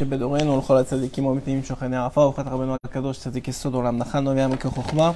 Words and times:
שבדורנו 0.00 0.58
לכל 0.58 0.76
הצדיקים 0.76 1.26
האמיתיים 1.26 1.64
שוכני 1.64 1.96
ערפה, 1.96 2.20
ובכת 2.20 2.46
רבנו 2.46 2.76
הקדוש 2.86 3.18
צדיק 3.18 3.48
יסוד 3.48 3.74
עולם 3.74 3.98
נחן 3.98 4.24
נובע 4.24 4.46
מכחוכמה. 4.46 5.12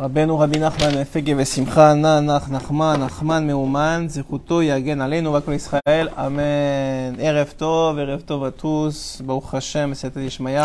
רבנו 0.00 0.38
רבי 0.38 0.58
נחמן 0.58 1.00
מפגי 1.00 1.34
ושמחה, 1.36 1.94
נא 1.94 2.20
נח 2.20 2.50
נחמן, 2.50 3.00
נחמן 3.04 3.46
מאומן, 3.46 4.06
זכותו 4.08 4.62
יגן 4.62 5.00
עלינו 5.00 5.32
ועל 5.32 5.42
כל 5.42 5.52
ישראל, 5.52 6.08
אמן. 6.26 7.14
ערב 7.18 7.52
טוב, 7.56 7.98
ערב 7.98 8.20
טוב 8.20 8.44
עטוס, 8.44 9.20
ברוך 9.20 9.54
השם, 9.54 9.90
בסייעתא 9.90 10.26
דשמיא. 10.26 10.62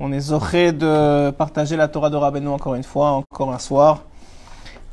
אני 0.00 0.20
זוכה 0.20 0.58
פרטג'ל 1.36 1.80
התורה 1.80 2.08
דו 2.08 2.22
רבנו 2.22 2.56
אקורין 2.56 2.82
פואה, 2.82 3.20
אקור 3.34 3.56
אסואר. 3.56 3.94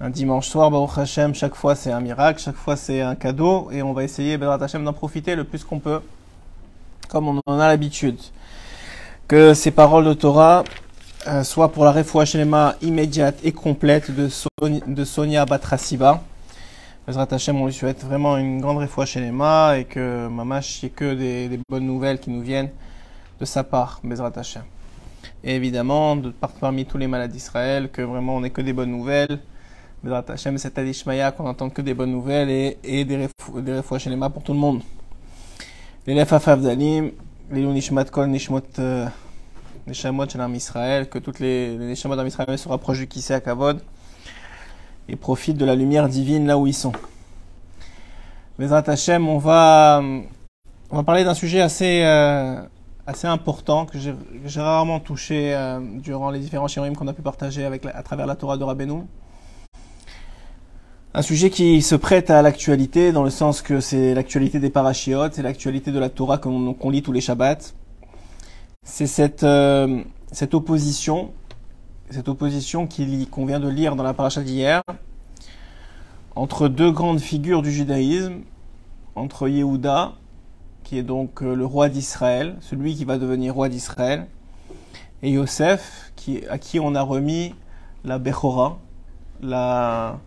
דימנש 0.02 0.50
סואר, 0.50 0.70
ברוך 0.70 0.98
השם, 0.98 1.34
שקפואה 1.34 1.74
זה 1.74 1.98
אמירק, 1.98 2.38
שקפואה 2.38 2.76
זה 2.76 3.04
כדור, 3.20 3.72
ואומר 3.76 3.94
בייסייה 3.94 4.38
בעזרת 4.38 4.62
השם, 4.62 4.88
le 4.88 4.92
plus 5.56 5.64
qu'on 5.70 5.80
peut. 5.88 6.21
Comme 7.12 7.28
on 7.28 7.42
en 7.46 7.60
a 7.60 7.68
l'habitude. 7.68 8.18
Que 9.28 9.54
ces 9.54 9.72
paroles 9.72 10.06
de 10.06 10.14
Torah 10.14 10.64
euh, 11.28 11.44
soient 11.44 11.72
pour 11.72 11.84
la 11.84 11.92
refoua 11.92 12.24
immédiate 12.82 13.38
et 13.44 13.52
complète 13.52 14.12
de, 14.16 14.30
Son- 14.30 14.48
de 14.88 15.04
Sonia 15.06 15.46
Batrasiba. 15.46 16.22
Hashem, 17.08 17.60
on 17.60 17.66
lui 17.66 17.74
souhaite 17.74 18.04
vraiment 18.06 18.38
une 18.38 18.62
grande 18.62 18.78
refoua 18.78 19.06
et 19.78 19.84
que 19.84 20.28
Mamash, 20.28 20.82
il 20.82 20.86
n'y 20.86 20.88
ait 20.88 20.94
que 20.96 21.14
des, 21.14 21.60
bonnes 21.70 21.86
nouvelles 21.86 22.20
qui 22.20 22.30
nous 22.30 22.42
viennent 22.42 22.70
de 23.40 23.46
sa 23.46 23.64
part, 23.64 24.00
Bezrat 24.04 24.32
Hashem. 24.38 24.64
Et 25.44 25.56
évidemment, 25.56 26.16
de, 26.16 26.30
par- 26.30 26.52
parmi 26.52 26.86
tous 26.86 26.98
les 26.98 27.08
malades 27.08 27.32
d'Israël, 27.32 27.90
que 27.92 28.02
vraiment 28.02 28.38
on 28.38 28.42
n'ait 28.42 28.52
que 28.52 28.62
des 28.62 28.74
bonnes 28.74 28.92
nouvelles. 28.92 29.40
Bezrat 30.04 30.24
Hashem, 30.30 30.58
c'est 30.58 30.78
Adishmaya 30.78 31.32
qu'on 31.32 31.44
n'entende 31.44 31.74
que 31.74 31.82
des 31.82 31.94
bonnes 31.94 32.12
nouvelles 32.12 32.50
et, 32.50 32.78
des 33.06 33.28
refou- 33.28 33.62
pour 34.30 34.44
tout 34.44 34.54
le 34.54 34.60
monde. 34.60 34.82
Les 36.08 36.16
Lefaf 36.16 36.48
Avdalim, 36.48 37.12
les 37.52 37.62
Nishmat 37.62 38.06
Kol 38.06 38.28
Nishmot 38.28 38.62
Neshamot 39.86 40.28
Shalom 40.28 40.56
Israël, 40.56 41.08
que 41.08 41.20
toutes 41.20 41.40
les, 41.40 41.78
les 41.78 41.86
Neshamot 41.86 42.16
d'Am 42.16 42.26
Israël 42.26 42.58
se 42.58 42.68
rapprochent 42.68 42.98
du 42.98 43.08
Kisei 43.08 43.36
à 43.36 43.40
Kavod 43.40 43.80
et 45.08 45.16
profitent 45.16 45.58
de 45.58 45.66
la 45.66 45.76
lumière 45.76 46.10
divine 46.10 46.48
là 46.48 46.58
où 46.58 46.66
ils 46.66 46.74
sont. 46.74 46.92
Bezrat 48.58 48.82
Hashem, 48.88 49.30
on 49.30 49.38
va, 49.38 50.02
on 50.90 50.96
va 50.96 51.04
parler 51.04 51.24
d'un 51.24 51.36
sujet 51.36 51.62
assez, 51.62 52.02
euh, 52.04 52.64
assez 53.06 53.28
important 53.28 53.86
que 53.86 54.00
j'ai 54.00 54.16
rarement 54.60 55.00
touché 55.00 55.54
euh, 55.54 55.80
durant 56.00 56.32
les 56.32 56.40
différents 56.40 56.68
shiurim 56.68 56.96
qu'on 56.96 57.10
a 57.10 57.14
pu 57.14 57.22
partager 57.22 57.64
avec 57.64 57.86
à 57.86 58.02
travers 58.02 58.26
la 58.26 58.36
Torah 58.36 58.58
de 58.58 58.64
Rabbeinu. 58.64 59.04
Un 61.14 61.22
sujet 61.22 61.50
qui 61.50 61.82
se 61.82 61.96
prête 61.96 62.30
à 62.30 62.42
l'actualité 62.42 63.12
dans 63.12 63.24
le 63.24 63.30
sens 63.30 63.62
que 63.62 63.82
c'est 63.82 64.14
l'actualité 64.14 64.60
des 64.60 64.70
parachiotes, 64.70 65.34
c'est 65.34 65.42
l'actualité 65.42 65.92
de 65.92 66.00
la 66.00 66.10
Torah 66.10 66.38
qu'on 66.38 66.90
lit 66.90 67.02
tous 67.02 67.12
les 67.12 67.20
Shabbats. 67.20 67.74
C'est 68.86 69.08
cette, 69.08 69.44
euh, 69.44 70.04
cette 70.32 70.54
opposition, 70.54 71.32
cette 72.10 72.30
opposition 72.30 72.88
qu'il- 72.88 73.30
qu'on 73.30 73.46
vient 73.46 73.60
de 73.60 73.68
lire 73.68 73.98
dans 73.98 74.04
la 74.04 74.14
paracha 74.14 74.42
d'hier, 74.42 74.82
entre 76.36 76.70
deux 76.70 76.92
grandes 76.92 77.20
figures 77.20 77.62
du 77.62 77.74
judaïsme, 77.74 78.44
entre 79.16 79.50
Yehuda, 79.50 80.14
qui 80.86 80.98
est 80.98 81.04
donc 81.04 81.44
euh, 81.44 81.54
le 81.56 81.66
roi 81.66 81.90
d'Israël, 81.90 82.56
celui 82.62 82.96
qui 82.96 83.04
va 83.04 83.18
devenir 83.18 83.54
roi 83.54 83.68
d'Israël, 83.68 84.28
et 85.24 85.32
Yosef, 85.32 86.14
qui, 86.16 86.46
à 86.50 86.58
qui 86.58 86.80
on 86.80 86.96
a 86.96 87.02
remis 87.02 87.54
la 88.06 88.18
Bechora, 88.18 88.80
la, 89.42 90.20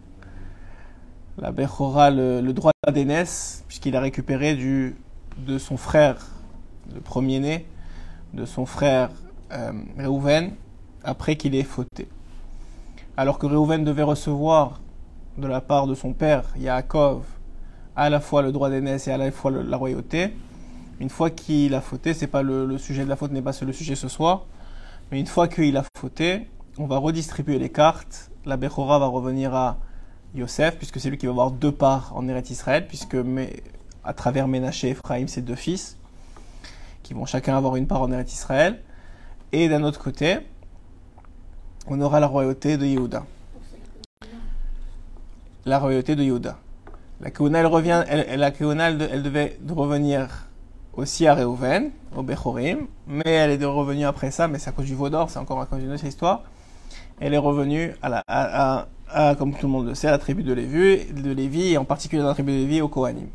la 1.39 1.53
Bechora, 1.53 2.11
le, 2.11 2.53
droit 2.53 2.73
d'aînesse, 2.93 3.65
puisqu'il 3.69 3.97
a 3.97 4.01
récupéré 4.01 4.55
du, 4.55 4.97
de 5.39 5.59
son 5.59 5.77
frère, 5.77 6.27
le 6.95 7.01
premier-né, 7.01 7.67
de 8.33 8.45
son 8.45 8.67
frère 8.67 9.11
euh, 9.53 9.73
Réhouven, 9.97 10.53
après 11.03 11.37
qu'il 11.37 11.55
ait 11.55 11.63
fauté. 11.63 12.09
Alors 13.17 13.39
que 13.39 13.47
Réhouven 13.47 13.85
devait 13.85 14.03
recevoir 14.03 14.81
de 15.39 15.47
la 15.47 15.61
part 15.61 15.87
de 15.87 15.95
son 15.95 16.13
père, 16.13 16.45
Yaakov, 16.57 17.25
à 17.97 18.11
la 18.11 18.21
fois 18.21 18.43
le 18.43 18.53
droit 18.53 18.71
d'aînesse 18.71 19.09
et 19.09 19.13
à 19.13 19.19
la 19.19 19.31
fois 19.31 19.51
la 19.51 19.77
royauté, 19.77 20.35
une 21.01 21.11
fois 21.11 21.31
qu'il 21.31 21.75
a 21.75 21.81
fauté, 21.81 22.15
c'est 22.15 22.27
pas 22.29 22.43
le, 22.43 22.67
le 22.67 22.79
sujet 22.79 23.05
de 23.05 23.09
la 23.09 23.17
faute 23.17 23.33
n'est 23.33 23.43
pas 23.43 23.53
le 23.63 23.73
sujet 23.73 23.97
ce 23.97 24.09
soir, 24.09 24.47
mais 25.11 25.21
une 25.21 25.27
fois 25.27 25.49
qu'il 25.49 25.77
a 25.77 25.85
fauté, 25.97 26.49
on 26.79 26.87
va 26.87 26.99
redistribuer 26.99 27.59
les 27.59 27.71
cartes. 27.71 28.31
La 28.45 28.57
Bechora 28.57 28.99
va 28.99 29.07
revenir 29.07 29.55
à 29.55 29.79
Yosef, 30.35 30.77
puisque 30.77 31.01
c'est 31.01 31.11
lui 31.11 31.19
qui 31.19 31.27
va 31.27 31.31
avoir 31.33 31.51
deux 31.51 31.73
parts 31.73 32.13
en 32.15 32.27
Eretz 32.29 32.51
Israël, 32.51 32.87
puisque 32.87 33.15
mais, 33.15 33.63
à 34.05 34.13
travers 34.13 34.49
Ménaché 34.49 34.89
et 34.89 34.91
Ephraim, 34.91 35.27
c'est 35.29 35.43
deux 35.43 35.55
fils, 35.55 35.97
qui 37.03 37.15
vont 37.15 37.27
chacun 37.27 37.57
avoir 37.57 37.77
une 37.77 37.87
part 37.87 38.03
en 38.03 38.11
Eretz 38.11 38.33
Israël. 38.33 38.81
Et 39.53 39.69
d'un 39.69 39.85
autre 39.85 40.01
côté, 40.01 40.39
on 41.87 42.01
aura 42.01 42.19
la 42.21 42.27
royauté 42.27 42.77
de 42.77 42.87
Yehuda. 42.87 43.25
La 45.65 45.79
royauté 45.79 46.17
de 46.17 46.23
Yehuda. 46.23 46.59
La 47.21 47.31
Keuna, 47.31 47.61
elle 47.61 47.67
revient, 47.67 48.05
elle, 48.09 48.39
la 48.41 48.49
elle, 48.49 48.99
de- 48.99 49.09
elle 49.11 49.23
devait 49.23 49.57
de 49.61 49.73
revenir 49.73 50.49
aussi 50.95 51.27
à 51.27 51.35
Reuven, 51.35 51.91
au 52.17 52.23
Bechorim, 52.23 52.87
mais 53.07 53.23
elle 53.27 53.51
est 53.63 53.65
revenue 53.65 54.05
après 54.05 54.31
ça, 54.31 54.49
mais 54.49 54.59
c'est 54.59 54.71
à 54.71 54.73
cause 54.73 54.87
du 54.87 54.95
Vaudor, 54.95 55.31
c'est 55.31 55.39
encore 55.39 55.61
à 55.61 55.67
cause 55.67 55.79
d'une 55.81 55.93
autre 55.93 56.05
histoire. 56.05 56.43
Elle 57.21 57.35
est 57.35 57.39
revenue 57.39 57.95
à 58.03 58.09
la, 58.09 58.23
à- 58.27 58.89
comme 59.39 59.53
tout 59.55 59.67
le 59.67 59.73
monde 59.73 59.87
le 59.87 59.95
sait, 59.95 60.11
la 60.11 60.19
tribu 60.19 60.43
de 60.43 60.53
Lévi, 60.53 61.13
de 61.13 61.31
Lévi 61.33 61.73
et 61.73 61.79
en 61.79 61.85
particulier 61.85 62.23
la 62.23 62.33
tribu 62.33 62.53
de 62.53 62.57
Lévi 62.57 62.81
au 62.81 62.89
Kohanim. 62.89 63.29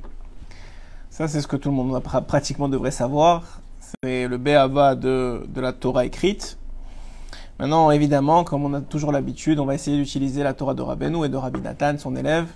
Ça, 1.10 1.28
c'est 1.28 1.42
ce 1.42 1.48
que 1.48 1.56
tout 1.56 1.70
le 1.70 1.76
monde 1.76 1.92
pra- 2.04 2.24
pratiquement 2.24 2.70
devrait 2.70 2.92
savoir. 2.92 3.62
C'est 4.04 4.28
le 4.28 4.38
béaba 4.38 4.96
de, 4.96 5.46
de 5.48 5.62
la 5.62 5.74
Torah 5.74 6.06
écrite. 6.06 6.58
Maintenant, 7.60 7.92
évidemment, 7.92 8.44
comme 8.44 8.64
on 8.64 8.74
a 8.74 8.82
toujours 8.82 9.12
l'habitude, 9.12 9.60
on 9.60 9.66
va 9.66 9.76
essayer 9.76 9.98
d'utiliser 9.98 10.44
la 10.44 10.54
Torah 10.54 10.74
de 10.74 10.82
Rabbeinu 10.82 11.26
et 11.26 11.30
de 11.30 11.36
Rabbi 11.36 11.60
Nathan, 11.60 11.98
son 11.98 12.16
élève, 12.16 12.48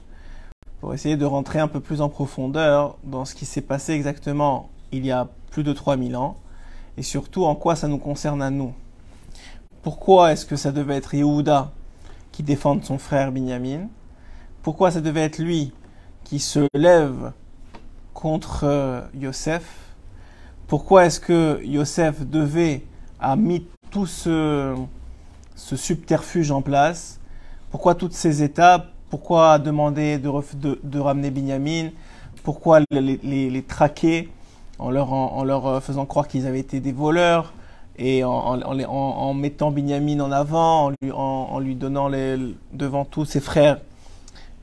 pour 0.79 0.93
essayer 0.93 1.17
de 1.17 1.25
rentrer 1.25 1.59
un 1.59 1.67
peu 1.67 1.79
plus 1.81 1.99
en 2.01 2.07
profondeur 2.09 2.97
dans 3.03 3.25
ce 3.25 3.35
qui 3.35 3.45
s'est 3.45 3.61
passé 3.61 3.93
exactement 3.93 4.69
il 4.91 5.05
y 5.05 5.11
a 5.11 5.27
plus 5.51 5.63
de 5.63 5.73
3000 5.73 6.15
ans, 6.15 6.37
et 6.97 7.03
surtout 7.03 7.45
en 7.45 7.55
quoi 7.55 7.75
ça 7.75 7.87
nous 7.87 7.97
concerne 7.97 8.41
à 8.41 8.49
nous. 8.49 8.73
Pourquoi 9.81 10.31
est-ce 10.31 10.45
que 10.45 10.55
ça 10.55 10.71
devait 10.71 10.95
être 10.95 11.13
Yehuda 11.15 11.71
qui 12.33 12.43
défende 12.43 12.83
son 12.83 12.97
frère 12.97 13.31
Binyamin. 13.31 13.87
Pourquoi 14.63 14.91
ça 14.91 14.99
devait 14.99 15.21
être 15.21 15.37
lui 15.37 15.71
qui 16.25 16.39
se 16.39 16.67
lève 16.73 17.31
contre 18.13 18.63
euh, 18.63 19.01
Yosef? 19.13 19.63
Pourquoi 20.67 21.05
est-ce 21.05 21.21
que 21.21 21.63
Yosef 21.63 22.25
devait 22.25 22.83
a 23.19 23.37
mis 23.37 23.67
tout 23.91 24.07
ce, 24.07 24.75
subterfuge 25.55 26.51
en 26.51 26.61
place? 26.61 27.19
Pourquoi 27.71 27.95
toutes 27.95 28.13
ces 28.13 28.43
étapes? 28.43 28.87
Pourquoi 29.09 29.59
demander 29.59 30.17
de, 30.17 30.79
de, 30.83 30.99
ramener 30.99 31.29
Binyamin? 31.29 31.89
Pourquoi 32.43 32.79
les, 32.89 33.65
traquer 33.67 34.29
en 34.79 34.89
leur, 34.89 35.13
en, 35.13 35.37
en 35.37 35.43
leur 35.43 35.67
euh, 35.67 35.79
faisant 35.79 36.07
croire 36.07 36.27
qu'ils 36.27 36.47
avaient 36.47 36.59
été 36.59 36.79
des 36.79 36.91
voleurs? 36.91 37.53
Et 37.97 38.23
en, 38.23 39.33
mettant 39.33 39.71
Binyamin 39.71 40.19
en 40.19 40.31
avant, 40.31 40.91
en 41.11 41.59
lui, 41.59 41.75
donnant 41.75 42.09
devant 42.73 43.05
tous 43.05 43.25
ses 43.25 43.39
frères 43.39 43.79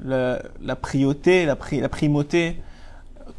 la 0.03 0.41
la, 0.63 0.75
pri- 0.77 1.81
la 1.81 1.89
primauté 1.89 2.61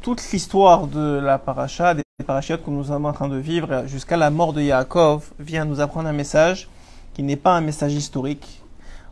toute 0.02 0.32
l'histoire 0.32 0.88
de 0.88 1.20
la 1.20 1.38
paracha, 1.38 1.94
des 1.94 2.04
parachiotes 2.26 2.64
que 2.64 2.70
nous 2.72 2.86
sommes 2.86 3.06
en 3.06 3.14
train 3.14 3.30
de 3.30 3.36
vivre 3.38 3.84
jusqu'à 3.88 4.18
la 4.18 4.32
mort 4.32 4.54
de 4.54 4.62
Yaakov 4.62 5.32
vient 5.40 5.66
nous 5.66 5.80
apprendre 5.80 6.08
un 6.08 6.14
message 6.14 6.70
qui 7.14 7.22
n'est 7.24 7.36
pas 7.36 7.56
un 7.56 7.62
message 7.62 7.94
historique. 7.94 8.62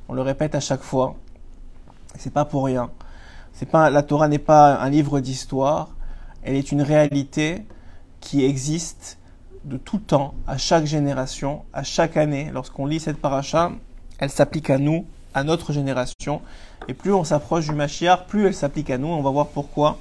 On 0.08 0.14
le 0.14 0.22
répète 0.22 0.56
à 0.56 0.60
chaque 0.60 0.82
fois. 0.82 1.16
C'est 2.18 2.34
pas 2.34 2.46
pour 2.46 2.66
rien. 2.66 2.90
C'est 3.54 3.68
pas, 3.68 3.92
la 3.92 4.02
Torah 4.02 4.28
n'est 4.28 4.40
pas 4.40 4.80
un 4.80 4.90
livre 4.90 5.20
d'histoire. 5.20 5.90
Elle 6.42 6.56
est 6.56 6.72
une 6.72 6.82
réalité 6.82 7.66
qui 8.20 8.44
existe 8.44 9.19
de 9.64 9.78
tout 9.78 10.00
temps, 10.00 10.34
à 10.48 10.58
chaque 10.58 10.86
génération, 10.86 11.64
à 11.74 11.84
chaque 11.84 12.18
année. 12.18 12.50
Lorsqu'on 12.54 12.86
lit 12.86 13.00
cette 13.00 13.18
paracha, 13.18 13.72
elle 14.18 14.30
s'applique 14.30 14.70
à 14.70 14.78
nous, 14.78 15.06
à 15.34 15.44
notre 15.44 15.74
génération. 15.74 16.42
Et 16.88 16.94
plus 16.94 17.14
on 17.14 17.24
s'approche 17.24 17.66
du 17.66 17.74
Mashiach, 17.74 18.26
plus 18.28 18.48
elle 18.48 18.56
s'applique 18.56 18.90
à 18.90 18.98
nous. 18.98 19.08
On 19.08 19.22
va 19.22 19.32
voir 19.32 19.48
pourquoi. 19.48 19.98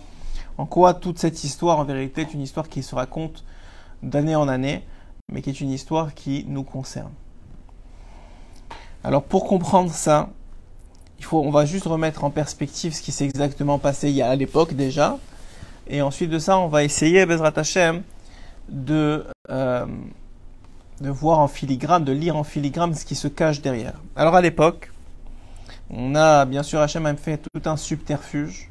En 0.57 0.67
quoi 0.67 0.95
toute 0.95 1.19
cette 1.19 1.45
histoire, 1.45 1.79
en 1.79 1.85
vérité, 1.85 2.23
est 2.23 2.35
une 2.35 2.41
histoire 2.41 2.69
qui 2.69 2.83
se 2.83 2.95
raconte 2.95 3.45
d'année 4.03 4.37
en 4.37 4.49
année, 4.49 4.85
mais 5.33 5.43
qui 5.43 5.51
est 5.51 5.61
une 5.61 5.71
histoire 5.71 6.15
qui 6.15 6.45
nous 6.49 6.65
concerne. 6.65 7.13
Alors 9.05 9.23
pour 9.23 9.47
comprendre 9.47 9.93
ça, 9.93 10.31
il 11.19 11.25
faut, 11.25 11.41
on 11.41 11.51
va 11.51 11.65
juste 11.65 11.87
remettre 11.87 12.25
en 12.25 12.31
perspective 12.31 12.93
ce 12.93 13.03
qui 13.03 13.13
s'est 13.13 13.25
exactement 13.25 13.79
passé 13.79 14.09
il 14.09 14.17
y 14.17 14.23
a 14.23 14.29
à 14.29 14.37
l'époque 14.37 14.75
déjà, 14.75 15.19
et 15.89 16.03
ensuite 16.03 16.31
de 16.31 16.39
ça, 16.39 16.59
on 16.59 16.69
va 16.69 16.85
essayer, 16.85 17.25
Bezrat 17.27 17.53
Hashem, 17.57 18.03
de, 18.69 19.27
euh, 19.51 19.87
de 21.01 21.11
voir 21.11 21.39
en 21.39 21.49
filigrane, 21.49 22.05
de 22.05 22.13
lire 22.13 22.37
en 22.37 22.45
filigrane 22.45 22.95
ce 22.95 23.05
qui 23.05 23.15
se 23.15 23.29
cache 23.29 23.61
derrière. 23.61 24.01
Alors 24.17 24.35
à 24.35 24.41
l'époque, 24.41 24.93
on 25.91 26.15
a 26.15 26.45
bien 26.45 26.63
sûr 26.63 26.81
Hachem 26.81 27.07
a 27.07 27.15
fait 27.17 27.39
tout 27.39 27.69
un 27.69 27.77
subterfuge 27.77 28.71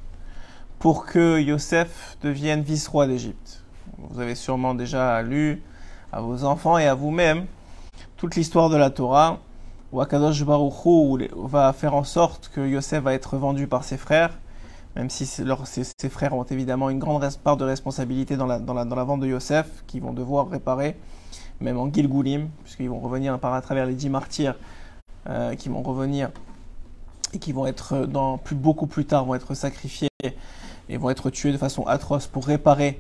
pour 0.80 1.06
que 1.06 1.40
Yosef 1.40 2.18
devienne 2.22 2.62
vice-roi 2.62 3.08
d'Égypte. 3.08 3.64
Vous 3.98 4.20
avez 4.20 4.36
sûrement 4.36 4.76
déjà 4.76 5.22
lu 5.22 5.62
à 6.12 6.22
vos 6.22 6.44
enfants 6.44 6.78
et 6.78 6.88
à 6.88 6.94
vous-même 6.94 7.46
toute 8.16 8.36
l'histoire 8.36 8.70
de 8.70 8.78
la 8.78 8.90
Torah 8.90 9.40
où 9.92 10.02
Akadosh 10.02 10.44
Baruch 10.44 10.86
Hu 10.86 11.28
va 11.36 11.72
faire 11.74 11.96
en 11.96 12.04
sorte 12.04 12.52
que 12.54 12.62
Yosef 12.62 13.04
va 13.04 13.14
être 13.14 13.38
vendu 13.38 13.68
par 13.68 13.84
ses 13.84 13.98
frères, 13.98 14.38
même 14.98 15.12
si 15.12 15.28
ses, 15.28 16.10
frères 16.10 16.34
ont 16.34 16.44
évidemment 16.44 16.90
une 16.90 16.98
grande 16.98 17.24
part 17.44 17.56
de 17.56 17.64
responsabilité 17.64 18.36
dans 18.36 18.48
la, 18.48 18.58
dans 18.58 18.74
la, 18.74 18.84
dans 18.84 18.96
la 18.96 19.04
vente 19.04 19.20
de 19.20 19.28
Yosef, 19.28 19.68
qu'ils 19.86 20.02
vont 20.02 20.12
devoir 20.12 20.50
réparer, 20.50 20.98
même 21.62 21.78
en 21.78 21.94
Gilgulim, 21.94 22.50
puisqu'ils 22.64 22.90
vont 22.90 23.00
revenir 23.00 23.38
par 23.38 23.54
à 23.54 23.62
travers 23.62 23.86
les 23.86 23.94
dix 23.94 24.10
martyrs, 24.10 24.56
euh, 25.30 25.54
qui 25.54 25.70
vont 25.70 25.84
revenir 25.84 26.32
et 27.34 27.38
qui 27.38 27.52
vont 27.52 27.68
être 27.68 28.08
dans 28.08 28.40
plus 28.40 28.56
beaucoup 28.56 28.88
plus 28.88 29.06
tard 29.06 29.26
vont 29.26 29.36
être 29.36 29.54
sacrifiés 29.54 30.10
et 30.90 30.98
vont 30.98 31.12
être 31.12 31.30
tués 31.30 31.52
de 31.52 31.58
façon 31.58 31.86
atroce 31.86 32.26
pour 32.26 32.48
réparer 32.48 33.00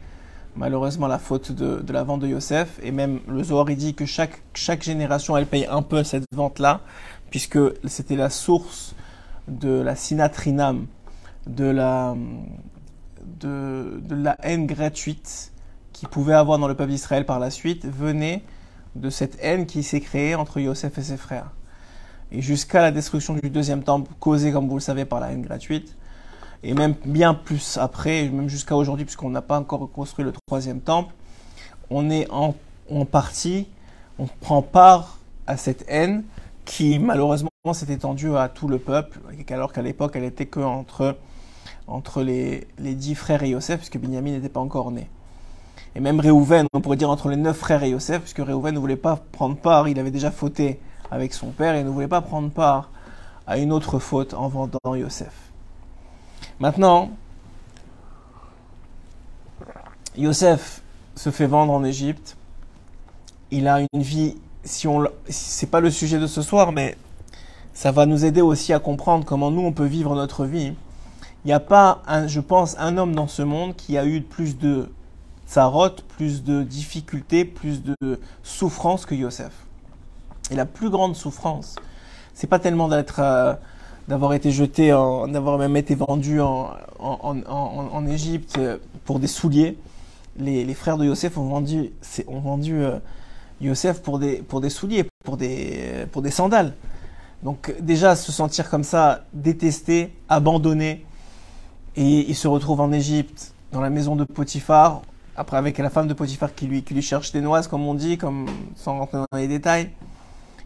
malheureusement 0.55 1.07
la 1.07 1.17
faute 1.17 1.51
de, 1.51 1.81
la 1.91 2.03
vente 2.03 2.21
de 2.21 2.27
Yosef. 2.27 2.79
Et 2.83 2.91
même 2.91 3.21
le 3.27 3.43
Zohar 3.43 3.65
dit 3.65 3.95
que 3.95 4.05
chaque, 4.05 4.43
chaque 4.53 4.83
génération, 4.83 5.35
elle 5.35 5.47
paye 5.47 5.65
un 5.65 5.81
peu 5.81 6.03
cette 6.03 6.25
vente-là, 6.35 6.81
puisque 7.31 7.59
c'était 7.85 8.15
la 8.15 8.29
source 8.29 8.93
de 9.47 9.81
la 9.81 9.95
sinatrinam, 9.95 10.85
de 11.47 11.65
la, 11.65 12.15
de, 13.39 14.01
la 14.09 14.37
haine 14.43 14.67
gratuite 14.67 15.51
qu'il 15.93 16.09
pouvait 16.09 16.33
avoir 16.33 16.59
dans 16.59 16.67
le 16.67 16.75
peuple 16.75 16.91
d'Israël 16.91 17.25
par 17.25 17.39
la 17.39 17.49
suite, 17.49 17.85
venait 17.85 18.43
de 18.95 19.09
cette 19.09 19.37
haine 19.41 19.65
qui 19.65 19.83
s'est 19.83 20.01
créée 20.01 20.35
entre 20.35 20.59
Yosef 20.59 20.97
et 20.97 21.01
ses 21.01 21.17
frères. 21.17 21.51
Et 22.31 22.41
jusqu'à 22.41 22.81
la 22.81 22.91
destruction 22.91 23.33
du 23.35 23.49
deuxième 23.49 23.83
temple, 23.83 24.11
causée, 24.19 24.51
comme 24.51 24.67
vous 24.67 24.75
le 24.75 24.81
savez, 24.81 25.05
par 25.05 25.19
la 25.19 25.31
haine 25.31 25.41
gratuite, 25.41 25.95
et 26.63 26.73
même 26.73 26.95
bien 27.05 27.33
plus 27.33 27.77
après, 27.77 28.29
même 28.29 28.49
jusqu'à 28.49 28.75
aujourd'hui, 28.75 29.05
puisqu'on 29.05 29.29
n'a 29.29 29.41
pas 29.41 29.59
encore 29.59 29.89
construit 29.91 30.25
le 30.25 30.33
troisième 30.47 30.81
temple, 30.81 31.13
on 31.89 32.09
est 32.09 32.27
en, 32.29 32.53
partie, 33.05 33.67
on 34.19 34.27
prend 34.27 34.61
part 34.61 35.19
à 35.45 35.57
cette 35.57 35.85
haine 35.87 36.23
qui 36.65 36.99
malheureusement 36.99 37.49
s'est 37.73 37.91
étendue 37.91 38.35
à 38.35 38.49
tout 38.49 38.67
le 38.67 38.79
peuple, 38.79 39.19
alors 39.49 39.71
qu'à 39.71 39.81
l'époque 39.81 40.15
elle 40.15 40.23
était 40.23 40.45
que 40.45 40.59
entre, 41.87 42.21
les, 42.21 42.67
les 42.79 42.93
dix 42.93 43.15
frères 43.15 43.43
et 43.43 43.49
Yosef, 43.49 43.77
puisque 43.77 43.97
Binyamin 43.97 44.31
n'était 44.31 44.49
pas 44.49 44.59
encore 44.59 44.91
né. 44.91 45.09
Et 45.95 45.99
même 45.99 46.19
Réhouven, 46.19 46.67
on 46.73 46.81
pourrait 46.81 46.97
dire 46.97 47.09
entre 47.09 47.29
les 47.29 47.37
neuf 47.37 47.57
frères 47.57 47.83
et 47.83 47.89
Yosef, 47.89 48.21
puisque 48.21 48.39
Réhouven 48.39 48.73
ne 48.73 48.79
voulait 48.79 48.95
pas 48.95 49.19
prendre 49.31 49.55
part, 49.57 49.87
il 49.87 49.99
avait 49.99 50.11
déjà 50.11 50.31
fauté 50.31 50.79
avec 51.09 51.33
son 51.33 51.47
père 51.47 51.75
et 51.75 51.83
ne 51.83 51.89
voulait 51.89 52.07
pas 52.07 52.21
prendre 52.21 52.49
part 52.49 52.89
à 53.47 53.57
une 53.57 53.71
autre 53.71 53.99
faute 53.99 54.33
en 54.33 54.47
vendant 54.47 54.95
Yosef. 54.95 55.33
Maintenant, 56.59 57.11
Yosef 60.17 60.81
se 61.15 61.29
fait 61.31 61.47
vendre 61.47 61.73
en 61.73 61.83
Égypte. 61.83 62.35
Il 63.51 63.67
a 63.67 63.79
une 63.79 64.01
vie, 64.01 64.37
si 64.63 64.87
on, 64.87 65.07
c'est 65.29 65.69
pas 65.69 65.79
le 65.79 65.89
sujet 65.89 66.19
de 66.19 66.27
ce 66.27 66.41
soir, 66.41 66.71
mais 66.71 66.97
ça 67.73 67.91
va 67.91 68.05
nous 68.05 68.25
aider 68.25 68.41
aussi 68.41 68.73
à 68.73 68.79
comprendre 68.79 69.23
comment 69.23 69.51
nous 69.51 69.61
on 69.61 69.71
peut 69.71 69.85
vivre 69.85 70.15
notre 70.15 70.45
vie. 70.45 70.73
N'y 71.47 71.53
a 71.53 71.61
pas, 71.61 72.01
je 72.27 72.41
pense, 72.41 72.75
un 72.77 72.97
homme 72.97 73.15
dans 73.15 73.29
ce 73.29 73.41
monde 73.41 73.73
qui 73.73 73.97
a 73.97 74.05
eu 74.05 74.19
plus 74.19 74.57
de 74.57 74.89
tsarot, 75.47 75.91
plus 76.17 76.43
de 76.43 76.61
difficultés, 76.61 77.45
plus 77.45 77.81
de 77.83 77.95
souffrances 78.43 79.05
que 79.05 79.15
Yosef. 79.15 79.53
Et 80.51 80.55
la 80.55 80.65
plus 80.65 80.89
grande 80.89 81.15
souffrance, 81.15 81.77
c'est 82.33 82.47
pas 82.47 82.59
tellement 82.59 82.89
d'être 82.89 83.21
euh, 83.21 83.53
d'avoir 84.09 84.33
été 84.33 84.51
jeté, 84.51 84.89
d'avoir 84.89 85.57
même 85.57 85.77
été 85.77 85.95
vendu 85.95 86.41
en, 86.41 86.71
en, 86.99 87.37
en, 87.47 87.89
en, 87.93 88.07
Égypte 88.07 88.57
euh, 88.57 88.77
pour 89.05 89.19
des 89.19 89.27
souliers. 89.27 89.77
Les, 90.37 90.65
les 90.65 90.73
frères 90.73 90.97
de 90.97 91.05
Yosef 91.05 91.37
ont 91.37 91.47
vendu, 91.47 91.93
ont 92.27 92.41
vendu 92.41 92.83
euh, 92.83 92.99
Yosef 93.61 94.01
pour 94.01 94.19
des, 94.19 94.41
pour 94.41 94.59
des 94.59 94.69
souliers, 94.69 95.05
pour 95.23 95.37
des, 95.37 96.07
pour 96.11 96.21
des 96.21 96.31
sandales. 96.31 96.73
Donc 97.41 97.73
déjà 97.79 98.17
se 98.17 98.33
sentir 98.33 98.69
comme 98.69 98.83
ça, 98.83 99.23
détesté, 99.31 100.13
abandonné, 100.27 101.05
et 101.97 102.29
il 102.29 102.35
se 102.35 102.47
retrouve 102.47 102.79
en 102.79 102.93
Égypte, 102.93 103.53
dans 103.73 103.81
la 103.81 103.89
maison 103.89 104.15
de 104.15 104.23
Potiphar, 104.23 105.01
après 105.35 105.57
avec 105.57 105.77
la 105.77 105.89
femme 105.89 106.07
de 106.07 106.13
Potiphar 106.13 106.55
qui 106.55 106.67
lui, 106.67 106.83
qui 106.83 106.93
lui 106.93 107.01
cherche 107.01 107.33
des 107.33 107.41
noises, 107.41 107.67
comme 107.67 107.85
on 107.85 107.93
dit, 107.93 108.17
comme, 108.17 108.45
sans 108.75 108.97
rentrer 108.97 109.17
dans 109.17 109.37
les 109.37 109.49
détails. 109.49 109.89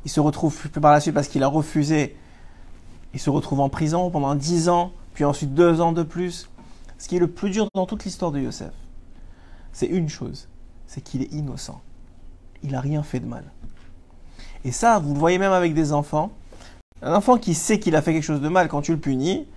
Il 0.06 0.12
se 0.12 0.20
retrouve 0.20 0.56
plus 0.56 0.82
par 0.82 0.92
la 0.92 1.00
suite 1.00 1.16
parce 1.16 1.28
qu'il 1.28 1.42
a 1.42 1.48
refusé 1.48 2.16
il 3.14 3.20
se 3.20 3.30
retrouve 3.30 3.60
en 3.60 3.70
prison 3.70 4.10
pendant 4.10 4.36
10 4.36 4.70
ans, 4.70 4.92
puis 5.14 5.26
ensuite 5.26 5.54
2 5.54 5.82
ans 5.82 5.92
de 5.92 6.04
plus. 6.04 6.50
Ce 6.98 7.08
qui 7.08 7.18
est 7.18 7.20
le 7.20 7.28
plus 7.28 7.50
dur 7.50 7.68
dans 7.74 7.86
toute 7.86 8.06
l'histoire 8.06 8.32
de 8.32 8.40
Yosef, 8.40 8.72
c'est 9.74 9.88
une 9.88 10.08
chose, 10.08 10.48
c'est 10.88 11.02
qu'il 11.02 11.22
est 11.24 11.34
innocent. 11.34 11.82
Il 12.64 12.72
n'a 12.72 12.82
rien 12.82 13.02
fait 13.04 13.20
de 13.20 13.26
mal. 13.26 13.44
Et 14.64 14.72
ça, 14.72 15.00
vous 15.00 15.14
le 15.14 15.20
voyez 15.20 15.40
même 15.40 15.52
avec 15.52 15.74
des 15.74 15.94
enfants. 15.94 16.32
Un 17.02 17.16
enfant 17.16 17.38
qui 17.38 17.56
sait 17.56 17.80
qu'il 17.80 17.96
a 17.96 18.02
fait 18.04 18.14
quelque 18.14 18.24
chose 18.24 18.42
de 18.42 18.50
mal, 18.50 18.68
quand 18.68 18.82
tu 18.82 18.92
le 18.92 19.00
punis, 19.00 19.48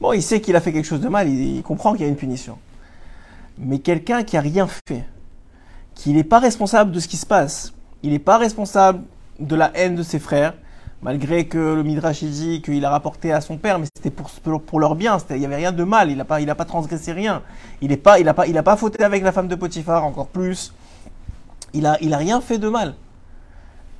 bon, 0.00 0.12
il 0.12 0.22
sait 0.22 0.40
qu'il 0.40 0.56
a 0.56 0.60
fait 0.60 0.72
quelque 0.72 0.84
chose 0.84 1.00
de 1.00 1.08
mal, 1.08 1.28
il, 1.28 1.62
comprend 1.62 1.92
qu'il 1.92 2.02
y 2.02 2.04
a 2.04 2.08
une 2.08 2.16
punition. 2.16 2.58
Mais 3.58 3.78
quelqu'un 3.78 4.22
qui 4.22 4.36
a 4.36 4.40
rien 4.40 4.66
fait, 4.66 5.04
qui 5.94 6.12
n'est 6.12 6.24
pas 6.24 6.38
responsable 6.38 6.92
de 6.92 7.00
ce 7.00 7.08
qui 7.08 7.16
se 7.16 7.26
passe, 7.26 7.72
il 8.02 8.10
n'est 8.10 8.18
pas 8.18 8.38
responsable 8.38 9.02
de 9.40 9.56
la 9.56 9.70
haine 9.74 9.94
de 9.94 10.02
ses 10.02 10.18
frères, 10.18 10.54
malgré 11.02 11.46
que 11.46 11.58
le 11.58 11.82
Midrash 11.82 12.22
dit 12.24 12.62
qu'il 12.62 12.84
a 12.84 12.90
rapporté 12.90 13.32
à 13.32 13.40
son 13.40 13.56
père, 13.56 13.78
mais 13.78 13.86
c'était 13.96 14.10
pour, 14.10 14.80
leur 14.80 14.94
bien, 14.94 15.18
il 15.30 15.36
n'y 15.36 15.46
avait 15.46 15.56
rien 15.56 15.72
de 15.72 15.84
mal, 15.84 16.10
il 16.10 16.16
n'a 16.16 16.24
pas, 16.24 16.64
transgressé 16.64 17.12
rien. 17.12 17.42
Il 17.80 17.90
n'a 17.90 18.62
pas, 18.62 18.76
fauté 18.76 19.02
avec 19.04 19.22
la 19.22 19.32
femme 19.32 19.48
de 19.48 19.54
Potiphar, 19.54 20.04
encore 20.04 20.28
plus. 20.28 20.72
Il 21.74 21.82
n'a 21.82 22.18
rien 22.18 22.40
fait 22.40 22.58
de 22.58 22.68
mal. 22.68 22.94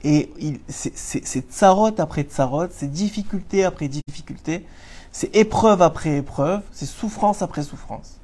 Et 0.04 0.30
c'est 0.68 1.50
tsarot 1.50 1.90
après 1.98 2.22
tsarot, 2.22 2.66
c'est 2.70 2.90
difficulté 2.90 3.64
après 3.64 3.88
difficulté, 3.88 4.64
c'est 5.16 5.34
épreuve 5.34 5.80
après 5.80 6.18
épreuve, 6.18 6.60
c'est 6.72 6.84
souffrance 6.84 7.40
après 7.40 7.62
souffrance. 7.62 8.20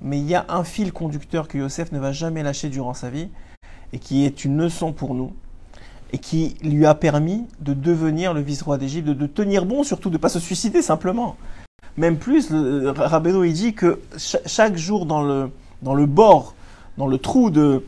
Mais 0.00 0.18
il 0.18 0.28
y 0.28 0.34
a 0.34 0.44
un 0.48 0.64
fil 0.64 0.92
conducteur 0.92 1.46
que 1.46 1.56
Yosef 1.56 1.92
ne 1.92 2.00
va 2.00 2.10
jamais 2.10 2.42
lâcher 2.42 2.68
durant 2.68 2.94
sa 2.94 3.10
vie, 3.10 3.28
et 3.92 4.00
qui 4.00 4.24
est 4.24 4.44
une 4.44 4.58
leçon 4.58 4.92
pour 4.92 5.14
nous, 5.14 5.32
et 6.12 6.18
qui 6.18 6.56
lui 6.64 6.84
a 6.84 6.96
permis 6.96 7.46
de 7.60 7.74
devenir 7.74 8.34
le 8.34 8.40
vice-roi 8.40 8.76
d'Égypte, 8.76 9.06
de, 9.06 9.26
tenir 9.28 9.64
bon, 9.64 9.84
surtout 9.84 10.08
de 10.08 10.14
ne 10.14 10.18
pas 10.18 10.30
se 10.30 10.40
suicider 10.40 10.82
simplement. 10.82 11.36
Même 11.96 12.18
plus, 12.18 12.50
le, 12.50 12.90
Rabbeinu 12.90 13.46
il 13.46 13.52
dit 13.52 13.72
que 13.72 14.00
chaque 14.18 14.76
jour 14.76 15.06
dans 15.06 15.22
le, 15.22 15.48
dans 15.80 15.94
le 15.94 16.06
bord, 16.06 16.56
dans 16.98 17.06
le 17.06 17.18
trou 17.18 17.50
de... 17.50 17.84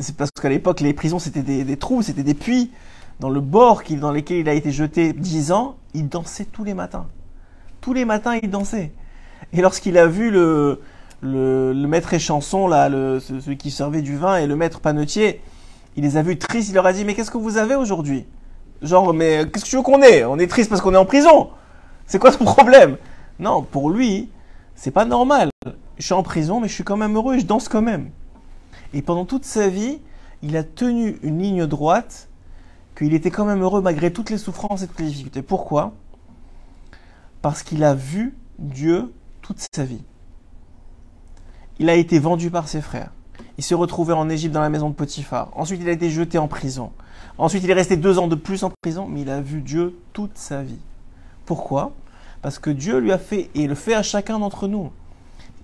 C'est 0.00 0.16
parce 0.16 0.30
qu'à 0.30 0.48
l'époque, 0.48 0.80
les 0.80 0.94
prisons, 0.94 1.18
c'était 1.18 1.42
des, 1.42 1.76
trous, 1.76 2.00
c'était 2.00 2.22
des 2.22 2.32
puits. 2.32 2.70
Dans 3.20 3.28
le 3.28 3.40
bord 3.42 3.82
dans 4.00 4.12
lesquels 4.12 4.38
il 4.38 4.48
a 4.48 4.54
été 4.54 4.72
jeté 4.72 5.12
dix 5.12 5.52
ans, 5.52 5.76
il 5.94 6.08
dansait 6.08 6.44
tous 6.44 6.64
les 6.64 6.74
matins. 6.74 7.06
Tous 7.80 7.92
les 7.92 8.04
matins, 8.04 8.38
il 8.42 8.50
dansait. 8.50 8.92
Et 9.52 9.60
lorsqu'il 9.60 9.98
a 9.98 10.06
vu 10.06 10.30
le, 10.30 10.80
le, 11.20 11.86
maître 11.86 12.14
échanson, 12.14 12.68
là, 12.68 12.88
celui 13.20 13.56
qui 13.56 13.70
servait 13.70 14.02
du 14.02 14.16
vin, 14.16 14.38
et 14.38 14.46
le 14.46 14.56
maître 14.56 14.80
panetier, 14.80 15.40
il 15.96 16.04
les 16.04 16.16
a 16.16 16.22
vus 16.22 16.38
tristes, 16.38 16.70
il 16.70 16.74
leur 16.74 16.86
a 16.86 16.92
dit, 16.92 17.04
mais 17.04 17.14
qu'est-ce 17.14 17.30
que 17.30 17.38
vous 17.38 17.58
avez 17.58 17.74
aujourd'hui? 17.74 18.24
Genre, 18.80 19.12
mais 19.12 19.46
qu'est-ce 19.52 19.64
que 19.64 19.70
tu 19.70 19.76
veux 19.76 19.82
qu'on 19.82 20.02
ait? 20.02 20.24
On 20.24 20.38
est 20.38 20.46
triste 20.46 20.70
parce 20.70 20.80
qu'on 20.80 20.94
est 20.94 20.98
en 20.98 21.04
prison. 21.04 21.50
C'est 22.06 22.18
quoi 22.18 22.32
ce 22.32 22.38
problème? 22.38 22.96
Non, 23.38 23.62
pour 23.62 23.90
lui, 23.90 24.30
c'est 24.74 24.90
pas 24.90 25.04
normal. 25.04 25.50
Je 25.98 26.04
suis 26.04 26.14
en 26.14 26.22
prison, 26.22 26.60
mais 26.60 26.68
je 26.68 26.74
suis 26.74 26.84
quand 26.84 26.96
même 26.96 27.14
heureux 27.14 27.36
et 27.36 27.40
je 27.40 27.46
danse 27.46 27.68
quand 27.68 27.82
même. 27.82 28.10
Et 28.94 29.02
pendant 29.02 29.24
toute 29.24 29.44
sa 29.44 29.68
vie, 29.68 30.00
il 30.42 30.56
a 30.56 30.64
tenu 30.64 31.18
une 31.22 31.40
ligne 31.40 31.66
droite, 31.66 32.28
qu'il 32.96 33.14
était 33.14 33.30
quand 33.30 33.44
même 33.44 33.62
heureux 33.62 33.82
malgré 33.82 34.12
toutes 34.12 34.30
les 34.30 34.38
souffrances 34.38 34.82
et 34.82 34.88
toutes 34.88 35.00
les 35.00 35.06
difficultés. 35.06 35.42
Pourquoi? 35.42 35.94
Parce 37.40 37.62
qu'il 37.62 37.84
a 37.84 37.94
vu 37.94 38.36
Dieu 38.58 39.12
toute 39.40 39.64
sa 39.74 39.84
vie. 39.84 40.02
Il 41.78 41.88
a 41.88 41.94
été 41.94 42.18
vendu 42.18 42.50
par 42.50 42.68
ses 42.68 42.80
frères. 42.80 43.10
Il 43.58 43.64
s'est 43.64 43.74
retrouvé 43.74 44.12
en 44.12 44.28
Égypte 44.28 44.54
dans 44.54 44.60
la 44.60 44.68
maison 44.68 44.88
de 44.88 44.94
Potiphar. 44.94 45.50
Ensuite, 45.54 45.80
il 45.80 45.88
a 45.88 45.92
été 45.92 46.10
jeté 46.10 46.38
en 46.38 46.48
prison. 46.48 46.92
Ensuite, 47.38 47.64
il 47.64 47.70
est 47.70 47.74
resté 47.74 47.96
deux 47.96 48.18
ans 48.18 48.28
de 48.28 48.34
plus 48.34 48.62
en 48.62 48.70
prison, 48.82 49.06
mais 49.08 49.22
il 49.22 49.30
a 49.30 49.40
vu 49.40 49.60
Dieu 49.60 49.98
toute 50.12 50.36
sa 50.36 50.62
vie. 50.62 50.78
Pourquoi? 51.46 51.92
Parce 52.40 52.58
que 52.58 52.70
Dieu 52.70 52.98
lui 52.98 53.12
a 53.12 53.18
fait, 53.18 53.50
et 53.54 53.66
le 53.66 53.74
fait 53.74 53.94
à 53.94 54.02
chacun 54.02 54.38
d'entre 54.38 54.68
nous. 54.68 54.90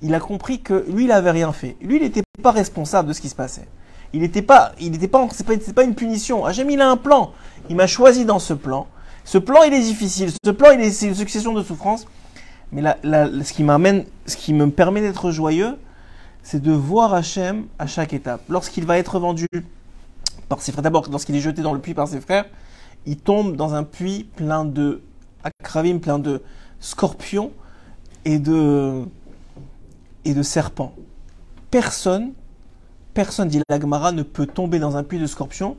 Il 0.02 0.14
a 0.14 0.20
compris 0.20 0.60
que 0.60 0.84
lui, 0.88 1.04
il 1.04 1.08
n'avait 1.08 1.30
rien 1.30 1.52
fait. 1.52 1.76
Lui, 1.80 1.96
il 1.96 2.02
n'était 2.02 2.22
pas 2.42 2.52
responsable 2.52 3.08
de 3.08 3.12
ce 3.12 3.20
qui 3.20 3.28
se 3.28 3.34
passait. 3.34 3.68
Il 4.12 4.20
n'était 4.20 4.42
pas, 4.42 4.72
il 4.80 4.90
n'était 4.90 5.08
pas, 5.08 5.26
c'est 5.32 5.46
pas, 5.46 5.54
pas, 5.74 5.84
une 5.84 5.94
punition. 5.94 6.44
Hachem, 6.44 6.70
il 6.70 6.80
a 6.80 6.88
un 6.88 6.96
plan. 6.96 7.32
Il 7.68 7.76
m'a 7.76 7.86
choisi 7.86 8.24
dans 8.24 8.38
ce 8.38 8.54
plan. 8.54 8.86
Ce 9.24 9.36
plan, 9.36 9.62
il 9.64 9.74
est 9.74 9.80
difficile. 9.80 10.30
Ce 10.42 10.50
plan, 10.50 10.70
il 10.70 10.80
est, 10.80 10.90
c'est 10.90 11.06
une 11.06 11.14
succession 11.14 11.52
de 11.52 11.62
souffrances. 11.62 12.06
Mais 12.72 12.82
ce 13.02 13.52
qui 13.52 13.64
m'amène, 13.64 14.04
ce 14.26 14.36
qui 14.36 14.54
me 14.54 14.70
permet 14.70 15.00
d'être 15.00 15.30
joyeux, 15.30 15.76
c'est 16.42 16.62
de 16.62 16.72
voir 16.72 17.12
Hachem 17.14 17.66
à 17.78 17.86
chaque 17.86 18.12
étape. 18.12 18.40
Lorsqu'il 18.48 18.86
va 18.86 18.98
être 18.98 19.18
vendu 19.18 19.46
par 20.48 20.62
ses 20.62 20.72
frères, 20.72 20.82
d'abord 20.82 21.06
lorsqu'il 21.10 21.36
est 21.36 21.40
jeté 21.40 21.62
dans 21.62 21.74
le 21.74 21.80
puits 21.80 21.94
par 21.94 22.08
ses 22.08 22.20
frères, 22.20 22.46
il 23.06 23.16
tombe 23.16 23.56
dans 23.56 23.74
un 23.74 23.84
puits 23.84 24.28
plein 24.36 24.64
de 24.64 25.02
akravim, 25.44 25.98
plein 25.98 26.18
de 26.18 26.42
scorpions 26.80 27.52
et 28.24 28.38
de, 28.38 29.04
et 30.24 30.34
de 30.34 30.42
serpents. 30.42 30.94
Personne 31.70 32.32
personne, 33.18 33.48
dit 33.48 33.60
l'Agmara, 33.68 34.12
ne 34.12 34.22
peut 34.22 34.46
tomber 34.46 34.78
dans 34.78 34.96
un 34.96 35.02
puits 35.02 35.18
de 35.18 35.26
scorpion 35.26 35.76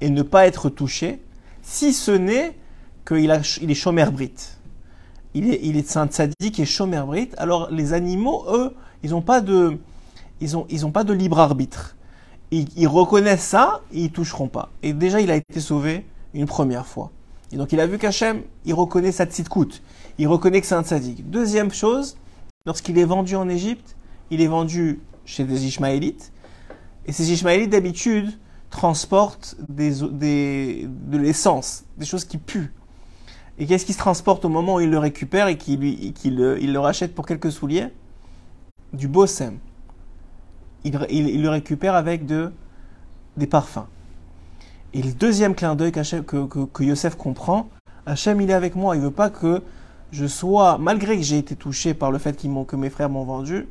et 0.00 0.08
ne 0.08 0.22
pas 0.22 0.46
être 0.46 0.70
touché, 0.70 1.20
si 1.60 1.92
ce 1.92 2.10
n'est 2.10 2.56
qu'il 3.06 3.30
il 3.60 3.70
est 3.70 3.74
chômeur 3.74 4.12
brite. 4.12 4.56
Il 5.34 5.46
est, 5.46 5.86
saint 5.86 6.08
sadique 6.10 6.58
et 6.58 6.64
chômeur. 6.64 7.10
Alors 7.36 7.70
les 7.70 7.92
animaux, 7.92 8.46
eux, 8.48 8.74
ils 9.02 9.10
n'ont 9.10 9.20
pas 9.20 9.42
de, 9.42 9.76
ils 10.40 10.90
pas 10.90 11.04
de 11.04 11.12
libre 11.12 11.38
arbitre. 11.38 11.96
Ils, 12.50 12.88
reconnaissent 12.88 13.44
ça, 13.44 13.82
et 13.92 14.04
ils 14.04 14.10
toucheront 14.10 14.48
pas. 14.48 14.70
Et 14.82 14.94
déjà, 14.94 15.20
il 15.20 15.30
a 15.30 15.36
été 15.36 15.60
sauvé 15.60 16.06
une 16.32 16.46
première 16.46 16.86
fois. 16.86 17.10
Et 17.52 17.58
donc, 17.58 17.72
il 17.72 17.80
a 17.80 17.86
vu 17.86 17.98
qu'Hachem, 17.98 18.40
il 18.64 18.72
reconnaît 18.72 19.12
sa 19.12 19.26
coûte. 19.26 19.82
Il 20.16 20.28
reconnaît 20.28 20.62
que 20.62 20.66
c'est 20.66 20.74
un 20.74 20.82
sadique. 20.82 21.28
Deuxième 21.28 21.72
chose, 21.72 22.16
lorsqu'il 22.64 22.96
est 22.96 23.04
vendu 23.04 23.36
en 23.36 23.50
Égypte, 23.50 23.96
il 24.30 24.40
est 24.40 24.46
vendu 24.46 25.00
chez 25.26 25.44
des 25.44 25.66
Ishmaélites. 25.66 26.29
Et 27.10 27.12
ces 27.12 27.32
Ishmaélites, 27.32 27.70
d'habitude, 27.70 28.38
transportent 28.70 29.56
de 29.68 31.18
l'essence, 31.18 31.84
des 31.98 32.06
choses 32.06 32.24
qui 32.24 32.38
puent. 32.38 32.72
Et 33.58 33.66
qu'est-ce 33.66 33.84
qui 33.84 33.94
se 33.94 33.98
transporte 33.98 34.44
au 34.44 34.48
moment 34.48 34.76
où 34.76 34.80
il 34.80 34.90
le 34.90 34.98
récupère 34.98 35.48
et 35.48 35.58
qu'il 35.58 35.82
il, 35.82 36.72
le 36.72 36.78
rachète 36.78 37.12
pour 37.12 37.26
quelques 37.26 37.50
souliers? 37.50 37.88
Du 38.92 39.08
bossem. 39.08 39.58
Il, 40.84 41.04
il, 41.10 41.42
le 41.42 41.48
récupère 41.48 41.96
avec 41.96 42.26
de, 42.26 42.52
des 43.36 43.48
parfums. 43.48 43.88
Et 44.94 45.02
le 45.02 45.10
deuxième 45.10 45.56
clin 45.56 45.74
d'œil 45.74 45.90
que, 45.90 46.46
que, 46.46 46.82
Yosef 46.84 47.16
comprend, 47.16 47.70
Hachem, 48.06 48.40
il 48.40 48.50
est 48.50 48.54
avec 48.54 48.76
moi. 48.76 48.94
Il 48.94 49.02
veut 49.02 49.10
pas 49.10 49.30
que 49.30 49.64
je 50.12 50.26
sois, 50.26 50.78
malgré 50.78 51.16
que 51.16 51.24
j'ai 51.24 51.38
été 51.38 51.56
touché 51.56 51.92
par 51.92 52.12
le 52.12 52.18
fait 52.18 52.40
que 52.40 52.76
mes 52.76 52.88
frères 52.88 53.10
m'ont 53.10 53.24
vendu, 53.24 53.66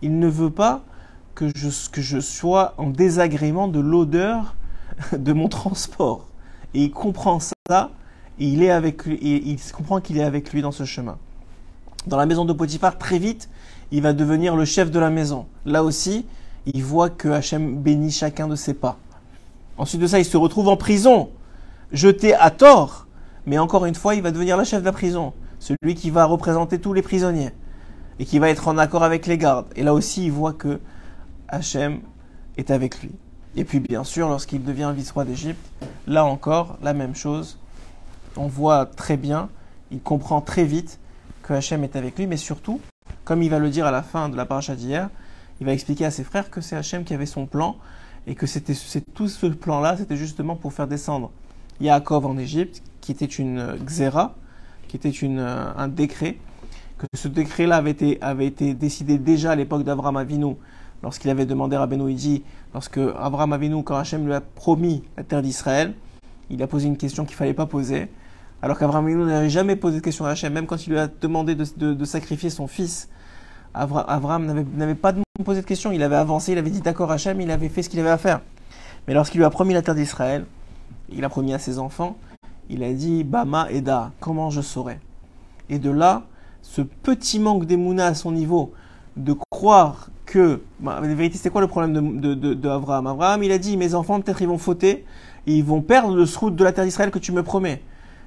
il 0.00 0.18
ne 0.18 0.26
veut 0.26 0.48
pas 0.48 0.86
que 1.34 1.50
je, 1.54 1.68
que 1.90 2.00
je 2.00 2.20
sois 2.20 2.74
en 2.78 2.90
désagrément 2.90 3.68
de 3.68 3.80
l'odeur 3.80 4.54
de 5.16 5.32
mon 5.32 5.48
transport. 5.48 6.26
Et 6.74 6.84
il 6.84 6.90
comprend 6.90 7.38
ça, 7.40 7.90
et 8.38 8.46
il, 8.46 8.62
est 8.62 8.70
avec 8.70 9.04
lui, 9.04 9.14
et 9.16 9.48
il 9.48 9.58
comprend 9.72 10.00
qu'il 10.00 10.18
est 10.18 10.24
avec 10.24 10.52
lui 10.52 10.62
dans 10.62 10.72
ce 10.72 10.84
chemin. 10.84 11.18
Dans 12.06 12.16
la 12.16 12.26
maison 12.26 12.44
de 12.44 12.52
Potiphar, 12.52 12.98
très 12.98 13.18
vite, 13.18 13.48
il 13.90 14.02
va 14.02 14.12
devenir 14.12 14.56
le 14.56 14.64
chef 14.64 14.90
de 14.90 14.98
la 14.98 15.10
maison. 15.10 15.46
Là 15.66 15.84
aussi, 15.84 16.26
il 16.66 16.82
voit 16.82 17.10
que 17.10 17.28
Hachem 17.28 17.76
bénit 17.76 18.10
chacun 18.10 18.48
de 18.48 18.56
ses 18.56 18.74
pas. 18.74 18.98
Ensuite 19.78 20.00
de 20.00 20.06
ça, 20.06 20.18
il 20.18 20.24
se 20.24 20.36
retrouve 20.36 20.68
en 20.68 20.76
prison, 20.76 21.30
jeté 21.92 22.34
à 22.34 22.50
tort, 22.50 23.06
mais 23.46 23.58
encore 23.58 23.86
une 23.86 23.94
fois, 23.94 24.14
il 24.14 24.22
va 24.22 24.30
devenir 24.30 24.56
le 24.56 24.64
chef 24.64 24.80
de 24.80 24.86
la 24.86 24.92
prison, 24.92 25.32
celui 25.58 25.94
qui 25.94 26.10
va 26.10 26.24
représenter 26.24 26.78
tous 26.78 26.92
les 26.92 27.02
prisonniers 27.02 27.52
et 28.18 28.24
qui 28.24 28.38
va 28.38 28.50
être 28.50 28.68
en 28.68 28.78
accord 28.78 29.02
avec 29.02 29.26
les 29.26 29.38
gardes. 29.38 29.66
Et 29.76 29.82
là 29.82 29.94
aussi, 29.94 30.24
il 30.24 30.32
voit 30.32 30.52
que 30.52 30.80
Hachem 31.52 32.00
est 32.56 32.70
avec 32.70 33.02
lui. 33.02 33.10
Et 33.54 33.64
puis 33.64 33.78
bien 33.78 34.02
sûr, 34.02 34.28
lorsqu'il 34.28 34.64
devient 34.64 34.92
vice-roi 34.96 35.24
d'Égypte, 35.24 35.64
là 36.06 36.24
encore, 36.24 36.78
la 36.82 36.94
même 36.94 37.14
chose. 37.14 37.58
On 38.36 38.48
voit 38.48 38.86
très 38.86 39.18
bien, 39.18 39.50
il 39.90 40.00
comprend 40.00 40.40
très 40.40 40.64
vite 40.64 40.98
que 41.42 41.52
Hachem 41.52 41.84
est 41.84 41.94
avec 41.94 42.18
lui, 42.18 42.26
mais 42.26 42.38
surtout, 42.38 42.80
comme 43.24 43.42
il 43.42 43.50
va 43.50 43.58
le 43.58 43.68
dire 43.68 43.86
à 43.86 43.90
la 43.90 44.02
fin 44.02 44.30
de 44.30 44.36
la 44.36 44.46
paracha 44.46 44.74
d'hier, 44.74 45.10
il 45.60 45.66
va 45.66 45.72
expliquer 45.74 46.06
à 46.06 46.10
ses 46.10 46.24
frères 46.24 46.50
que 46.50 46.62
c'est 46.62 46.76
Hachem 46.76 47.04
qui 47.04 47.12
avait 47.12 47.26
son 47.26 47.44
plan 47.44 47.76
et 48.26 48.34
que 48.34 48.46
c'était 48.46 48.74
tout 49.14 49.28
ce 49.28 49.46
plan-là, 49.46 49.98
c'était 49.98 50.16
justement 50.16 50.56
pour 50.56 50.72
faire 50.72 50.88
descendre 50.88 51.30
Yaakov 51.80 52.24
en 52.24 52.38
Égypte, 52.38 52.82
qui 53.02 53.12
était 53.12 53.26
une 53.26 53.76
xéra, 53.84 54.34
qui 54.88 54.96
était 54.96 55.10
une, 55.10 55.40
un 55.40 55.88
décret, 55.88 56.38
que 56.96 57.06
ce 57.14 57.28
décret-là 57.28 57.76
avait 57.76 57.90
été, 57.90 58.22
avait 58.22 58.46
été 58.46 58.72
décidé 58.74 59.18
déjà 59.18 59.50
à 59.50 59.56
l'époque 59.56 59.82
d'Abraham 59.82 60.16
Avinu, 60.16 60.56
lorsqu'il 61.02 61.30
avait 61.30 61.46
demandé 61.46 61.76
à 61.76 61.86
Benoïdi, 61.86 62.42
lorsque 62.74 62.98
Abraham 62.98 63.52
Avinu, 63.52 63.82
quand 63.82 63.96
Hachem 63.96 64.24
lui 64.26 64.34
a 64.34 64.40
promis 64.40 65.02
la 65.16 65.24
terre 65.24 65.42
d'Israël, 65.42 65.94
il 66.50 66.62
a 66.62 66.66
posé 66.66 66.86
une 66.86 66.96
question 66.96 67.24
qu'il 67.24 67.36
fallait 67.36 67.54
pas 67.54 67.66
poser, 67.66 68.08
alors 68.60 68.78
qu'Abraham 68.78 69.06
Avinu 69.06 69.24
n'avait 69.24 69.50
jamais 69.50 69.76
posé 69.76 69.98
de 69.98 70.04
question 70.04 70.24
à 70.24 70.30
Hachem, 70.30 70.52
même 70.52 70.66
quand 70.66 70.86
il 70.86 70.90
lui 70.90 70.98
a 70.98 71.08
demandé 71.08 71.54
de, 71.54 72.04
sacrifier 72.04 72.50
son 72.50 72.66
fils. 72.66 73.08
Abraham 73.74 74.66
n'avait 74.76 74.94
pas 74.94 75.14
posé 75.44 75.62
de 75.62 75.66
question, 75.66 75.92
il 75.92 76.02
avait 76.02 76.16
avancé, 76.16 76.52
il 76.52 76.58
avait 76.58 76.70
dit 76.70 76.82
d'accord 76.82 77.10
Hachem, 77.10 77.40
il 77.40 77.50
avait 77.50 77.68
fait 77.68 77.82
ce 77.82 77.88
qu'il 77.88 78.00
avait 78.00 78.10
à 78.10 78.18
faire. 78.18 78.40
Mais 79.08 79.14
lorsqu'il 79.14 79.38
lui 79.38 79.44
a 79.44 79.50
promis 79.50 79.74
la 79.74 79.82
terre 79.82 79.94
d'Israël, 79.94 80.44
il 81.10 81.24
a 81.24 81.28
promis 81.28 81.54
à 81.54 81.58
ses 81.58 81.78
enfants, 81.78 82.16
il 82.68 82.84
a 82.84 82.92
dit 82.92 83.24
Bama 83.24 83.68
Eda, 83.70 84.12
comment 84.20 84.50
je 84.50 84.60
saurais 84.60 85.00
Et 85.68 85.78
de 85.78 85.90
là, 85.90 86.22
ce 86.62 86.82
petit 86.82 87.40
manque 87.40 87.64
d'émouna 87.66 88.06
à 88.06 88.14
son 88.14 88.30
niveau, 88.30 88.72
de 89.16 89.34
croire 89.50 90.08
que. 90.32 90.62
Bah, 90.80 90.98
la 91.00 91.14
vérité, 91.14 91.38
c'est 91.38 91.50
quoi 91.50 91.60
le 91.60 91.66
problème 91.66 92.20
de, 92.20 92.34
de, 92.34 92.68
Abraham? 92.68 93.06
Abraham, 93.06 93.42
il 93.42 93.52
a 93.52 93.58
dit 93.58 93.76
Mes 93.76 93.94
enfants, 93.94 94.20
peut-être, 94.20 94.40
ils 94.40 94.48
vont 94.48 94.58
fauter 94.58 95.04
et 95.46 95.54
ils 95.54 95.64
vont 95.64 95.82
perdre 95.82 96.14
le 96.14 96.24
route 96.36 96.56
de 96.56 96.64
la 96.64 96.72
terre 96.72 96.84
d'Israël 96.84 97.10
que 97.10 97.18
tu 97.18 97.32
me 97.32 97.42
promets. 97.42 97.82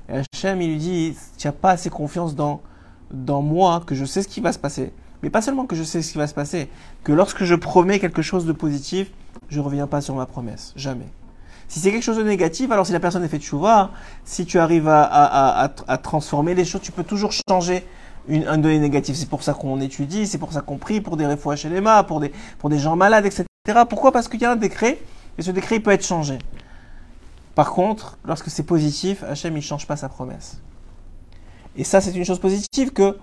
Et 0.10 0.22
Hachem, 0.34 0.62
il 0.62 0.70
lui 0.70 0.78
dit 0.78 1.18
Tu 1.38 1.48
n'as 1.48 1.54
pas 1.54 1.72
assez 1.72 1.90
confiance 1.90 2.36
dans, 2.36 2.62
dans 3.12 3.42
moi, 3.42 3.84
que 3.86 3.96
je 3.96 4.06
sais 4.06 4.22
ce 4.22 4.28
qui 4.28 4.40
va 4.40 4.54
se 4.54 4.60
passer. 4.60 4.92
Mais 5.24 5.30
pas 5.30 5.42
seulement 5.42 5.66
que 5.66 5.76
je 5.76 5.84
sais 5.84 6.02
ce 6.02 6.12
qui 6.12 6.18
va 6.18 6.28
se 6.28 6.36
passer, 6.36 6.70
que 7.04 7.12
lorsque 7.12 7.44
je 7.44 7.56
promets 7.56 8.00
quelque 8.00 8.22
chose 8.22 8.46
de 8.46 8.52
positif, 8.52 9.12
je 9.50 9.60
ne 9.60 9.66
reviens 9.66 9.88
pas 9.88 10.02
sur 10.02 10.16
ma 10.16 10.28
promesse. 10.28 10.74
Jamais. 10.76 11.08
Si 11.68 11.80
c'est 11.80 11.92
quelque 11.92 12.04
chose 12.04 12.18
de 12.18 12.24
négatif, 12.24 12.70
alors 12.70 12.86
si 12.86 12.94
la 12.94 13.00
personne 13.00 13.24
est 13.24 13.28
fait 13.28 13.40
de 13.40 13.44
chouva, 13.44 13.90
si 14.24 14.46
tu 14.46 14.60
arrives 14.60 14.88
à, 14.88 15.72
à 15.88 15.98
transformer 15.98 16.54
les 16.54 16.64
choses, 16.64 16.82
tu 16.82 16.92
peux 16.92 17.04
toujours 17.04 17.32
changer 17.50 17.84
une, 18.28 18.48
un 18.48 18.58
donné 18.58 18.80
négatif. 18.80 19.16
C'est 19.16 19.30
pour 19.30 19.44
ça 19.44 19.54
qu'on 19.54 19.80
étudie, 19.82 20.28
c'est 20.28 20.38
pour 20.38 20.54
ça 20.54 20.62
qu'on 20.62 20.78
prie 20.78 21.02
pour 21.02 21.18
des 21.18 21.26
réfouaches 21.26 21.62
chez 21.62 21.70
les 21.70 21.82
pour 22.08 22.20
des, 22.20 22.32
pour 22.60 22.70
des 22.70 22.80
gens 22.80 22.96
malades, 22.96 23.26
etc. 23.26 23.46
Pourquoi? 23.90 24.12
Parce 24.12 24.28
qu'il 24.28 24.42
y 24.42 24.46
a 24.46 24.52
un 24.52 24.56
décret, 24.56 25.00
et 25.38 25.42
ce 25.42 25.52
décret 25.52 25.80
peut 25.80 25.92
être 25.92 26.06
changé. 26.06 26.38
Par 27.56 27.72
contre, 27.72 28.18
lorsque 28.26 28.50
c'est 28.50 28.64
positif, 28.64 29.24
Hachem, 29.24 29.54
il 29.54 29.58
ne 29.58 29.62
change 29.62 29.88
pas 29.88 29.96
sa 29.96 30.10
promesse. 30.10 30.60
Et 31.78 31.84
ça, 31.84 32.02
c'est 32.02 32.12
une 32.12 32.26
chose 32.26 32.40
positive 32.40 32.92
que 32.92 33.18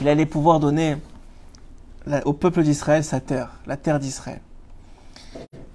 il 0.00 0.08
allait 0.08 0.26
pouvoir 0.26 0.60
donner 0.60 0.96
au 2.24 2.32
peuple 2.32 2.62
d'Israël 2.62 3.04
sa 3.04 3.20
terre, 3.20 3.50
la 3.66 3.76
terre 3.76 3.98
d'Israël. 3.98 4.40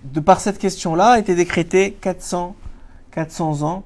De 0.04 0.20
par 0.20 0.40
cette 0.40 0.58
question-là, 0.58 1.12
a 1.12 1.20
été 1.20 1.36
décrété 1.36 1.94
400, 2.02 2.56
400 3.12 3.64
ans, 3.64 3.84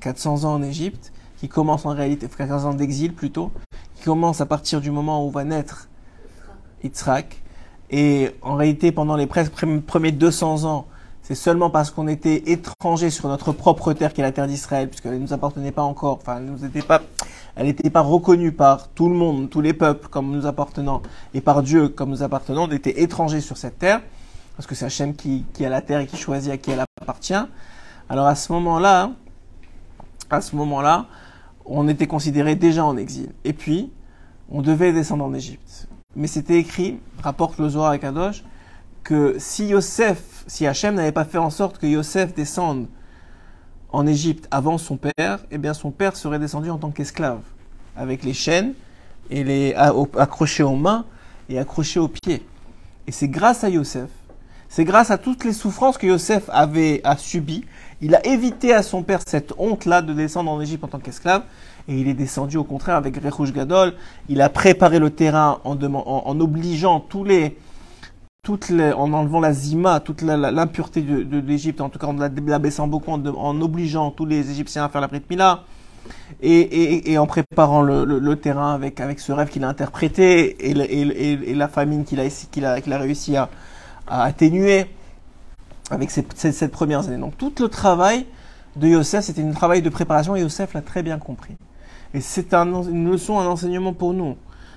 400 0.00 0.44
ans 0.44 0.54
en 0.54 0.62
Égypte, 0.62 1.12
qui 1.44 1.48
commence 1.50 1.84
en 1.84 1.90
réalité, 1.90 2.26
15 2.26 2.64
ans 2.64 2.72
d'exil 2.72 3.12
plutôt, 3.12 3.52
qui 3.96 4.04
commence 4.04 4.40
à 4.40 4.46
partir 4.46 4.80
du 4.80 4.90
moment 4.90 5.26
où 5.26 5.30
va 5.30 5.44
naître 5.44 5.88
Yitzhak. 6.82 7.42
Et 7.90 8.30
en 8.40 8.54
réalité, 8.54 8.92
pendant 8.92 9.14
les 9.14 9.26
presque 9.26 9.52
premiers 9.82 10.12
200 10.12 10.64
ans, 10.64 10.86
c'est 11.20 11.34
seulement 11.34 11.68
parce 11.68 11.90
qu'on 11.90 12.08
était 12.08 12.50
étrangers 12.50 13.10
sur 13.10 13.28
notre 13.28 13.52
propre 13.52 13.92
terre, 13.92 14.14
qui 14.14 14.22
est 14.22 14.24
la 14.24 14.32
terre 14.32 14.46
d'Israël, 14.46 14.88
puisqu'elle 14.88 15.12
ne 15.12 15.18
nous 15.18 15.34
appartenait 15.34 15.70
pas 15.70 15.82
encore, 15.82 16.18
enfin, 16.22 16.38
elle 16.38 16.50
n'était 16.54 16.80
pas, 16.80 17.02
pas 18.00 18.00
reconnue 18.00 18.52
par 18.52 18.88
tout 18.88 19.10
le 19.10 19.14
monde, 19.14 19.50
tous 19.50 19.60
les 19.60 19.74
peuples 19.74 20.08
comme 20.08 20.30
nous 20.30 20.46
appartenant, 20.46 21.02
et 21.34 21.42
par 21.42 21.62
Dieu 21.62 21.90
comme 21.90 22.08
nous 22.08 22.22
appartenons, 22.22 22.62
on 22.62 22.72
était 22.72 23.02
étrangers 23.02 23.42
sur 23.42 23.58
cette 23.58 23.78
terre, 23.78 24.00
parce 24.56 24.66
que 24.66 24.74
c'est 24.74 24.86
Hachem 24.86 25.14
qui, 25.14 25.44
qui 25.52 25.66
a 25.66 25.68
la 25.68 25.82
terre 25.82 26.00
et 26.00 26.06
qui 26.06 26.16
choisit 26.16 26.50
à 26.50 26.56
qui 26.56 26.70
elle 26.70 26.82
appartient. 27.02 27.34
Alors 28.08 28.26
à 28.28 28.34
ce 28.34 28.50
moment-là, 28.50 29.10
à 30.30 30.40
ce 30.40 30.56
moment-là, 30.56 31.04
on 31.64 31.88
était 31.88 32.06
considéré 32.06 32.56
déjà 32.56 32.84
en 32.84 32.96
exil. 32.96 33.30
Et 33.44 33.52
puis, 33.52 33.90
on 34.50 34.62
devait 34.62 34.92
descendre 34.92 35.24
en 35.24 35.34
Égypte. 35.34 35.88
Mais 36.16 36.26
c'était 36.26 36.58
écrit, 36.58 36.98
rapporte 37.22 37.58
le 37.58 37.68
Zohar 37.68 37.94
et 37.94 37.98
Kadosh, 37.98 38.44
que 39.02 39.36
si 39.38 39.66
Yosef, 39.66 40.44
si 40.46 40.66
Hachem 40.66 40.94
n'avait 40.94 41.12
pas 41.12 41.24
fait 41.24 41.38
en 41.38 41.50
sorte 41.50 41.78
que 41.78 41.86
Yosef 41.86 42.34
descende 42.34 42.86
en 43.90 44.06
Égypte 44.06 44.48
avant 44.50 44.78
son 44.78 44.96
père, 44.96 45.44
eh 45.50 45.58
bien 45.58 45.74
son 45.74 45.90
père 45.90 46.16
serait 46.16 46.38
descendu 46.38 46.70
en 46.70 46.78
tant 46.78 46.90
qu'esclave, 46.90 47.40
avec 47.96 48.24
les 48.24 48.32
chaînes 48.32 48.74
et 49.30 49.44
les 49.44 49.74
accrochés 49.74 50.62
aux 50.62 50.76
mains 50.76 51.04
et 51.48 51.58
accrochés 51.58 52.00
aux 52.00 52.08
pieds. 52.08 52.46
Et 53.06 53.12
c'est 53.12 53.28
grâce 53.28 53.64
à 53.64 53.68
Yosef, 53.68 54.08
c'est 54.68 54.84
grâce 54.84 55.10
à 55.10 55.18
toutes 55.18 55.44
les 55.44 55.52
souffrances 55.52 55.98
que 55.98 56.06
Yosef 56.06 56.48
avait 56.48 57.00
à 57.04 57.16
subi 57.16 57.64
il 58.00 58.14
a 58.14 58.26
évité 58.26 58.72
à 58.72 58.82
son 58.82 59.02
père 59.02 59.20
cette 59.26 59.52
honte-là 59.58 60.02
de 60.02 60.12
descendre 60.12 60.50
en 60.50 60.60
Égypte 60.60 60.84
en 60.84 60.88
tant 60.88 60.98
qu'esclave. 60.98 61.42
Et 61.88 61.98
il 61.98 62.08
est 62.08 62.14
descendu 62.14 62.56
au 62.56 62.64
contraire 62.64 62.96
avec 62.96 63.16
Rechouj 63.16 63.52
Gadol. 63.52 63.94
Il 64.28 64.40
a 64.40 64.48
préparé 64.48 64.98
le 64.98 65.10
terrain 65.10 65.60
en, 65.64 66.40
obligeant 66.40 67.00
tous 67.00 67.24
les, 67.24 67.56
en 68.94 69.12
enlevant 69.12 69.40
la 69.40 69.52
zima, 69.52 70.00
toute 70.00 70.22
l'impureté 70.22 71.02
de, 71.02 71.38
l'Égypte, 71.38 71.80
en 71.80 71.90
tout 71.90 71.98
cas 71.98 72.06
en 72.06 72.14
l'abaissant 72.14 72.86
beaucoup, 72.86 73.10
en, 73.10 73.60
obligeant 73.60 74.10
tous 74.10 74.26
les 74.26 74.50
Égyptiens 74.50 74.84
à 74.84 74.88
faire 74.88 75.00
la 75.00 75.08
Brit 75.08 75.22
Mila. 75.28 75.64
Et, 76.42 77.16
en 77.18 77.26
préparant 77.26 77.82
le, 77.82 78.34
terrain 78.36 78.74
avec, 78.74 79.20
ce 79.20 79.32
rêve 79.32 79.48
qu'il 79.48 79.64
a 79.64 79.68
interprété 79.68 80.70
et, 80.70 81.54
la 81.54 81.68
famine 81.68 82.04
qu'il 82.04 82.20
a, 82.64 82.98
réussi 82.98 83.36
à 83.36 83.48
atténuer 84.06 84.86
avec 85.94 86.10
ces, 86.10 86.24
ces, 86.34 86.68
premières 86.68 87.08
années. 87.08 87.18
Donc 87.18 87.38
tout 87.38 87.52
le 87.60 87.68
travail 87.68 88.26
de 88.76 88.88
Yosef, 88.88 89.24
c'était 89.24 89.42
un 89.42 89.52
travail 89.52 89.82
de 89.82 89.88
préparation 89.88 90.36
et 90.36 90.40
Yosef 90.40 90.74
l'a 90.74 90.82
très 90.82 91.02
bien 91.02 91.18
compris. 91.18 91.56
Et 92.12 92.20
c'est 92.20 92.54
un, 92.54 92.82
une 92.82 93.10
leçon, 93.10 93.38
un 93.38 93.46
enseignement 93.46 93.92
pour 93.92 94.12
nous. 94.12 94.36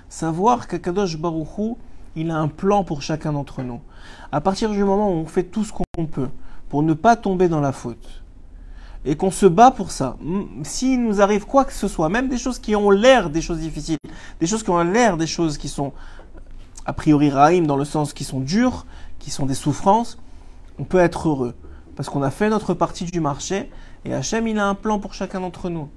Savoir 0.09 0.67
qu'Akadosh 0.67 1.17
Baruchou, 1.17 1.77
il 2.15 2.31
a 2.31 2.37
un 2.37 2.47
plan 2.47 2.83
pour 2.83 3.01
chacun 3.01 3.33
d'entre 3.33 3.61
nous. 3.61 3.81
À 4.31 4.41
partir 4.41 4.71
du 4.71 4.83
moment 4.83 5.09
où 5.09 5.15
on 5.15 5.25
fait 5.25 5.43
tout 5.43 5.63
ce 5.63 5.73
qu'on 5.73 6.05
peut 6.05 6.29
pour 6.69 6.83
ne 6.83 6.93
pas 6.93 7.15
tomber 7.15 7.47
dans 7.47 7.61
la 7.61 7.71
faute, 7.71 8.21
et 9.05 9.15
qu'on 9.15 9.31
se 9.31 9.45
bat 9.45 9.71
pour 9.71 9.91
ça, 9.91 10.17
s'il 10.63 11.01
nous 11.01 11.21
arrive 11.21 11.45
quoi 11.45 11.63
que 11.63 11.71
ce 11.71 11.87
soit, 11.87 12.09
même 12.09 12.27
des 12.27 12.37
choses 12.37 12.59
qui 12.59 12.75
ont 12.75 12.89
l'air 12.89 13.29
des 13.29 13.41
choses 13.41 13.59
difficiles, 13.59 13.97
des 14.41 14.47
choses 14.47 14.63
qui 14.63 14.69
ont 14.69 14.83
l'air 14.83 15.15
des 15.15 15.27
choses 15.27 15.57
qui 15.57 15.69
sont 15.69 15.93
a 16.85 16.91
priori 16.91 17.29
raïm 17.29 17.67
dans 17.67 17.77
le 17.77 17.85
sens 17.85 18.11
qui 18.11 18.25
sont 18.25 18.41
dures, 18.41 18.85
qui 19.19 19.31
sont 19.31 19.45
des 19.45 19.53
souffrances, 19.53 20.17
on 20.79 20.83
peut 20.83 20.99
être 20.99 21.29
heureux. 21.29 21.55
Parce 21.95 22.09
qu'on 22.09 22.21
a 22.21 22.31
fait 22.31 22.49
notre 22.49 22.73
partie 22.73 23.05
du 23.05 23.19
marché 23.19 23.69
et 24.05 24.13
Hachem, 24.13 24.47
il 24.47 24.59
a 24.59 24.67
un 24.67 24.75
plan 24.75 24.99
pour 24.99 25.13
chacun 25.13 25.41
d'entre 25.41 25.69
nous. 25.69 25.89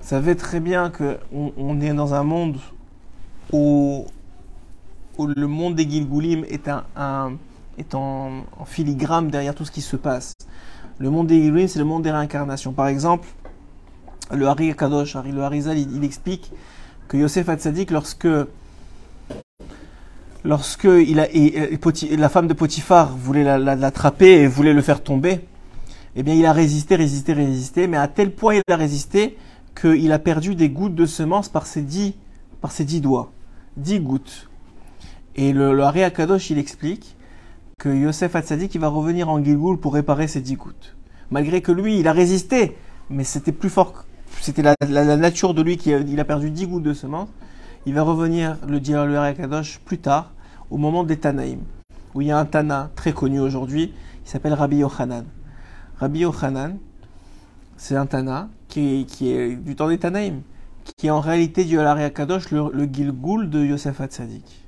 Vous 0.00 0.08
savez 0.08 0.36
très 0.36 0.60
bien 0.60 0.90
qu'on 0.90 1.52
on 1.56 1.80
est 1.80 1.92
dans 1.92 2.14
un 2.14 2.22
monde 2.22 2.58
où, 3.52 4.06
le 5.18 5.46
monde 5.46 5.74
des 5.74 5.88
Gilgulim 5.88 6.44
est, 6.44 6.68
un, 6.68 7.38
est 7.78 7.94
en, 7.94 8.44
filigrane 8.66 9.28
derrière 9.28 9.54
tout 9.54 9.64
ce 9.64 9.70
qui 9.70 9.80
se 9.80 9.96
passe. 9.96 10.34
Le 10.98 11.10
monde 11.10 11.28
des 11.28 11.42
Gilgulim, 11.42 11.66
c'est 11.66 11.78
le 11.78 11.86
monde 11.86 12.02
des 12.02 12.10
réincarnations. 12.10 12.72
Par 12.72 12.88
exemple, 12.88 13.26
le 14.30 14.46
Hari 14.46 14.76
Kadosh, 14.76 15.16
le 15.16 15.42
Harizal, 15.42 15.78
il, 15.78 15.96
il 15.96 16.04
explique 16.04 16.52
que 17.08 17.16
Yosef 17.16 17.48
Hatzadik, 17.48 17.90
lorsque 17.90 18.28
lorsque 20.46 20.84
la 20.86 22.28
femme 22.28 22.46
de 22.46 22.54
Potiphar 22.54 23.16
voulait 23.16 23.58
l'attraper 23.58 24.42
et 24.42 24.46
voulait 24.46 24.72
le 24.72 24.82
faire 24.82 25.02
tomber, 25.02 25.40
eh 26.14 26.22
bien 26.22 26.34
il 26.34 26.46
a 26.46 26.52
résisté, 26.52 26.96
résisté, 26.96 27.32
résisté, 27.32 27.86
mais 27.88 27.96
à 27.96 28.08
tel 28.08 28.32
point 28.32 28.54
il 28.54 28.72
a 28.72 28.76
résisté 28.76 29.36
qu'il 29.78 30.10
a 30.12 30.18
perdu 30.18 30.54
des 30.54 30.70
gouttes 30.70 30.94
de 30.94 31.04
semences 31.04 31.48
par 31.48 31.66
ses 31.66 31.82
dix, 31.82 32.14
doigts. 33.00 33.32
Dix 33.76 34.00
gouttes. 34.00 34.48
Et 35.34 35.52
le, 35.52 35.74
le 35.74 35.84
Akadosh, 35.84 36.48
il 36.48 36.58
explique 36.58 37.16
que 37.78 37.90
Yosef 37.90 38.34
Hatzadik, 38.34 38.74
il 38.74 38.80
va 38.80 38.88
revenir 38.88 39.28
en 39.28 39.42
Gilgoul 39.44 39.78
pour 39.78 39.92
réparer 39.92 40.28
ses 40.28 40.40
dix 40.40 40.54
gouttes. 40.54 40.96
Malgré 41.30 41.60
que 41.60 41.72
lui, 41.72 41.98
il 41.98 42.08
a 42.08 42.12
résisté, 42.12 42.78
mais 43.10 43.24
c'était 43.24 43.52
plus 43.52 43.68
fort, 43.68 44.06
c'était 44.40 44.62
la, 44.62 45.16
nature 45.16 45.52
de 45.52 45.60
lui 45.60 45.76
qui 45.76 45.92
a, 45.92 46.24
perdu 46.24 46.50
dix 46.50 46.66
gouttes 46.66 46.84
de 46.84 46.94
semences. 46.94 47.28
Il 47.84 47.92
va 47.92 48.02
revenir, 48.02 48.56
le 48.66 48.80
dire 48.80 49.04
le 49.04 49.16
Hari 49.18 49.28
Akadosh, 49.30 49.80
plus 49.84 49.98
tard, 49.98 50.32
au 50.70 50.76
moment 50.76 51.04
des 51.04 51.16
Tanaïm, 51.16 51.60
où 52.14 52.22
il 52.22 52.28
y 52.28 52.30
a 52.30 52.38
un 52.38 52.44
Tana 52.44 52.90
très 52.96 53.12
connu 53.12 53.40
aujourd'hui, 53.40 53.92
il 54.24 54.28
s'appelle 54.28 54.54
Rabbi 54.54 54.78
Yochanan. 54.78 55.24
Rabbi 55.98 56.20
Yochanan, 56.20 56.78
c'est 57.76 57.96
un 57.96 58.06
Tana 58.06 58.48
qui, 58.68 59.06
est 59.22 59.56
du 59.56 59.76
temps 59.76 59.88
des 59.88 59.98
Tanaïm, 59.98 60.42
qui 60.96 61.06
est 61.06 61.10
en 61.10 61.20
réalité 61.20 61.64
du 61.64 61.78
Alari 61.78 62.12
Kadosh, 62.12 62.50
le, 62.50 62.70
le 62.72 62.84
Gilgul 62.84 63.48
de 63.48 63.64
Yosef 63.64 64.00
Hatzadik. 64.00 64.66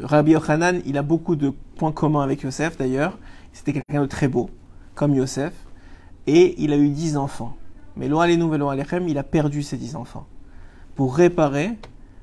Rabbi 0.00 0.32
Yochanan, 0.32 0.80
il 0.84 0.98
a 0.98 1.02
beaucoup 1.02 1.36
de 1.36 1.52
points 1.76 1.92
communs 1.92 2.22
avec 2.22 2.42
Yosef 2.42 2.76
d'ailleurs. 2.76 3.18
C'était 3.52 3.72
quelqu'un 3.72 4.02
de 4.02 4.06
très 4.06 4.28
beau, 4.28 4.50
comme 4.94 5.14
Yosef. 5.14 5.54
Et 6.26 6.60
il 6.62 6.72
a 6.72 6.76
eu 6.76 6.90
dix 6.90 7.16
enfants. 7.16 7.56
Mais 7.96 8.08
Loa 8.08 8.26
les 8.26 8.36
Nouvelles 8.36 8.62
Alechem, 8.62 9.08
il 9.08 9.16
a 9.16 9.22
perdu 9.22 9.62
ses 9.62 9.78
dix 9.78 9.96
enfants. 9.96 10.26
Pour 10.94 11.16
réparer, 11.16 11.72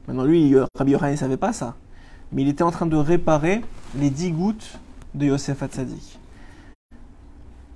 maintenant 0.07 0.25
lui, 0.25 0.53
Rabbi 0.75 0.91
Yochanan 0.91 1.13
ne 1.13 1.17
savait 1.17 1.37
pas 1.37 1.53
ça 1.53 1.75
mais 2.33 2.41
il 2.41 2.49
était 2.49 2.63
en 2.63 2.71
train 2.71 2.85
de 2.85 2.95
réparer 2.95 3.61
les 3.95 4.09
dix 4.09 4.31
gouttes 4.31 4.79
de 5.13 5.27
Yosef 5.27 5.61
Hatzadik. 5.61 6.19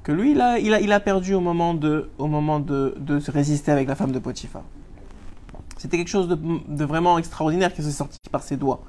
Que 0.04 0.12
lui, 0.12 0.32
il 0.32 0.42
a, 0.42 0.58
il 0.60 0.92
a, 0.92 1.00
perdu 1.00 1.34
au 1.34 1.42
moment, 1.42 1.74
de, 1.74 2.10
au 2.18 2.28
moment 2.28 2.60
de, 2.60 2.96
de 2.98 3.20
se 3.20 3.30
résister 3.30 3.72
avec 3.72 3.88
la 3.88 3.96
femme 3.96 4.12
de 4.12 4.20
Potiphar. 4.20 4.64
C'était 5.78 5.98
quelque 5.98 6.08
chose 6.08 6.28
de, 6.28 6.86
vraiment 6.86 7.18
extraordinaire 7.18 7.74
qui 7.74 7.84
s'est 7.84 7.92
sorti 7.92 8.18
par 8.32 8.42
ses 8.42 8.58
doigts, 8.58 8.82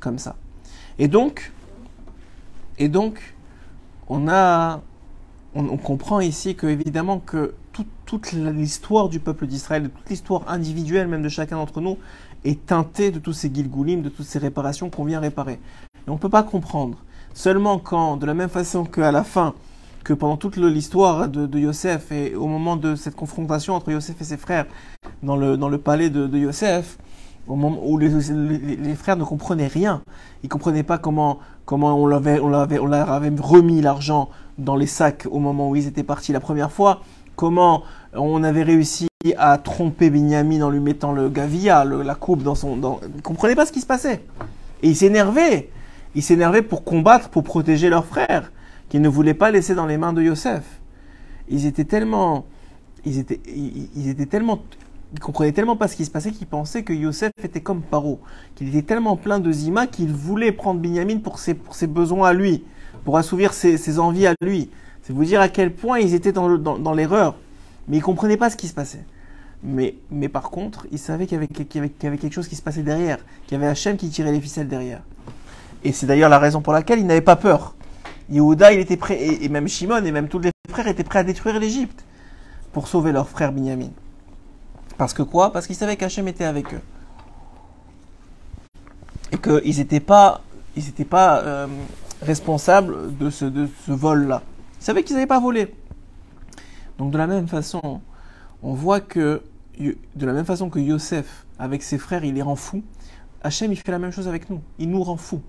comme 0.00 0.18
ça. 0.18 0.36
Et 0.98 1.08
donc, 1.08 1.52
et 2.78 2.88
donc 2.88 3.34
on, 4.08 4.28
a, 4.28 4.80
on, 5.54 5.76
comprend 5.76 6.20
ici 6.20 6.54
que, 6.54 6.66
évidemment, 6.66 7.18
que 7.18 7.54
toute 8.06 8.32
l'histoire 8.32 9.08
du 9.08 9.20
peuple 9.20 9.46
d'Israël, 9.46 9.90
toute 9.90 10.10
l'histoire 10.10 10.48
individuelle 10.48 11.08
même 11.08 11.22
de 11.22 11.28
chacun 11.28 11.56
d'entre 11.56 11.80
nous, 11.80 11.98
est 12.44 12.66
teinté 12.66 13.10
de 13.10 13.18
tous 13.18 13.32
ces 13.32 13.52
gilgoulim, 13.52 14.02
de 14.02 14.08
toutes 14.08 14.26
ces 14.26 14.38
réparations 14.38 14.90
qu'on 14.90 15.04
vient 15.04 15.20
réparer. 15.20 15.60
Et 16.06 16.10
on 16.10 16.14
ne 16.14 16.18
peut 16.18 16.28
pas 16.28 16.42
comprendre. 16.42 16.98
Seulement 17.34 17.78
quand, 17.78 18.16
de 18.16 18.26
la 18.26 18.34
même 18.34 18.48
façon 18.48 18.84
qu'à 18.84 19.12
la 19.12 19.24
fin, 19.24 19.54
que 20.04 20.12
pendant 20.12 20.36
toute 20.36 20.56
l'histoire 20.56 21.28
de, 21.28 21.58
Yosef 21.58 22.10
et 22.12 22.34
au 22.34 22.46
moment 22.46 22.76
de 22.76 22.94
cette 22.94 23.14
confrontation 23.14 23.74
entre 23.74 23.92
Yosef 23.92 24.20
et 24.20 24.24
ses 24.24 24.36
frères 24.36 24.66
dans 25.22 25.36
le, 25.36 25.56
dans 25.56 25.68
le 25.68 25.78
palais 25.78 26.10
de, 26.10 26.36
Yosef, 26.36 26.98
au 27.46 27.56
moment 27.56 27.80
où 27.84 27.98
les, 27.98 28.08
les, 28.08 28.94
frères 28.94 29.16
ne 29.16 29.24
comprenaient 29.24 29.68
rien, 29.68 30.02
ils 30.42 30.48
comprenaient 30.48 30.82
pas 30.82 30.98
comment, 30.98 31.38
comment 31.64 31.96
on, 31.96 32.08
avait, 32.08 32.40
on, 32.40 32.52
avait, 32.52 32.78
on 32.78 32.86
leur 32.86 33.10
avait 33.10 33.32
remis 33.40 33.80
l'argent 33.80 34.28
dans 34.58 34.76
les 34.76 34.86
sacs 34.86 35.26
au 35.30 35.38
moment 35.38 35.70
où 35.70 35.76
ils 35.76 35.86
étaient 35.86 36.02
partis 36.02 36.32
la 36.32 36.40
première 36.40 36.70
fois, 36.70 37.00
comment 37.36 37.82
on 38.14 38.42
avait 38.42 38.62
réussi 38.62 39.08
à 39.36 39.58
tromper 39.58 40.10
Binyamin 40.10 40.62
en 40.62 40.70
lui 40.70 40.80
mettant 40.80 41.12
le 41.12 41.28
gavia, 41.28 41.84
la 41.84 42.14
coupe 42.14 42.42
dans 42.42 42.54
son. 42.54 42.76
Dans... 42.76 43.00
Ils 43.02 43.16
ne 43.16 43.22
comprenaient 43.22 43.54
pas 43.54 43.66
ce 43.66 43.72
qui 43.72 43.80
se 43.80 43.86
passait. 43.86 44.22
Et 44.82 44.88
ils 44.88 44.96
s'énervaient. 44.96 45.70
Ils 46.14 46.22
s'énervaient 46.22 46.62
pour 46.62 46.84
combattre, 46.84 47.30
pour 47.30 47.42
protéger 47.42 47.88
leur 47.88 48.04
frère, 48.04 48.52
qu'ils 48.88 49.00
ne 49.00 49.08
voulaient 49.08 49.34
pas 49.34 49.50
laisser 49.50 49.74
dans 49.74 49.86
les 49.86 49.96
mains 49.96 50.12
de 50.12 50.22
Yosef. 50.22 50.62
Ils 51.48 51.66
étaient 51.66 51.84
tellement. 51.84 52.44
Ils 53.04 53.18
étaient, 53.18 53.40
ils, 53.46 54.08
étaient 54.08 54.26
tellement. 54.26 54.62
Ils 55.14 55.20
comprenaient 55.20 55.52
tellement 55.52 55.76
pas 55.76 55.88
ce 55.88 55.96
qui 55.96 56.04
se 56.04 56.10
passait 56.10 56.32
qu'ils 56.32 56.46
pensaient 56.46 56.82
que 56.82 56.92
Yosef 56.92 57.32
était 57.42 57.60
comme 57.60 57.82
Paro, 57.82 58.20
qu'il 58.54 58.68
était 58.68 58.82
tellement 58.82 59.16
plein 59.16 59.40
de 59.40 59.52
zima 59.52 59.86
qu'il 59.86 60.12
voulait 60.12 60.52
prendre 60.52 60.80
Binyamin 60.80 61.18
pour 61.18 61.38
ses, 61.38 61.54
pour 61.54 61.74
ses 61.74 61.86
besoins 61.86 62.28
à 62.28 62.32
lui, 62.32 62.64
pour 63.04 63.18
assouvir 63.18 63.52
ses, 63.52 63.76
ses 63.76 63.98
envies 63.98 64.26
à 64.26 64.34
lui. 64.42 64.70
C'est 65.02 65.12
vous 65.12 65.24
dire 65.24 65.40
à 65.40 65.48
quel 65.48 65.72
point 65.72 65.98
ils 65.98 66.14
étaient 66.14 66.32
dans 66.32 66.94
l'erreur. 66.94 67.36
Mais 67.88 67.98
ils 67.98 68.02
comprenaient 68.02 68.36
pas 68.36 68.50
ce 68.50 68.56
qui 68.56 68.68
se 68.68 68.74
passait. 68.74 69.04
Mais, 69.62 69.94
mais 70.10 70.28
par 70.28 70.50
contre, 70.50 70.86
ils 70.90 70.98
savaient 70.98 71.26
qu'il 71.26 71.36
y, 71.36 71.38
avait, 71.38 71.46
qu'il 71.46 71.66
y, 71.76 72.06
avait, 72.06 72.18
quelque 72.18 72.32
chose 72.32 72.48
qui 72.48 72.56
se 72.56 72.62
passait 72.62 72.82
derrière, 72.82 73.18
qu'il 73.46 73.56
y 73.56 73.60
avait 73.60 73.70
Hachem 73.70 73.96
qui 73.96 74.08
tirait 74.08 74.32
les 74.32 74.40
ficelles 74.40 74.68
derrière. 74.68 75.02
Et 75.84 75.92
c'est 75.92 76.06
d'ailleurs 76.06 76.30
la 76.30 76.38
raison 76.38 76.60
pour 76.60 76.72
laquelle 76.72 76.98
ils 76.98 77.06
n'avaient 77.06 77.20
pas 77.20 77.36
peur. 77.36 77.74
Yehuda, 78.28 78.72
il 78.72 78.80
était 78.80 78.96
prêt, 78.96 79.18
et, 79.20 79.48
même 79.48 79.68
Shimon, 79.68 80.04
et 80.04 80.10
même 80.10 80.28
tous 80.28 80.40
les 80.40 80.50
frères 80.68 80.88
étaient 80.88 81.04
prêts 81.04 81.20
à 81.20 81.24
détruire 81.24 81.58
l'Égypte 81.60 82.04
pour 82.72 82.88
sauver 82.88 83.12
leur 83.12 83.28
frère 83.28 83.52
Binyamin. 83.52 83.90
Parce 84.96 85.14
que 85.14 85.22
quoi? 85.22 85.52
Parce 85.52 85.66
qu'ils 85.66 85.76
savaient 85.76 85.96
qu'Hachem 85.96 86.26
était 86.28 86.44
avec 86.44 86.74
eux. 86.74 86.80
Et 89.30 89.38
qu'ils 89.38 89.78
n'étaient 89.78 90.00
pas, 90.00 90.42
ils 90.76 91.06
pas 91.06 91.40
euh, 91.40 91.66
responsables 92.20 93.16
de 93.16 93.30
ce, 93.30 93.44
de 93.44 93.68
ce 93.86 93.92
vol-là. 93.92 94.42
Ils 94.80 94.84
savaient 94.84 95.02
qu'ils 95.02 95.14
n'avaient 95.16 95.26
pas 95.26 95.40
volé. 95.40 95.72
Donc 96.98 97.10
de 97.10 97.18
la 97.18 97.26
même 97.26 97.48
façon, 97.48 98.00
on 98.62 98.74
voit 98.74 99.00
que 99.00 99.42
de 99.78 100.26
la 100.26 100.32
même 100.32 100.44
façon 100.44 100.70
que 100.70 100.78
Yosef, 100.78 101.46
avec 101.58 101.82
ses 101.82 101.98
frères, 101.98 102.24
il 102.24 102.34
les 102.34 102.42
rend 102.42 102.56
fous, 102.56 102.82
Hachem, 103.42 103.72
il 103.72 103.76
fait 103.76 103.90
la 103.90 103.98
même 103.98 104.12
chose 104.12 104.28
avec 104.28 104.50
nous. 104.50 104.60
Il 104.78 104.90
nous 104.90 105.02
rend 105.02 105.16
fous. 105.16 105.42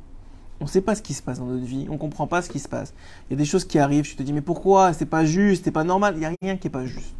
On 0.59 0.65
ne 0.65 0.69
sait 0.69 0.81
pas 0.81 0.95
ce 0.95 1.01
qui 1.01 1.13
se 1.13 1.21
passe 1.21 1.39
dans 1.39 1.45
notre 1.45 1.65
vie, 1.65 1.87
on 1.89 1.93
ne 1.93 1.97
comprend 1.97 2.25
pas 2.25 2.41
ce 2.41 2.49
qui 2.49 2.59
se 2.59 2.69
passe. 2.69 2.93
Il 3.27 3.33
y 3.33 3.35
a 3.35 3.37
des 3.37 3.45
choses 3.45 3.65
qui 3.65 3.79
arrivent, 3.79 4.05
je 4.05 4.15
te 4.15 4.23
dis, 4.23 4.33
mais 4.33 4.41
pourquoi? 4.41 4.93
C'est 4.93 5.05
pas 5.05 5.25
juste, 5.25 5.65
c'est 5.65 5.71
pas 5.71 5.83
normal. 5.83 6.15
Il 6.15 6.19
n'y 6.19 6.25
a 6.25 6.33
rien 6.41 6.57
qui 6.57 6.67
n'est 6.67 6.71
pas 6.71 6.85
juste. 6.85 7.15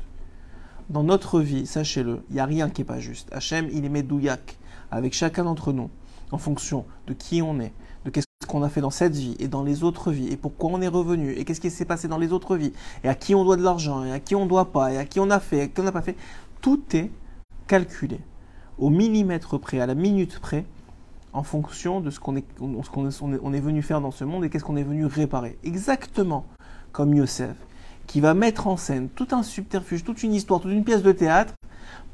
Dans 0.89 1.03
notre 1.03 1.41
vie, 1.41 1.65
sachez-le, 1.65 2.23
il 2.29 2.35
n'y 2.35 2.39
a 2.39 2.45
rien 2.45 2.69
qui 2.69 2.81
n'est 2.81 2.85
pas 2.85 2.99
juste. 2.99 3.29
Hachem, 3.33 3.67
il 3.71 3.85
est 3.85 3.89
médouillac 3.89 4.57
avec 4.91 5.13
chacun 5.13 5.43
d'entre 5.43 5.73
nous, 5.73 5.89
en 6.31 6.37
fonction 6.37 6.85
de 7.07 7.13
qui 7.13 7.41
on 7.41 7.59
est, 7.59 7.73
de 8.05 8.09
qu'est-ce 8.09 8.25
qu'on 8.47 8.63
a 8.63 8.69
fait 8.69 8.81
dans 8.81 8.89
cette 8.89 9.15
vie 9.15 9.35
et 9.39 9.47
dans 9.47 9.63
les 9.63 9.83
autres 9.83 10.11
vies, 10.11 10.27
et 10.27 10.37
pourquoi 10.37 10.71
on 10.71 10.81
est 10.81 10.87
revenu, 10.87 11.33
et 11.33 11.45
qu'est-ce 11.45 11.61
qui 11.61 11.71
s'est 11.71 11.85
passé 11.85 12.07
dans 12.07 12.17
les 12.17 12.33
autres 12.33 12.57
vies, 12.57 12.73
et 13.03 13.09
à 13.09 13.15
qui 13.15 13.35
on 13.35 13.43
doit 13.43 13.57
de 13.57 13.63
l'argent, 13.63 14.03
et 14.03 14.11
à 14.11 14.19
qui 14.19 14.35
on 14.35 14.43
ne 14.43 14.49
doit 14.49 14.71
pas, 14.71 14.91
et 14.91 14.97
à 14.97 15.05
qui 15.05 15.19
on 15.19 15.29
a 15.29 15.39
fait, 15.39 15.57
et 15.57 15.61
à 15.61 15.67
qui 15.67 15.79
on 15.79 15.83
n'a 15.83 15.91
pas 15.91 16.01
fait. 16.01 16.17
Tout 16.61 16.81
est 16.93 17.11
calculé 17.67 18.19
au 18.77 18.89
millimètre 18.89 19.59
près, 19.59 19.79
à 19.79 19.85
la 19.85 19.95
minute 19.95 20.39
près, 20.39 20.65
en 21.31 21.43
fonction 21.43 21.99
de 21.99 22.09
ce 22.11 22.19
qu'on 22.19 22.35
est, 22.35 22.45
on 22.59 23.53
est, 23.53 23.59
venu 23.59 23.81
faire 23.81 24.01
dans 24.01 24.11
ce 24.11 24.23
monde 24.23 24.45
et 24.45 24.49
qu'est-ce 24.49 24.63
qu'on 24.63 24.75
est 24.75 24.83
venu 24.83 25.05
réparer. 25.05 25.57
Exactement 25.63 26.45
comme 26.91 27.13
Yosef, 27.13 27.55
qui 28.05 28.21
va 28.21 28.35
mettre 28.35 28.67
en 28.67 28.77
scène 28.77 29.09
tout 29.09 29.27
un 29.31 29.41
subterfuge, 29.41 30.03
toute 30.03 30.21
une 30.21 30.33
histoire, 30.33 30.59
toute 30.61 30.71
une 30.71 30.83
pièce 30.83 31.01
de 31.01 31.11
théâtre 31.11 31.53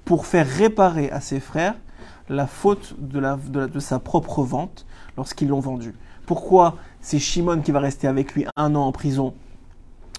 pour 0.06 0.26
faire 0.26 0.48
réparer 0.48 1.12
à 1.12 1.20
ses 1.20 1.42
frères 1.42 1.76
la 2.30 2.48
faute 2.48 2.96
de, 2.98 3.20
la, 3.20 3.36
de 3.36 3.80
sa 3.80 4.00
propre 4.00 4.44
vente 4.44 4.86
lorsqu'ils 5.20 5.50
l'ont 5.50 5.60
vendu. 5.60 5.94
Pourquoi 6.26 6.78
c'est 7.02 7.20
Shimon 7.20 7.60
qui 7.60 7.72
va 7.72 7.80
rester 7.80 8.08
avec 8.08 8.34
lui 8.34 8.46
un 8.56 8.74
an 8.76 8.84
en 8.84 8.92
prison 8.94 9.34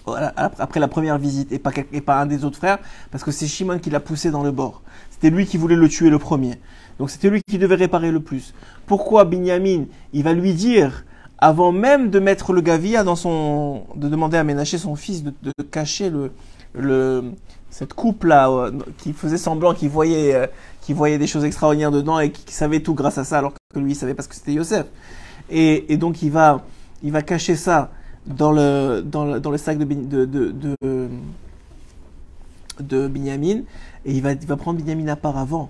après 0.05 0.79
la 0.79 0.87
première 0.87 1.17
visite 1.17 1.51
et 1.51 1.59
pas, 2.01 2.21
un 2.21 2.25
des 2.27 2.45
autres 2.45 2.57
frères? 2.57 2.77
Parce 3.09 3.23
que 3.23 3.31
c'est 3.31 3.47
Shimon 3.47 3.79
qui 3.79 3.89
l'a 3.89 3.99
poussé 3.99 4.29
dans 4.29 4.43
le 4.43 4.51
bord. 4.51 4.83
C'était 5.09 5.31
lui 5.31 5.47
qui 5.47 5.57
voulait 5.57 5.75
le 5.75 5.89
tuer 5.89 6.11
le 6.11 6.19
premier. 6.19 6.53
Donc 6.99 7.09
c'était 7.09 7.31
lui 7.31 7.41
qui 7.41 7.57
devait 7.57 7.75
réparer 7.75 8.11
le 8.11 8.19
plus. 8.19 8.53
Pourquoi 8.85 9.25
Binyamin, 9.25 9.85
il 10.13 10.23
va 10.23 10.33
lui 10.33 10.53
dire, 10.53 11.03
avant 11.39 11.71
même 11.71 12.11
de 12.11 12.19
mettre 12.19 12.53
le 12.53 12.61
gavia 12.61 13.03
dans 13.03 13.15
son, 13.15 13.85
de 13.95 14.07
demander 14.07 14.37
à 14.37 14.43
Ménaché 14.43 14.77
son 14.77 14.95
fils 14.95 15.23
de, 15.23 15.33
cacher 15.71 16.11
le, 16.75 17.23
cette 17.71 17.93
coupe 17.93 18.25
là 18.25 18.51
euh, 18.51 18.71
qui 18.97 19.13
faisait 19.13 19.37
semblant 19.37 19.73
qu'il 19.73 19.89
voyait, 19.89 20.35
euh, 20.35 20.45
voyait 20.89 21.17
des 21.17 21.25
choses 21.25 21.45
extraordinaires 21.45 21.89
dedans 21.89 22.19
et 22.19 22.31
qui 22.31 22.53
savait 22.53 22.81
tout 22.81 22.93
grâce 22.93 23.17
à 23.17 23.23
ça 23.23 23.39
alors 23.39 23.53
que 23.53 23.79
lui 23.79 23.93
il 23.93 23.95
savait 23.95 24.13
parce 24.13 24.27
que 24.27 24.35
c'était 24.35 24.53
Yosef. 24.53 24.85
Et, 25.49 25.97
donc 25.97 26.21
il 26.21 26.31
va, 26.31 26.63
il 27.01 27.11
va 27.11 27.21
cacher 27.21 27.55
ça 27.55 27.91
dans 28.27 28.51
le, 28.51 29.01
dans 29.01 29.25
le, 29.25 29.39
dans 29.39 29.51
le 29.51 29.57
sac 29.57 29.77
de, 29.77 29.85
de, 30.25 30.77
de, 32.79 33.07
Binyamin. 33.07 33.61
Et 34.05 34.13
il 34.13 34.21
va, 34.21 34.33
il 34.33 34.45
va 34.45 34.57
prendre 34.57 34.77
Binyamin 34.77 35.07
à 35.07 35.15
part 35.15 35.37
avant. 35.37 35.69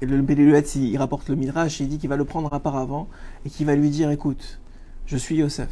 Et 0.00 0.06
le 0.06 0.20
Béléluetz, 0.22 0.76
il, 0.76 0.84
il, 0.84 0.96
rapporte 0.98 1.28
le 1.28 1.36
Midrash, 1.36 1.80
et 1.80 1.84
il 1.84 1.88
dit 1.88 1.98
qu'il 1.98 2.08
va 2.08 2.16
le 2.16 2.24
prendre 2.24 2.52
à 2.52 2.60
part 2.60 2.76
avant, 2.76 3.08
et 3.46 3.50
qu'il 3.50 3.66
va 3.66 3.76
lui 3.76 3.90
dire, 3.90 4.10
écoute, 4.10 4.58
je 5.06 5.16
suis 5.16 5.36
Yosef. 5.36 5.70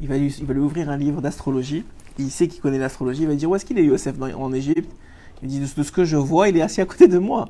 Il 0.00 0.08
va 0.08 0.18
lui, 0.18 0.34
il 0.36 0.44
va 0.44 0.54
lui 0.54 0.60
ouvrir 0.60 0.90
un 0.90 0.96
livre 0.96 1.20
d'astrologie. 1.20 1.84
Il 2.18 2.30
sait 2.30 2.48
qu'il 2.48 2.60
connaît 2.60 2.78
l'astrologie. 2.78 3.22
Il 3.22 3.28
va 3.28 3.34
dire, 3.34 3.50
où 3.50 3.56
est-ce 3.56 3.64
qu'il 3.64 3.78
est 3.78 3.84
Yosef? 3.84 4.14
En 4.20 4.52
Égypte 4.52 4.90
Il 5.42 5.48
dit, 5.48 5.60
de, 5.60 5.66
ce 5.66 5.92
que 5.92 6.04
je 6.04 6.16
vois, 6.16 6.48
il 6.48 6.56
est 6.56 6.62
assis 6.62 6.80
à 6.80 6.86
côté 6.86 7.08
de 7.08 7.18
moi. 7.18 7.48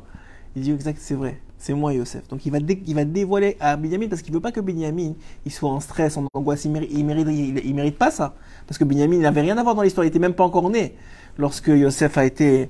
Il 0.57 0.63
dit, 0.63 0.71
exact, 0.73 0.99
c'est 1.01 1.15
vrai. 1.15 1.41
C'est 1.65 1.73
moi, 1.73 1.95
Yosef. 1.95 2.29
Donc 2.29 2.45
il 2.45 2.53
va, 2.53 2.59
il 2.59 2.95
va 2.95 3.07
dévoiler 3.07 3.57
à 3.59 3.77
Binyamin 3.77 4.09
parce 4.09 4.21
qu'il 4.21 4.35
veut 4.35 4.41
pas 4.41 4.53
que 4.53 4.61
Binyamin 4.61 5.15
il 5.47 5.51
soit 5.51 5.71
en 5.71 5.81
stress, 5.81 6.19
en 6.19 6.27
angoisse. 6.35 6.67
Il 6.67 6.71
mérite, 6.71 7.27
il 7.65 7.75
mérite, 7.75 7.97
pas 7.97 8.11
ça. 8.11 8.35
Parce 8.67 8.77
que 8.77 8.85
Binyamin, 8.85 9.19
n'avait 9.21 9.41
rien 9.41 9.57
à 9.57 9.63
voir 9.63 9.75
dans 9.75 9.81
l'histoire. 9.81 10.05
Il 10.05 10.09
était 10.09 10.19
même 10.19 10.35
pas 10.35 10.45
encore 10.45 10.69
né 10.69 10.95
lorsque 11.39 11.69
Yosef 11.69 12.19
a 12.19 12.27
été, 12.27 12.69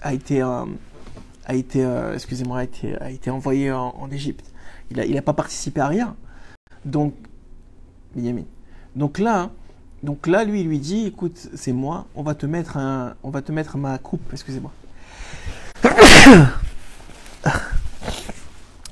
a 0.00 0.14
été, 0.14 0.40
euh, 0.40 0.64
a 1.44 1.54
été, 1.54 1.84
euh, 1.84 2.14
excusez-moi, 2.14 2.60
a 2.60 2.64
été, 2.64 2.96
a 2.96 3.10
été 3.10 3.30
envoyé 3.30 3.70
en, 3.70 4.08
Égypte. 4.10 4.50
Il 4.90 4.98
a, 4.98 5.04
il 5.04 5.18
a 5.18 5.22
pas 5.22 5.34
participé 5.34 5.82
à 5.82 5.88
rien. 5.88 6.16
Donc, 6.86 7.12
Binyamin. 8.16 8.44
Donc 8.96 9.18
là, 9.18 9.50
donc 10.04 10.26
là, 10.26 10.44
lui, 10.44 10.60
il 10.60 10.68
lui 10.68 10.78
dit, 10.78 11.06
écoute, 11.06 11.48
c'est 11.54 11.72
moi. 11.72 12.06
On 12.14 12.22
va 12.22 12.34
te 12.34 12.44
mettre 12.44 12.76
un, 12.76 13.14
on 13.22 13.30
va 13.30 13.40
te 13.40 13.52
mettre 13.52 13.78
ma 13.78 13.96
coupe. 13.96 14.20
Excusez-moi. 14.32 14.70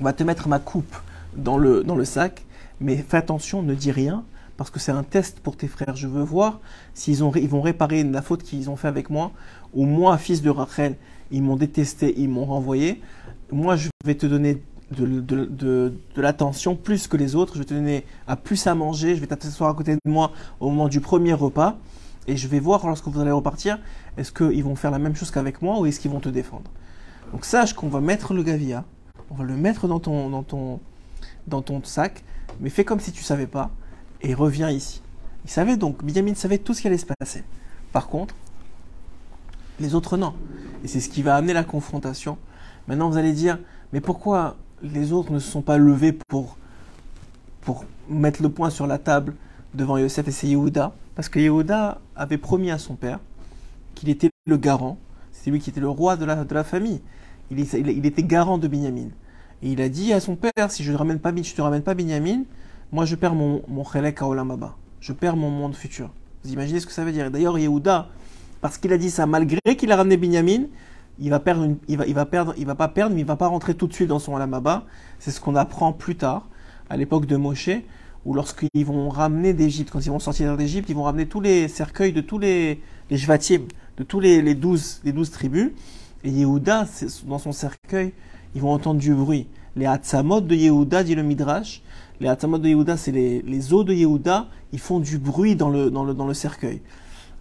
on 0.00 0.04
va 0.04 0.14
te 0.14 0.22
mettre 0.22 0.48
ma 0.48 0.58
coupe 0.58 0.96
dans 1.36 1.58
le, 1.58 1.84
dans 1.84 1.96
le 1.96 2.06
sac, 2.06 2.46
mais 2.80 2.96
fais 2.96 3.18
attention, 3.18 3.62
ne 3.62 3.74
dis 3.74 3.92
rien, 3.92 4.24
parce 4.56 4.70
que 4.70 4.80
c'est 4.80 4.92
un 4.92 5.02
test 5.02 5.40
pour 5.40 5.58
tes 5.58 5.68
frères. 5.68 5.96
Je 5.96 6.06
veux 6.08 6.22
voir 6.22 6.60
s'ils 6.94 7.22
ils 7.36 7.48
vont 7.48 7.60
réparer 7.60 8.04
la 8.04 8.22
faute 8.22 8.42
qu'ils 8.42 8.70
ont 8.70 8.76
fait 8.76 8.88
avec 8.88 9.10
moi, 9.10 9.32
ou 9.74 9.84
moi, 9.84 10.16
fils 10.16 10.40
de 10.40 10.48
Rachel, 10.48 10.96
ils 11.30 11.42
m'ont 11.42 11.56
détesté, 11.56 12.14
ils 12.16 12.30
m'ont 12.30 12.46
renvoyé. 12.46 13.02
Moi, 13.50 13.76
je 13.76 13.90
vais 14.06 14.14
te 14.14 14.24
donner 14.24 14.62
de, 14.92 15.20
de, 15.20 15.44
de, 15.46 16.22
l'attention 16.22 16.76
plus 16.76 17.06
que 17.06 17.16
les 17.16 17.34
autres. 17.34 17.54
Je 17.54 17.60
vais 17.60 17.64
te 17.64 17.74
donner 17.74 18.04
à 18.26 18.36
plus 18.36 18.66
à 18.66 18.74
manger. 18.74 19.16
Je 19.16 19.20
vais 19.20 19.26
t'asseoir 19.26 19.70
à 19.70 19.74
côté 19.74 19.94
de 19.94 20.00
moi 20.10 20.32
au 20.60 20.70
moment 20.70 20.88
du 20.88 21.00
premier 21.00 21.32
repas. 21.32 21.76
Et 22.28 22.36
je 22.36 22.46
vais 22.46 22.60
voir 22.60 22.86
lorsque 22.86 23.08
vous 23.08 23.20
allez 23.20 23.32
repartir, 23.32 23.78
est-ce 24.16 24.30
qu'ils 24.30 24.62
vont 24.62 24.76
faire 24.76 24.92
la 24.92 24.98
même 24.98 25.16
chose 25.16 25.30
qu'avec 25.30 25.60
moi 25.60 25.80
ou 25.80 25.86
est-ce 25.86 25.98
qu'ils 25.98 26.10
vont 26.10 26.20
te 26.20 26.28
défendre. 26.28 26.70
Donc 27.32 27.44
sache 27.44 27.72
qu'on 27.72 27.88
va 27.88 28.00
mettre 28.00 28.32
le 28.32 28.44
gavia 28.44 28.84
on 29.32 29.34
va 29.34 29.44
le 29.44 29.56
mettre 29.56 29.88
dans 29.88 29.98
ton, 29.98 30.28
dans 30.28 30.42
ton, 30.42 30.80
dans 31.46 31.62
ton 31.62 31.82
sac, 31.82 32.22
mais 32.60 32.68
fais 32.68 32.84
comme 32.84 33.00
si 33.00 33.12
tu 33.12 33.22
savais 33.22 33.46
pas 33.46 33.70
et 34.20 34.34
reviens 34.34 34.70
ici. 34.70 35.02
Il 35.44 35.50
savait 35.50 35.76
donc, 35.76 36.04
Benjamin 36.04 36.34
savait 36.34 36.58
tout 36.58 36.74
ce 36.74 36.82
qui 36.82 36.86
allait 36.86 36.98
se 36.98 37.06
passer. 37.06 37.42
Par 37.92 38.08
contre, 38.08 38.34
les 39.80 39.94
autres 39.94 40.18
non. 40.18 40.34
Et 40.84 40.88
c'est 40.88 41.00
ce 41.00 41.08
qui 41.08 41.22
va 41.22 41.34
amener 41.34 41.54
la 41.54 41.64
confrontation. 41.64 42.36
Maintenant, 42.88 43.08
vous 43.08 43.16
allez 43.16 43.32
dire, 43.32 43.58
mais 43.92 44.00
pourquoi 44.00 44.56
les 44.82 45.12
autres 45.12 45.32
ne 45.32 45.38
se 45.38 45.50
sont 45.50 45.62
pas 45.62 45.78
levés 45.78 46.12
pour, 46.12 46.56
pour 47.60 47.84
mettre 48.08 48.42
le 48.42 48.48
point 48.48 48.70
sur 48.70 48.86
la 48.86 48.98
table 48.98 49.34
devant 49.74 49.96
Yosef 49.96 50.28
et 50.28 50.30
c'est 50.30 50.48
Yehuda 50.48 50.92
Parce 51.14 51.28
que 51.28 51.38
Yehuda 51.38 52.00
avait 52.16 52.38
promis 52.38 52.70
à 52.70 52.78
son 52.78 52.94
père 52.94 53.20
qu'il 53.94 54.08
était 54.08 54.30
le 54.46 54.56
garant, 54.56 54.98
c'est 55.30 55.50
lui 55.50 55.60
qui 55.60 55.70
était 55.70 55.80
le 55.80 55.88
roi 55.88 56.16
de 56.16 56.24
la, 56.24 56.44
de 56.44 56.54
la 56.54 56.64
famille. 56.64 57.00
Il, 57.50 57.60
il, 57.60 58.06
était 58.06 58.22
garant 58.22 58.58
de 58.58 58.66
Binyamin. 58.66 59.08
Et 59.62 59.72
il 59.72 59.80
a 59.80 59.88
dit 59.88 60.12
à 60.12 60.20
son 60.20 60.36
père, 60.36 60.70
si 60.70 60.82
je 60.82 60.90
ne 60.90 60.96
ramène 60.96 61.18
pas, 61.18 61.32
je 61.34 61.54
te 61.54 61.62
ramène 61.62 61.82
pas 61.82 61.94
Binyamin, 61.94 62.42
moi 62.90 63.04
je 63.04 63.14
perds 63.14 63.34
mon, 63.34 63.62
mon 63.68 63.84
Chelek 63.84 64.22
à 64.22 64.26
Olamaba. 64.26 64.76
Je 65.00 65.12
perds 65.12 65.36
mon 65.36 65.50
monde 65.50 65.74
futur. 65.74 66.10
Vous 66.44 66.52
imaginez 66.52 66.80
ce 66.80 66.86
que 66.86 66.92
ça 66.92 67.04
veut 67.04 67.12
dire 67.12 67.30
D'ailleurs, 67.30 67.58
Yehuda, 67.58 68.08
parce 68.60 68.78
qu'il 68.78 68.92
a 68.92 68.98
dit 68.98 69.10
ça, 69.10 69.26
malgré 69.26 69.76
qu'il 69.76 69.92
a 69.92 69.96
ramené 69.96 70.16
Binyamin, 70.16 70.64
il 71.22 71.30
va 71.30 71.40
perdre, 71.40 71.76
il 71.88 71.96
va, 71.96 72.06
il 72.06 72.14
va 72.14 72.26
perdre, 72.26 72.52
il 72.58 72.66
va 72.66 72.74
pas 72.74 72.88
perdre, 72.88 73.14
mais 73.14 73.20
il 73.20 73.26
va 73.26 73.36
pas 73.36 73.46
rentrer 73.46 73.74
tout 73.74 73.86
de 73.86 73.92
suite 73.92 74.08
dans 74.08 74.18
son 74.18 74.34
Olamaba. 74.34 74.84
C'est 75.20 75.30
ce 75.30 75.40
qu'on 75.40 75.54
apprend 75.54 75.92
plus 75.92 76.16
tard, 76.16 76.48
à 76.90 76.96
l'époque 76.96 77.26
de 77.26 77.36
Moshe, 77.36 77.70
où 78.24 78.34
lorsqu'ils 78.34 78.84
vont 78.84 79.08
ramener 79.08 79.54
d'Égypte, 79.54 79.90
quand 79.90 80.00
ils 80.04 80.10
vont 80.10 80.18
sortir 80.18 80.56
d'Égypte, 80.56 80.88
ils 80.90 80.96
vont 80.96 81.04
ramener 81.04 81.26
tous 81.26 81.40
les 81.40 81.68
cercueils 81.68 82.12
de 82.12 82.20
tous 82.20 82.38
les, 82.38 82.80
les 83.10 83.16
de 83.18 84.02
tous 84.04 84.20
les, 84.20 84.42
les, 84.42 84.54
douze, 84.54 85.00
les 85.04 85.12
douze 85.12 85.30
tribus. 85.30 85.70
Et 86.24 86.30
Yehuda, 86.30 86.86
dans 87.26 87.38
son 87.38 87.52
cercueil, 87.52 88.12
ils 88.54 88.60
vont 88.60 88.72
entendre 88.72 89.00
du 89.00 89.14
bruit. 89.14 89.48
Les 89.76 89.86
Hatzamot 89.86 90.40
de 90.40 90.54
Yehuda, 90.54 91.04
dit 91.04 91.14
le 91.14 91.22
Midrash, 91.22 91.82
les 92.20 92.28
Hatzamot 92.28 92.58
de 92.58 92.68
Yehuda, 92.68 92.96
c'est 92.96 93.12
les, 93.12 93.42
les, 93.42 93.72
os 93.72 93.84
de 93.84 93.92
Yehuda, 93.92 94.48
ils 94.72 94.78
font 94.78 95.00
du 95.00 95.18
bruit 95.18 95.56
dans 95.56 95.70
le, 95.70 95.90
dans 95.90 96.04
le, 96.04 96.14
dans 96.14 96.26
le 96.26 96.34
cercueil. 96.34 96.80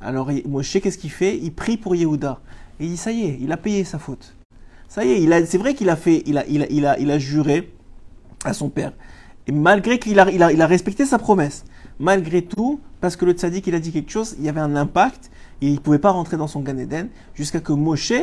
Alors 0.02 0.32
Moshe, 0.48 0.80
qu'est-ce 0.82 0.98
qu'il 0.98 1.12
fait? 1.12 1.38
Il 1.38 1.54
prie 1.54 1.78
pour 1.78 1.96
Yehuda. 1.96 2.40
Et 2.82 2.86
il 2.86 2.90
dit, 2.90 2.98
ça 2.98 3.12
y 3.12 3.26
est, 3.26 3.38
il 3.40 3.52
a 3.52 3.58
payé 3.58 3.84
sa 3.84 4.00
faute. 4.00 4.36
Ça 4.90 5.06
y 5.06 5.12
est, 5.12 5.46
c'est 5.46 5.60
vrai 5.60 5.76
qu'il 5.76 5.88
a 5.90 5.96
fait, 5.96 6.24
il 6.26 6.40
a, 6.40 6.46
il, 6.48 6.64
a, 6.64 6.66
il, 6.70 6.86
a, 6.88 7.00
il 7.00 7.12
a 7.12 7.20
juré 7.20 7.72
à 8.44 8.54
son 8.54 8.70
père. 8.70 8.92
Et 9.46 9.52
malgré 9.52 10.00
qu'il 10.00 10.20
a, 10.20 10.30
il 10.32 10.42
a, 10.42 10.52
il 10.52 10.60
a 10.64 10.66
respecté 10.66 11.06
sa 11.06 11.20
promesse, 11.20 11.64
malgré 12.00 12.42
tout, 12.42 12.80
parce 13.00 13.16
que 13.16 13.24
le 13.24 13.34
tzaddik, 13.34 13.68
il 13.68 13.76
a 13.76 13.80
dit 13.80 13.92
quelque 13.92 14.10
chose, 14.10 14.36
il 14.40 14.46
y 14.46 14.50
avait 14.50 14.60
un 14.60 14.76
impact, 14.76 15.30
il 15.62 15.74
ne 15.74 15.78
pouvait 15.78 16.00
pas 16.00 16.10
rentrer 16.10 16.38
dans 16.38 16.48
son 16.48 16.62
Gan 16.62 16.78
Eden, 16.80 17.10
jusqu'à 17.36 17.60
que 17.60 17.72
Moshe, 17.72 18.14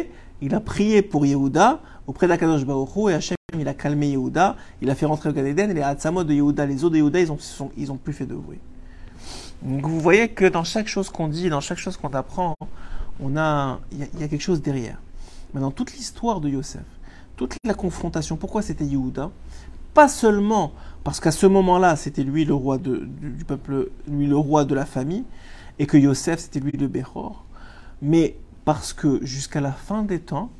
il 0.42 0.52
a 0.56 0.60
prié 0.60 1.02
pour 1.02 1.24
Yehuda 1.24 1.80
auprès 2.08 2.26
d'Akadosh 2.26 2.64
Baruch 2.64 3.10
et 3.10 3.14
Hachem 3.14 3.36
il 3.56 3.68
a 3.68 3.74
calmé 3.74 4.08
Yehuda, 4.08 4.56
il 4.82 4.90
a 4.90 4.96
fait 4.96 5.06
rentrer 5.06 5.28
au 5.28 5.32
Gan 5.32 5.44
Eden, 5.44 5.70
et 5.70 5.74
les 5.74 5.82
Hatzamot 5.82 6.24
de 6.24 6.34
Yehuda, 6.34 6.66
les 6.66 6.84
eaux 6.84 6.90
de 6.90 6.96
Yehuda, 6.96 7.20
ils 7.20 7.30
ont, 7.30 7.38
ils 7.76 7.92
ont 7.92 7.96
plus 7.96 8.12
fait 8.12 8.26
de 8.26 8.34
bruit. 8.34 8.58
Donc 9.62 9.86
vous 9.86 10.00
voyez 10.00 10.28
que 10.28 10.44
dans 10.44 10.64
chaque 10.64 10.88
chose 10.88 11.10
qu'on 11.10 11.28
dit, 11.28 11.48
dans 11.48 11.60
chaque 11.60 11.78
chose 11.78 11.96
qu'on 11.96 12.10
apprend, 12.10 12.54
on 13.20 13.36
a, 13.36 13.80
il 13.92 13.98
y, 13.98 14.22
a 14.22 14.28
quelque 14.28 14.40
chose 14.40 14.62
derrière. 14.62 15.00
Mais 15.54 15.60
dans 15.60 15.70
toute 15.70 15.92
l'histoire 15.94 16.40
de 16.40 16.48
Yosef, 16.48 16.84
toute 17.36 17.56
la 17.64 17.74
confrontation, 17.74 18.36
pourquoi 18.36 18.62
c'était 18.62 18.84
Yehuda? 18.84 19.30
Pas 19.94 20.08
seulement 20.08 20.72
parce 21.04 21.20
qu'à 21.20 21.30
ce 21.30 21.46
moment-là, 21.46 21.96
c'était 21.96 22.22
lui 22.22 22.44
le 22.44 22.54
roi 22.54 22.78
de, 22.78 23.08
du, 23.20 23.44
peuple, 23.44 23.90
lui 24.08 24.26
le 24.26 24.36
roi 24.36 24.64
de 24.64 24.74
la 24.74 24.84
famille, 24.84 25.24
et 25.78 25.86
que 25.86 25.96
Yosef, 25.96 26.40
c'était 26.40 26.60
lui 26.60 26.72
le 26.72 26.86
Bechor, 26.86 27.44
mais 28.02 28.36
parce 28.64 28.92
que 28.92 29.24
jusqu'à 29.24 29.60
la 29.60 29.72
fin 29.72 30.02
des 30.02 30.20
temps, 30.20 30.50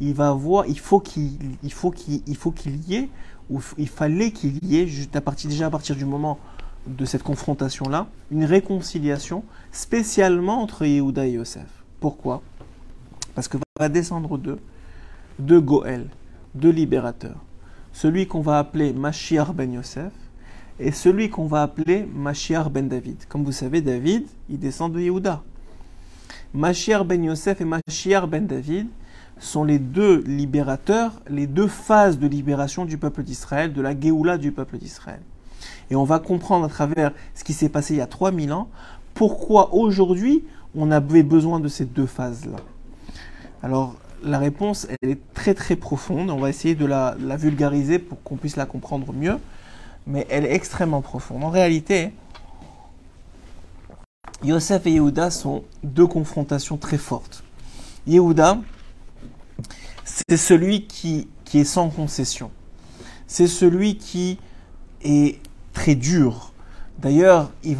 il 0.00 0.14
va 0.14 0.32
voir, 0.32 0.66
il 0.66 0.78
faut 0.78 1.00
qu'il, 1.00 1.32
il 1.62 1.72
faut 1.72 1.90
qu'il, 1.90 2.22
il 2.26 2.36
faut 2.36 2.52
qu'il 2.52 2.76
y 2.88 2.94
ait, 2.94 3.08
ou 3.50 3.60
il 3.76 3.88
fallait 3.88 4.30
qu'il 4.30 4.64
y 4.64 4.78
ait, 4.78 4.88
à 5.14 5.20
partir, 5.20 5.50
déjà 5.50 5.66
à 5.66 5.70
partir 5.70 5.96
du 5.96 6.04
moment 6.04 6.38
de 6.86 7.04
cette 7.04 7.22
confrontation-là, 7.22 8.06
une 8.30 8.44
réconciliation 8.44 9.44
spécialement 9.70 10.62
entre 10.62 10.86
Yehuda 10.86 11.26
et 11.26 11.32
Yosef. 11.32 11.81
Pourquoi? 12.02 12.42
Parce 13.36 13.46
que 13.46 13.58
va 13.78 13.88
descendre 13.88 14.36
deux, 14.36 14.58
deux 15.38 15.60
Goël, 15.60 16.08
deux 16.52 16.70
libérateurs. 16.70 17.36
Celui 17.92 18.26
qu'on 18.26 18.40
va 18.40 18.58
appeler 18.58 18.92
Mashiach 18.92 19.52
ben 19.52 19.72
Yosef 19.72 20.12
et 20.80 20.90
celui 20.90 21.30
qu'on 21.30 21.46
va 21.46 21.62
appeler 21.62 22.04
Mashiach 22.12 22.70
ben 22.70 22.88
David. 22.88 23.24
Comme 23.28 23.44
vous 23.44 23.52
savez, 23.52 23.82
David, 23.82 24.26
il 24.50 24.58
descend 24.58 24.92
de 24.92 24.98
Yehuda. 24.98 25.44
Mashiach 26.52 27.04
ben 27.04 27.22
Yosef 27.22 27.60
et 27.60 27.64
Mashiach 27.64 28.26
ben 28.26 28.48
David 28.48 28.88
sont 29.38 29.62
les 29.62 29.78
deux 29.78 30.24
libérateurs, 30.26 31.12
les 31.30 31.46
deux 31.46 31.68
phases 31.68 32.18
de 32.18 32.26
libération 32.26 32.84
du 32.84 32.98
peuple 32.98 33.22
d'Israël, 33.22 33.72
de 33.72 33.80
la 33.80 33.98
Géoula 33.98 34.38
du 34.38 34.50
peuple 34.50 34.76
d'Israël. 34.76 35.20
Et 35.88 35.94
on 35.94 36.02
va 36.02 36.18
comprendre 36.18 36.64
à 36.64 36.68
travers 36.68 37.12
ce 37.36 37.44
qui 37.44 37.52
s'est 37.52 37.68
passé 37.68 37.94
il 37.94 37.98
y 37.98 38.00
a 38.00 38.08
3000 38.08 38.52
ans, 38.52 38.68
pourquoi 39.14 39.72
aujourd'hui 39.72 40.42
on 40.74 40.90
avait 40.90 41.22
besoin 41.22 41.60
de 41.60 41.68
ces 41.68 41.84
deux 41.84 42.06
phases-là. 42.06 42.58
Alors, 43.62 43.96
la 44.24 44.38
réponse, 44.38 44.86
elle 45.02 45.10
est 45.10 45.34
très 45.34 45.54
très 45.54 45.76
profonde. 45.76 46.30
On 46.30 46.38
va 46.38 46.48
essayer 46.48 46.74
de 46.74 46.86
la, 46.86 47.14
vulgariser 47.36 47.98
pour 47.98 48.22
qu'on 48.22 48.36
puisse 48.36 48.56
la 48.56 48.66
comprendre 48.66 49.12
mieux. 49.12 49.38
Mais 50.06 50.26
elle 50.30 50.44
est 50.44 50.54
extrêmement 50.54 51.00
profonde. 51.00 51.44
En 51.44 51.50
réalité, 51.50 52.12
Yosef 54.42 54.86
et 54.86 54.92
Yehuda 54.92 55.30
sont 55.30 55.62
deux 55.84 56.06
confrontations 56.06 56.76
très 56.76 56.98
fortes. 56.98 57.44
Yehuda, 58.06 58.58
c'est 60.04 60.36
celui 60.36 60.86
qui, 60.86 61.28
est 61.54 61.64
sans 61.64 61.90
concession. 61.90 62.50
C'est 63.26 63.46
celui 63.46 63.96
qui 63.96 64.38
est 65.04 65.38
très 65.72 65.94
dur. 65.94 66.52
D'ailleurs, 66.98 67.50
il 67.62 67.76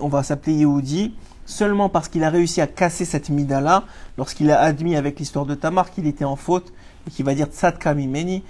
on 0.00 0.08
va 0.08 0.22
s'appeler 0.22 0.56
Yehudi 0.56 1.14
seulement 1.48 1.88
parce 1.88 2.08
qu'il 2.08 2.24
a 2.24 2.30
réussi 2.30 2.60
à 2.60 2.66
casser 2.66 3.04
cette 3.04 3.30
mida-là 3.30 3.84
lorsqu'il 4.16 4.50
a 4.50 4.60
admis 4.60 4.96
avec 4.96 5.18
l'histoire 5.18 5.46
de 5.46 5.54
Tamar 5.54 5.90
qu'il 5.90 6.06
était 6.06 6.24
en 6.24 6.36
faute 6.36 6.72
et 7.06 7.10
qu'il 7.10 7.24
va 7.24 7.34
dire 7.34 7.46
Tzadka 7.46 7.94
Mimeni, 7.94 8.42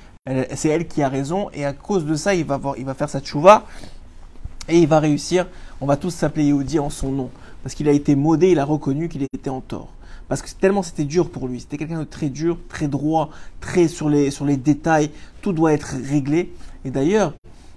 c'est 0.54 0.68
elle 0.68 0.87
qui 0.87 1.02
a 1.02 1.08
raison 1.08 1.48
et 1.54 1.64
à 1.64 1.72
cause 1.72 2.04
de 2.04 2.14
ça, 2.14 2.34
il 2.34 2.44
va, 2.44 2.61
il 2.76 2.84
va 2.84 2.94
faire 2.94 3.08
sa 3.08 3.20
tchouva 3.20 3.64
et 4.68 4.78
il 4.78 4.87
va 4.87 5.00
réussir 5.00 5.46
on 5.80 5.87
va 5.87 5.96
tous 5.96 6.11
s'appeler 6.11 6.46
Yehudi 6.46 6.78
en 6.78 6.90
son 6.90 7.12
nom. 7.12 7.30
Parce 7.62 7.74
qu'il 7.74 7.88
a 7.88 7.92
été 7.92 8.16
modé, 8.16 8.50
il 8.50 8.58
a 8.58 8.64
reconnu 8.64 9.08
qu'il 9.08 9.22
était 9.22 9.50
en 9.50 9.61
tort. 9.61 9.92
Parce 10.28 10.42
que 10.42 10.50
tellement 10.50 10.82
c'était 10.82 11.04
dur 11.04 11.30
pour 11.30 11.48
lui. 11.48 11.61
C'était 11.61 11.76
quelqu'un 11.76 12.00
de 12.00 12.04
très 12.04 12.28
dur, 12.28 12.58
très 12.68 12.88
droit, 12.88 13.30
très 13.61 13.88
sur 13.88 14.08
les, 14.08 14.30
sur 14.30 14.44
les 14.44 14.56
détails. 14.56 15.11
Tout 15.40 15.52
doit 15.52 15.72
être 15.72 15.94
réglé. 16.04 16.52
Et 16.84 16.90
d'ailleurs, 16.90 17.32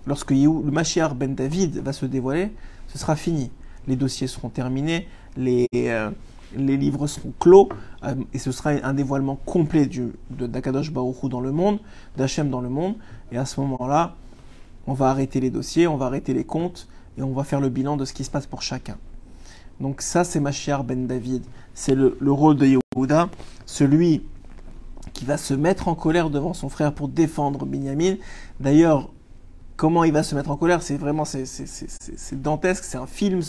lorsque 0.06 0.32
le 0.32 0.72
Mashiach 0.72 1.14
ben 1.14 1.36
David 1.36 1.78
va 1.78 1.94
se 1.94 2.06
dévoiler, 2.06 2.52
ce 2.88 2.98
sera 2.98 3.16
fini. 3.16 3.52
Les 3.92 3.98
dossiers 3.98 4.28
seront 4.28 4.48
terminés, 4.48 5.06
les, 5.36 5.68
euh, 5.76 6.12
livres 6.56 7.08
seront 7.08 7.34
clos, 7.38 7.68
euh, 8.06 8.16
et 8.34 8.40
ce 8.40 8.54
sera 8.54 8.70
un 8.70 8.94
dévoilement 8.94 9.36
complet 9.36 9.86
d'Akadosh 10.30 10.94
Baruch 10.94 11.26
dans 11.26 11.42
le 11.42 11.52
monde, 11.52 11.78
d'Hachem 12.16 12.50
dans 12.50 12.62
le 12.62 12.70
monde. 12.70 12.96
Et 13.34 13.38
à 13.38 13.44
ce 13.44 13.60
moment-là, 13.60 14.16
on 14.88 14.94
va 14.94 15.10
arrêter 15.10 15.42
les 15.42 15.50
dossiers, 15.50 15.88
on 15.88 15.98
va 15.98 16.06
arrêter 16.06 16.34
les 16.34 16.46
comptes, 16.46 16.88
et 17.18 17.22
on 17.22 17.34
va 17.34 17.44
faire 17.44 17.60
le 17.60 17.68
bilan 17.68 17.98
de 17.98 18.06
ce 18.06 18.14
qui 18.14 18.24
se 18.24 18.32
passe 18.32 18.48
pour 18.48 18.62
chacun. 18.62 18.96
Donc 19.82 20.02
ça, 20.02 20.24
c'est 20.24 20.40
Mashiach 20.40 20.84
ben 20.86 21.06
David. 21.06 21.44
C'est 21.74 21.94
le, 21.94 22.16
le 22.22 22.32
rôle 22.32 22.56
de 22.56 22.68
Yehuda, 22.96 23.30
celui 23.66 24.24
qui 25.12 25.26
va 25.26 25.36
se 25.36 25.54
mettre 25.54 25.90
en 25.90 25.96
colère 25.96 26.30
devant 26.30 26.54
son 26.54 26.70
frère 26.70 26.94
pour 26.94 27.10
défendre 27.10 27.66
Binyamin. 27.66 28.16
D'ailleurs, 28.62 29.12
comment 29.82 30.04
il 30.04 30.14
va 30.14 30.22
se 30.22 30.36
mettre 30.36 30.52
en 30.52 30.58
colère, 30.58 30.84
c'est 30.84 30.96
vraiment 30.96 31.26
c'est, 31.26 31.44
dantesque, 32.40 32.84
c'est 32.84 33.00
un 33.00 33.08
film, 33.08 33.42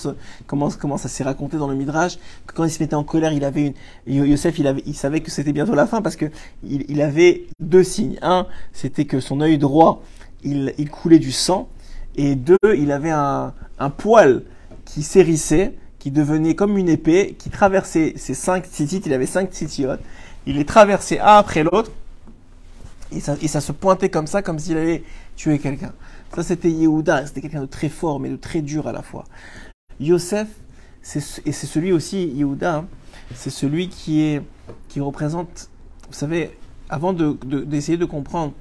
comment, 0.47 0.71
comment 0.71 0.97
ça 0.97 1.11
s'est 1.11 1.25
raconté 1.25 1.59
dans 1.59 1.69
le 1.69 1.75
Midrash, 1.75 2.17
quand 2.47 2.65
il 2.65 2.71
se 2.71 2.83
mettait 2.83 2.95
en 2.95 3.05
colère, 3.05 3.35
il 3.35 3.45
avait 3.45 3.75
une, 4.07 4.25
Yosef, 4.25 4.59
il, 4.59 4.67
avait, 4.67 4.83
il 4.87 4.95
savait 4.95 5.21
que 5.21 5.31
c'était 5.31 5.53
bientôt 5.53 5.75
la 5.75 5.87
fin 5.87 6.01
parce 6.01 6.17
que 6.17 6.25
il, 6.65 7.03
avait 7.03 7.45
deux 7.61 7.85
signes. 7.85 8.19
Un, 8.23 8.47
c'était 8.73 9.05
que 9.05 9.21
son 9.21 9.43
œil 9.43 9.59
droit, 9.59 10.03
il, 10.43 10.73
il, 10.79 10.89
coulait 10.89 11.19
du 11.19 11.33
sang, 11.33 11.69
et 12.17 12.35
deux, 12.35 12.57
il 12.79 12.93
avait 12.93 13.11
un, 13.11 13.53
un 13.79 13.91
poil 13.91 14.43
qui 14.87 15.03
s'hérissait, 15.03 15.75
qui 15.99 16.11
devenait 16.11 16.55
comme 16.55 16.79
une 16.79 16.89
épée, 16.89 17.37
qui 17.39 17.51
traversait 17.51 18.15
ses 18.17 18.33
cinq 18.33 18.65
tzitzit, 18.65 19.03
il 19.05 19.13
avait 19.13 19.27
cinq 19.27 19.51
tzitzit, 19.51 19.85
il 20.47 20.57
les 20.57 20.65
traversait 20.65 21.21
un 21.21 21.37
après 21.37 21.63
l'autre, 21.63 21.91
et 23.15 23.21
ça, 23.21 23.37
et 23.43 23.49
ça 23.49 23.61
se 23.61 23.73
pointait 23.73 24.09
comme 24.09 24.27
ça, 24.27 24.41
comme 24.41 24.59
s'il 24.59 24.79
allait 24.79 25.05
tuer 25.37 25.59
quelqu'un. 25.59 25.93
Ça, 26.35 26.43
c'était 26.43 26.71
Yehuda, 26.71 27.27
c'était 27.27 27.43
quelqu'un 27.43 27.61
de 27.61 27.67
très 27.67 27.91
fort, 27.91 28.19
mais 28.19 28.31
de 28.31 28.37
très 28.37 28.63
dur 28.63 28.89
à 28.89 28.93
la 28.93 29.03
fois. 29.03 29.25
Yosef, 30.01 30.49
et 31.45 31.53
c'est 31.53 31.67
celui 31.67 31.93
aussi, 31.93 32.27
Yehuda, 32.29 32.77
hein, 32.77 32.87
c'est 33.35 33.51
celui 33.51 33.89
qui, 33.89 34.23
est, 34.23 34.43
qui 34.89 35.01
représente, 35.01 35.69
vous 36.09 36.15
savez, 36.15 36.57
avant 36.89 37.13
d'essayer 37.13 37.99
de, 37.99 38.05
de, 38.05 38.11
comprendre 38.11 38.55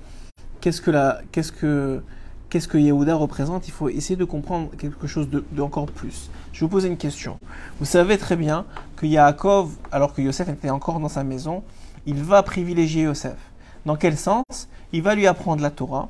qu'est-ce 0.59 0.81
que, 0.81 0.91
la, 0.91 1.21
qu'est-ce 1.31 1.53
que, 1.53 2.03
qu'est-ce 2.49 2.67
que 2.67 2.77
Yehuda 2.77 3.15
représente, 3.15 3.69
il 3.69 3.71
faut 3.71 3.87
essayer 3.87 4.17
de 4.17 4.25
comprendre 4.25 4.69
quelque 4.77 5.07
chose 5.07 5.29
de, 5.29 5.43
encore 5.61 5.85
plus. 5.85 6.29
Je 6.51 6.59
vais 6.59 6.65
vous 6.65 6.71
poser 6.71 6.89
une 6.89 6.97
question. 6.97 7.39
Vous 7.79 7.85
savez 7.85 8.17
très 8.17 8.35
bien 8.35 8.65
que 8.97 9.05
Yaakov, 9.05 9.71
alors 9.93 10.13
que 10.13 10.21
Yosef 10.21 10.49
était 10.49 10.69
encore 10.69 10.99
dans 10.99 11.09
sa 11.09 11.23
maison, 11.23 11.63
il 12.05 12.21
va 12.21 12.43
privilégier 12.43 13.03
Yosef. 13.03 13.37
Dans 13.85 13.95
quel 13.95 14.17
sens? 14.17 14.67
Il 14.91 15.03
va 15.03 15.15
lui 15.15 15.25
apprendre 15.25 15.61
la 15.61 15.71
Torah, 15.71 16.09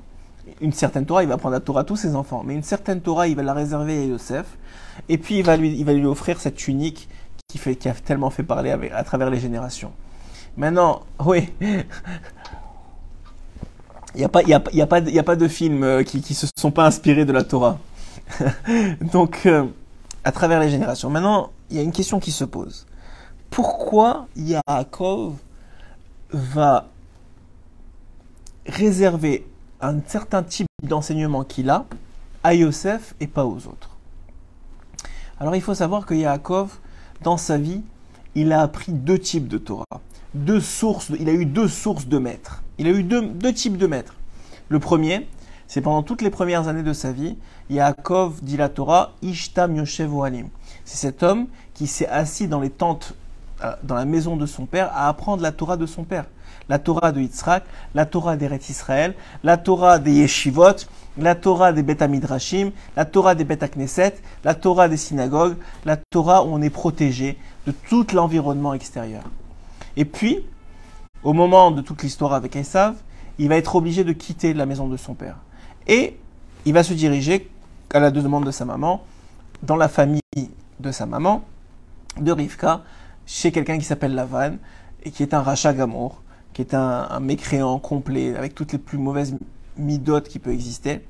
une 0.60 0.74
certaine 0.74 1.06
Torah, 1.06 1.24
il 1.24 1.30
va 1.30 1.38
prendre 1.38 1.54
la 1.54 1.60
Torah 1.60 1.82
à 1.82 1.84
tous 1.84 1.96
ses 1.96 2.16
enfants, 2.16 2.44
mais 2.46 2.56
une 2.56 2.64
certaine 2.64 3.02
Torah, 3.02 3.28
il 3.28 3.36
va 3.36 3.44
la 3.44 3.54
réserver 3.54 4.00
à 4.00 4.06
Yosef, 4.06 4.46
et 5.10 5.18
puis 5.18 5.40
il 5.40 5.44
va 5.44 5.58
lui, 5.58 6.06
offrir 6.06 6.40
cette 6.40 6.56
tunique 6.56 7.08
qui, 7.48 7.60
a 7.88 7.94
tellement 7.94 8.30
fait 8.30 8.44
parler 8.44 8.72
à 8.72 9.04
travers 9.04 9.30
les 9.30 9.40
générations. 9.40 9.92
Maintenant, 10.58 11.02
oui, 11.26 11.50
il 11.62 11.86
n'y 14.16 14.24
a, 14.24 14.30
pas, 14.30 14.42
a, 14.42 15.32
a, 15.32 15.36
de 15.36 15.48
films 15.48 15.84
euh, 15.84 16.04
qui 16.04 16.18
ne 16.18 16.24
se 16.24 16.48
sont 16.56 16.72
pas 16.72 16.86
inspirés 16.86 17.26
de 17.26 17.32
la 17.32 17.44
Torah. 17.44 17.78
Donc, 19.02 19.46
euh, 19.46 19.66
à 20.24 20.32
travers 20.32 20.60
les 20.60 20.70
générations. 20.70 21.10
Maintenant, 21.10 21.52
il 21.70 21.78
y 21.78 21.80
a 21.80 21.84
une 21.84 21.92
question 21.92 22.20
qui 22.20 22.32
se 22.32 22.44
pose. 22.44 22.86
Pourquoi 23.50 24.28
Yaakov 24.36 25.36
va 26.32 26.88
réserver 28.66 29.46
un 29.82 30.00
certain 30.06 30.44
type 30.44 30.68
d'enseignement 30.84 31.44
qu'il 31.44 31.70
a 31.70 31.86
à 32.44 32.54
Yosef 32.54 33.16
et 33.20 33.28
pas 33.28 33.46
aux 33.46 33.68
autres. 33.68 33.90
Alors 35.40 35.56
il 35.56 35.62
faut 35.62 35.74
savoir 35.74 36.06
que 36.06 36.14
Yaakov, 36.14 36.78
dans 37.24 37.38
sa 37.38 37.58
vie, 37.58 37.82
il 38.36 38.52
a 38.52 38.62
appris 38.62 38.92
deux 38.92 39.20
types 39.20 39.48
de 39.48 39.58
Torah. 39.58 39.86
Deux 40.34 40.62
sources, 40.62 41.12
il 41.20 41.28
a 41.30 41.34
eu 41.34 41.46
deux 41.46 41.68
sources 41.68 42.08
de 42.08 42.18
maîtres. 42.18 42.64
Il 42.78 42.88
a 42.88 42.92
eu 42.92 43.04
deux, 43.04 43.54
types 43.54 43.78
de 43.78 43.88
maîtres. 43.88 44.16
Le 44.70 44.80
premier, 44.80 45.28
c'est 45.68 45.82
pendant 45.82 46.04
toutes 46.04 46.22
les 46.22 46.30
premières 46.30 46.68
années 46.68 46.84
de 46.84 46.94
sa 46.94 47.12
vie, 47.12 47.38
Yaakov 47.70 48.42
dit 48.42 48.58
la 48.58 48.70
Torah, 48.70 49.14
Ishtam 49.22 49.76
Yoshev 49.76 50.14
Ohalim. 50.14 50.48
C'est 50.86 50.98
cet 50.98 51.24
homme 51.24 51.48
qui 51.74 51.88
s'est 51.88 52.08
assis 52.08 52.48
dans 52.48 52.60
les 52.60 52.70
tentes, 52.70 53.14
euh, 53.64 53.74
dans 53.84 53.96
la 53.96 54.06
maison 54.06 54.38
de 54.38 54.46
son 54.46 54.66
père, 54.66 54.92
à 54.94 55.10
apprendre 55.10 55.44
la 55.44 55.52
Torah 55.52 55.78
de 55.78 55.86
son 55.86 56.04
père 56.04 56.26
la 56.70 56.80
Torah 56.80 57.12
de 57.12 57.22
Yitzhak, 57.22 57.64
la 57.94 58.06
Torah 58.06 58.38
d'Eret 58.38 58.60
Israël, 58.70 59.14
la 59.44 59.58
Torah 59.58 60.00
des 60.00 60.14
Yeshivot, 60.14 60.86
la 61.18 61.36
Torah 61.36 61.74
des 61.74 61.84
Beth 61.84 62.02
Midrashim, 62.04 62.72
la 62.96 63.06
Torah 63.06 63.36
des 63.36 63.44
Beth 63.44 63.76
Knesset, 63.76 64.16
la 64.44 64.56
Torah 64.56 64.88
des 64.88 64.98
synagogues, 64.98 65.58
la 65.86 65.98
Torah 65.98 66.44
où 66.44 66.54
on 66.54 66.62
est 66.62 66.70
protégé 66.70 67.38
de 67.66 67.72
tout 67.72 68.08
l'environnement 68.14 68.74
extérieur. 68.74 69.24
Et 69.98 70.06
puis, 70.06 70.46
au 71.24 71.34
moment 71.34 71.72
de 71.72 71.82
toute 71.82 72.04
l'histoire 72.04 72.34
avec 72.34 72.56
Esav, 72.56 72.96
il 73.38 73.50
va 73.50 73.58
être 73.58 73.76
obligé 73.76 74.04
de 74.04 74.14
quitter 74.14 74.54
la 74.54 74.66
maison 74.66 74.88
de 74.88 74.98
son 74.98 75.14
père. 75.14 75.38
Et 75.88 76.18
il 76.66 76.74
va 76.74 76.84
se 76.84 76.94
diriger, 76.94 77.50
à 77.94 78.00
la 78.00 78.12
demande 78.12 78.46
de 78.46 78.52
sa 78.52 78.66
maman, 78.66 79.04
dans 79.64 79.76
la 79.76 79.90
famille 79.90 80.22
de 80.80 80.92
sa 80.92 81.06
maman, 81.06 81.44
de 82.20 82.32
Rivka, 82.32 82.82
chez 83.26 83.52
quelqu'un 83.52 83.78
qui 83.78 83.84
s'appelle 83.84 84.16
Lavan, 84.16 84.56
et 85.04 85.12
qui 85.12 85.24
est 85.24 85.34
un 85.34 85.42
rachat 85.42 85.74
gamour, 85.74 86.21
qui 86.54 86.62
est 86.62 86.74
un, 86.74 87.20
mécréant 87.20 87.80
complet, 87.80 88.36
avec 88.36 88.56
toutes 88.56 88.74
les 88.74 88.78
plus 88.78 88.98
mauvaises 88.98 89.36
midotes 89.78 90.28
qui 90.28 90.40
peuvent 90.40 90.54
exister. 90.54 91.02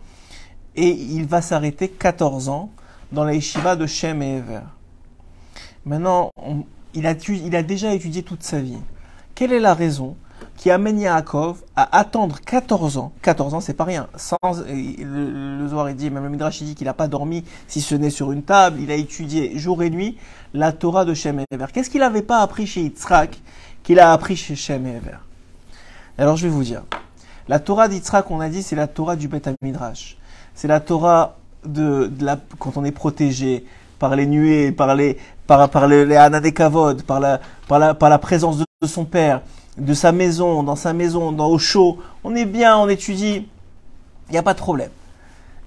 Et 0.75 0.89
il 0.89 1.25
va 1.25 1.41
s'arrêter 1.41 1.89
14 1.89 2.49
ans 2.49 2.69
dans 3.11 3.23
la 3.23 3.33
yeshiva 3.33 3.75
de 3.75 3.85
Shem 3.85 4.21
et 4.21 4.37
Ever. 4.37 4.61
Maintenant, 5.85 6.29
il, 6.93 7.07
a, 7.07 7.13
il 7.13 7.55
a 7.55 7.63
déjà 7.63 7.93
étudié 7.93 8.23
toute 8.23 8.43
sa 8.43 8.59
vie. 8.59 8.77
Quelle 9.35 9.51
est 9.51 9.59
la 9.59 9.73
raison 9.73 10.15
qui 10.57 10.69
amène 10.69 10.99
Yaakov 10.99 11.63
à 11.75 11.97
attendre 11.97 12.39
14 12.39 12.97
ans? 12.97 13.11
14 13.21 13.55
ans, 13.55 13.59
c'est 13.59 13.73
pas 13.73 13.83
rien. 13.83 14.07
Sans, 14.15 14.37
le, 14.43 15.57
le 15.59 15.67
Zohar 15.67 15.91
dit, 15.93 16.09
même 16.09 16.23
le 16.23 16.29
Midrash 16.29 16.61
dit 16.61 16.75
qu'il 16.75 16.85
n'a 16.85 16.93
pas 16.93 17.07
dormi 17.07 17.43
si 17.67 17.81
ce 17.81 17.95
n'est 17.95 18.09
sur 18.09 18.31
une 18.31 18.43
table. 18.43 18.79
Il 18.79 18.91
a 18.91 18.95
étudié 18.95 19.57
jour 19.57 19.81
et 19.83 19.89
nuit 19.89 20.17
la 20.53 20.71
Torah 20.71 21.03
de 21.03 21.13
Shem 21.13 21.39
et 21.39 21.45
Ever. 21.51 21.65
Qu'est-ce 21.73 21.89
qu'il 21.89 22.01
n'avait 22.01 22.21
pas 22.21 22.41
appris 22.41 22.67
chez 22.67 22.81
Yitzhak 22.81 23.41
qu'il 23.83 23.99
a 23.99 24.13
appris 24.13 24.35
chez 24.35 24.55
Shem 24.55 24.85
et 24.85 24.97
Ever? 24.97 25.17
Alors 26.21 26.37
je 26.37 26.47
vais 26.47 26.53
vous 26.53 26.63
dire. 26.63 26.83
La 27.47 27.59
Torah 27.59 27.87
d'Yitzhak, 27.87 28.29
on 28.29 28.39
a 28.39 28.49
dit, 28.49 28.61
c'est 28.61 28.75
la 28.75 28.87
Torah 28.87 29.15
du 29.15 29.27
Beth 29.27 29.49
Midrash. 29.61 30.17
C'est 30.53 30.67
la 30.67 30.79
Torah 30.79 31.37
de, 31.65 32.11
quand 32.59 32.77
on 32.77 32.85
est 32.85 32.91
protégé 32.91 33.65
par 33.99 34.15
les 34.15 34.25
nuées, 34.25 34.71
par 34.71 34.95
les, 34.95 35.17
par, 35.47 35.87
les, 35.87 36.05
les 36.05 36.15
Anadekavod, 36.15 37.03
par 37.03 37.19
la, 37.19 37.39
par 37.67 37.79
la, 37.79 37.93
par 37.93 38.09
la 38.09 38.19
présence 38.19 38.57
de, 38.59 38.87
son 38.87 39.05
père, 39.05 39.41
de 39.77 39.93
sa 39.93 40.11
maison, 40.11 40.63
dans 40.63 40.75
sa 40.75 40.93
maison, 40.93 41.31
dans 41.31 41.47
au 41.47 41.57
chaud. 41.57 41.97
On 42.23 42.35
est 42.35 42.45
bien, 42.45 42.77
on 42.77 42.87
étudie. 42.87 43.47
Il 44.29 44.31
n'y 44.31 44.37
a 44.37 44.43
pas 44.43 44.53
de 44.53 44.59
problème. 44.59 44.91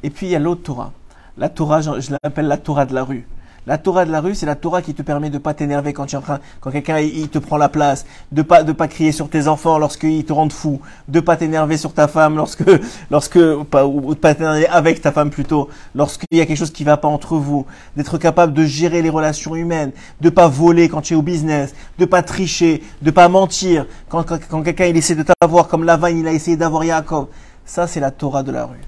Et 0.03 0.11
puis 0.11 0.27
il 0.27 0.31
y 0.31 0.37
a 0.37 0.39
l'autre 0.39 0.63
Torah. 0.63 0.93
La 1.37 1.49
Torah, 1.49 1.81
je 1.81 2.13
l'appelle 2.23 2.47
la 2.47 2.59
Torah 2.59 2.87
de 2.87 2.95
la 2.95 3.03
rue. 3.03 3.27
La 3.67 3.79
Torah 3.79 4.05
de 4.05 4.13
la 4.13 4.21
rue, 4.21 4.35
c'est 4.35 4.45
la 4.45 4.57
Torah 4.57 4.83
qui 4.83 4.93
te 4.93 5.01
permet 5.01 5.31
de 5.31 5.39
pas 5.39 5.55
t'énerver 5.55 5.95
quand 5.95 6.05
tu 6.05 6.17
es 6.17 6.19
en 6.19 6.21
train, 6.21 6.39
quand 6.61 6.71
quelqu'un 6.71 6.99
il 6.99 7.31
te 7.31 7.39
prend 7.39 7.57
la 7.57 7.71
place, 7.71 8.05
de 8.31 8.43
pas 8.43 8.63
de 8.63 8.73
pas 8.73 8.89
crier 8.89 9.11
sur 9.11 9.31
tes 9.31 9.49
enfants 9.49 9.79
lorsqu'ils 9.79 10.23
te 10.27 10.35
rendent 10.35 10.53
fou, 10.53 10.83
de 11.09 11.19
pas 11.19 11.39
t'énerver 11.39 11.79
sur 11.79 11.95
ta 11.95 12.07
femme 12.07 12.37
lorsque 12.37 12.63
lorsque 13.11 13.41
pas 13.71 13.87
ou 13.87 14.15
pas 14.17 14.35
t'énerver 14.35 14.67
avec 14.69 15.01
ta 15.01 15.13
femme 15.13 15.31
plutôt, 15.31 15.71
lorsqu'il 15.95 16.37
y 16.37 16.43
a 16.43 16.47
quelque 16.47 16.59
chose 16.59 16.73
qui 16.73 16.85
va 16.85 16.99
pas 16.99 17.09
entre 17.09 17.37
vous, 17.37 17.65
d'être 17.97 18.19
capable 18.19 18.53
de 18.53 18.67
gérer 18.67 19.01
les 19.01 19.09
relations 19.09 19.57
humaines, 19.57 19.93
de 20.21 20.29
pas 20.29 20.49
voler 20.49 20.91
quand 20.91 21.01
tu 21.01 21.15
es 21.15 21.17
au 21.17 21.23
business, 21.23 21.75
de 21.99 22.05
pas 22.05 22.23
tricher, 22.23 22.83
de 23.01 23.11
pas 23.11 23.31
mentir 23.31 23.87
quand 24.11 24.25
quand, 24.25 24.63
quelqu'un 24.63 24.87
il 24.87 24.97
essaie 24.99 25.15
de 25.15 25.25
t'avoir 25.25 25.69
comme 25.69 25.85
Lavan 25.85 26.09
il 26.09 26.29
a 26.29 26.33
essayé 26.33 26.59
d'avoir 26.59 26.85
Yaakov. 26.85 27.29
Ça 27.65 27.87
c'est 27.87 28.01
la 28.01 28.11
Torah 28.11 28.43
de 28.43 28.53
la 28.53 28.67
rue. 28.67 28.83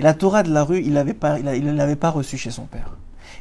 Et 0.00 0.02
la 0.02 0.14
Torah 0.14 0.42
de 0.42 0.52
la 0.52 0.64
rue, 0.64 0.80
il 0.80 0.92
l'avait 0.94 1.14
pas 1.14 1.38
il 1.38 1.76
l'avait 1.76 1.94
pas 1.94 2.10
reçu 2.10 2.36
chez 2.36 2.50
son 2.50 2.62
père. 2.62 2.96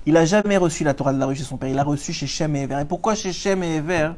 Il 0.08 0.14
n'a 0.14 0.26
jamais 0.26 0.58
reçu 0.58 0.84
la 0.84 0.96
Torah 0.96 1.14
de 1.14 1.20
la 1.20 1.28
rue 1.28 1.36
chez 1.36 1.44
son 1.44 1.58
père. 1.58 1.70
Il 1.70 1.76
l'a 1.76 1.84
reçu 1.84 2.12
chez 2.12 2.26
Shem 2.26 2.56
et 2.56 2.64
Ever. 2.64 2.80
Et 2.82 2.86
pourquoi 2.86 3.14
chez 3.14 3.32
Shem 3.32 3.62
et 3.62 3.76
Ever 3.76 4.12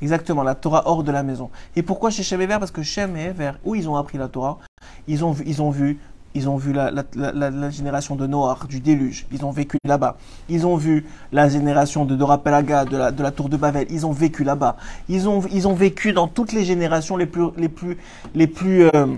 Exactement, 0.00 0.42
la 0.42 0.56
Torah 0.56 0.82
hors 0.86 1.04
de 1.04 1.12
la 1.12 1.22
maison. 1.22 1.50
Et 1.76 1.82
pourquoi 1.82 2.10
chez 2.10 2.24
Shem 2.24 2.40
et 2.40 2.44
Ever 2.44 2.58
Parce 2.58 2.72
que 2.72 2.82
Shem 2.82 3.16
et 3.16 3.26
Ever, 3.26 3.52
où 3.64 3.76
ils 3.76 3.88
ont 3.88 3.94
appris 3.94 4.18
la 4.18 4.26
Torah, 4.26 4.58
ils 5.06 5.24
ont, 5.24 5.36
ils 5.46 5.62
ont 5.62 5.70
vu 5.70 5.98
ils 6.34 6.48
ont 6.48 6.56
vu 6.56 6.72
la, 6.72 6.90
la, 6.90 7.70
génération 7.70 8.16
de 8.16 8.26
Noah, 8.26 8.58
du 8.66 8.80
déluge. 8.80 9.26
Ils 9.32 9.44
ont 9.44 9.50
vécu 9.50 9.76
là-bas. 9.84 10.16
Ils 10.48 10.66
ont 10.66 10.76
vu 10.76 11.04
la 11.30 11.48
génération 11.48 12.06
de 12.06 12.16
Dora 12.16 12.42
Pelaga, 12.42 12.86
de 12.86 12.96
la, 12.96 13.10
de 13.10 13.22
la 13.22 13.30
tour 13.30 13.50
de 13.50 13.58
Babel. 13.58 13.86
Ils 13.90 14.06
ont 14.06 14.12
vécu 14.12 14.42
là-bas. 14.42 14.78
Ils 15.10 15.28
ont, 15.28 15.42
ils 15.52 15.68
ont 15.68 15.74
vécu 15.74 16.14
dans 16.14 16.28
toutes 16.28 16.52
les 16.52 16.64
générations 16.64 17.18
les 17.18 17.26
plus, 17.26 17.48
les 17.58 17.68
plus, 17.68 17.98
les 18.34 18.46
plus, 18.46 18.84
euh, 18.84 19.08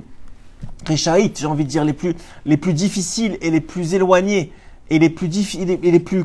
j'ai 0.88 1.46
envie 1.46 1.64
de 1.64 1.70
dire, 1.70 1.84
les 1.84 1.92
plus, 1.92 2.14
les 2.46 2.56
plus 2.56 2.74
difficiles 2.74 3.38
et 3.40 3.50
les 3.52 3.60
plus 3.60 3.94
éloignées 3.94 4.52
et 4.90 4.98
les 4.98 5.10
plus 5.10 5.54
et 5.56 5.64
les, 5.64 6.00
plus 6.00 6.24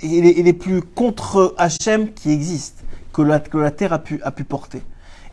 et 0.00 0.42
les, 0.42 0.52
plus 0.52 0.82
contre 0.82 1.54
Hachem 1.58 2.12
qui 2.12 2.30
existent 2.30 2.82
que 3.12 3.22
la, 3.22 3.40
que 3.40 3.58
la 3.58 3.70
terre 3.70 3.92
a 3.92 3.98
pu 3.98 4.20
a 4.22 4.30
pu 4.30 4.44
porter. 4.44 4.82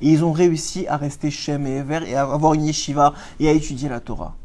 Et 0.01 0.09
ils 0.09 0.23
ont 0.23 0.31
réussi 0.31 0.87
à 0.87 0.97
rester 0.97 1.29
Shem 1.29 1.67
et 1.67 1.77
Ever 1.77 1.99
et 2.07 2.15
à 2.15 2.23
avoir 2.23 2.53
une 2.53 2.65
yeshiva 2.65 3.13
et 3.39 3.47
à 3.47 3.51
étudier 3.51 3.87
la 3.87 3.99
Torah. 3.99 4.35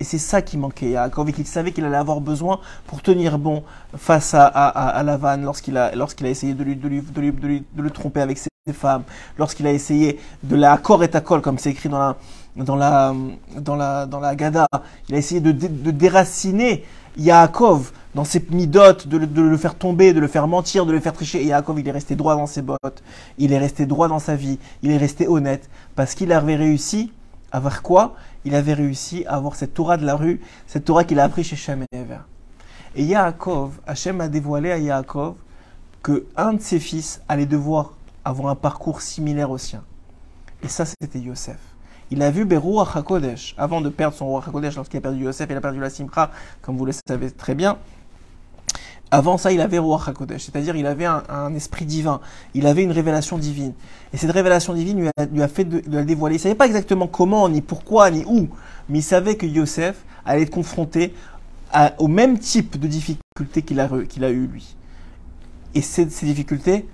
Et 0.00 0.04
c'est 0.04 0.18
ça 0.18 0.42
qui 0.42 0.56
manquait 0.56 0.90
Yaakov 0.90 1.28
et 1.28 1.32
qu'il 1.32 1.46
savait 1.46 1.72
qu'il 1.72 1.84
allait 1.84 1.96
avoir 1.96 2.20
besoin 2.20 2.60
pour 2.86 3.00
tenir 3.00 3.38
bon 3.38 3.62
face 3.96 4.34
à, 4.34 4.44
à, 4.46 4.68
à, 4.68 5.02
Lavan 5.02 5.36
lorsqu'il 5.38 5.76
a, 5.76 5.94
lorsqu'il 5.94 6.26
a 6.26 6.30
essayé 6.30 6.54
de, 6.54 6.64
lui, 6.64 6.76
de, 6.76 6.88
lui, 6.88 7.00
de, 7.00 7.20
lui, 7.20 7.64
de, 7.72 7.82
le 7.82 7.90
tromper 7.90 8.20
avec 8.20 8.38
ses 8.38 8.48
femmes, 8.72 9.04
lorsqu'il 9.38 9.66
a 9.66 9.72
essayé 9.72 10.18
de 10.42 10.56
la 10.56 10.72
accord 10.72 11.02
et 11.04 11.08
col 11.08 11.42
comme 11.42 11.58
c'est 11.58 11.70
écrit 11.70 11.88
dans 11.88 11.98
la, 11.98 12.16
dans 12.56 12.74
la, 12.76 13.14
dans 13.60 13.76
la, 13.76 14.06
dans 14.06 14.20
la 14.20 14.34
Gada. 14.34 14.66
Il 15.08 15.14
a 15.14 15.18
essayé 15.18 15.40
de, 15.40 15.52
de, 15.52 15.90
déraciner 15.92 16.84
Yaakov 17.16 17.92
dans 18.14 18.24
ses 18.24 18.44
midotes, 18.50 19.08
de, 19.08 19.18
le 19.18 19.56
faire 19.56 19.74
tomber, 19.74 20.12
de 20.12 20.20
le 20.20 20.28
faire 20.28 20.46
mentir, 20.46 20.86
de 20.86 20.92
le 20.92 21.00
faire 21.00 21.12
tricher. 21.12 21.42
Et 21.42 21.46
Yaakov, 21.46 21.80
il 21.80 21.88
est 21.88 21.92
resté 21.92 22.14
droit 22.14 22.36
dans 22.36 22.46
ses 22.46 22.62
bottes. 22.62 23.02
Il 23.38 23.52
est 23.52 23.58
resté 23.58 23.86
droit 23.86 24.08
dans 24.08 24.20
sa 24.20 24.36
vie. 24.36 24.58
Il 24.82 24.90
est 24.90 24.96
resté 24.96 25.26
honnête. 25.26 25.68
Parce 25.96 26.14
qu'il 26.14 26.32
avait 26.32 26.56
réussi 26.56 27.12
à 27.50 27.60
voir 27.60 27.82
quoi? 27.82 28.14
Il 28.44 28.54
avait 28.54 28.74
réussi 28.74 29.24
à 29.26 29.34
avoir 29.34 29.56
cette 29.56 29.74
Torah 29.74 29.96
de 29.96 30.04
la 30.04 30.14
rue, 30.16 30.40
cette 30.66 30.84
Torah 30.84 31.04
qu'il 31.04 31.18
a 31.18 31.24
appris 31.24 31.44
chez 31.44 31.56
Shem 31.56 31.82
et 31.82 31.96
Ever. 31.96 32.18
Et 32.94 33.04
Yaakov, 33.04 33.80
Hachem 33.86 34.20
a 34.20 34.28
dévoilé 34.28 34.70
à 34.70 34.78
Yaakov 34.78 35.34
que 36.02 36.26
un 36.36 36.52
de 36.52 36.60
ses 36.60 36.78
fils 36.78 37.20
allait 37.28 37.46
devoir 37.46 37.94
avoir 38.24 38.50
un 38.50 38.54
parcours 38.54 39.00
similaire 39.00 39.50
au 39.50 39.58
sien. 39.58 39.82
Et 40.62 40.68
ça, 40.68 40.84
c'était 40.84 41.18
Yosef. 41.18 41.58
Il 42.14 42.22
a 42.22 42.30
vu 42.30 42.44
Beruach 42.44 42.94
HaKodesh, 42.94 43.56
avant 43.58 43.80
de 43.80 43.88
perdre 43.88 44.16
son 44.16 44.26
roi 44.26 44.44
HaKodesh, 44.46 44.76
lorsqu'il 44.76 44.98
a 44.98 45.00
perdu 45.00 45.24
Yosef, 45.24 45.48
il 45.50 45.56
a 45.56 45.60
perdu 45.60 45.80
la 45.80 45.90
Simcha, 45.90 46.30
comme 46.62 46.76
vous 46.76 46.84
le 46.86 46.92
savez 46.92 47.28
très 47.32 47.56
bien. 47.56 47.76
Avant 49.10 49.36
ça, 49.36 49.50
il 49.50 49.60
avait 49.60 49.80
Ruach 49.80 50.06
HaKodesh, 50.06 50.44
c'est-à-dire 50.44 50.76
il 50.76 50.86
avait 50.86 51.06
un, 51.06 51.52
esprit 51.56 51.86
divin, 51.86 52.20
il 52.54 52.68
avait 52.68 52.84
une 52.84 52.92
révélation 52.92 53.36
divine. 53.36 53.72
Et 54.12 54.16
cette 54.16 54.30
révélation 54.30 54.74
divine 54.74 55.00
lui 55.00 55.08
a, 55.16 55.24
lui 55.24 55.42
a 55.42 55.48
fait 55.48 55.64
de, 55.64 55.82
la 55.88 56.04
dévoiler. 56.04 56.36
Il 56.36 56.38
ne 56.38 56.42
savait 56.42 56.54
pas 56.54 56.66
exactement 56.66 57.08
comment, 57.08 57.48
ni 57.48 57.60
pourquoi, 57.60 58.12
ni 58.12 58.24
où, 58.24 58.48
mais 58.88 59.00
il 59.00 59.02
savait 59.02 59.34
que 59.34 59.46
Yosef 59.46 60.04
allait 60.24 60.42
être 60.42 60.50
confronté 60.50 61.14
au 61.98 62.06
même 62.06 62.38
type 62.38 62.78
de 62.78 62.86
difficultés 62.86 63.62
qu'il 63.62 63.80
a, 63.80 63.88
qu'il 64.08 64.22
a 64.22 64.30
eu 64.30 64.46
lui. 64.46 64.76
Et 65.74 65.80
ces 65.82 66.04
difficultés, 66.04 66.86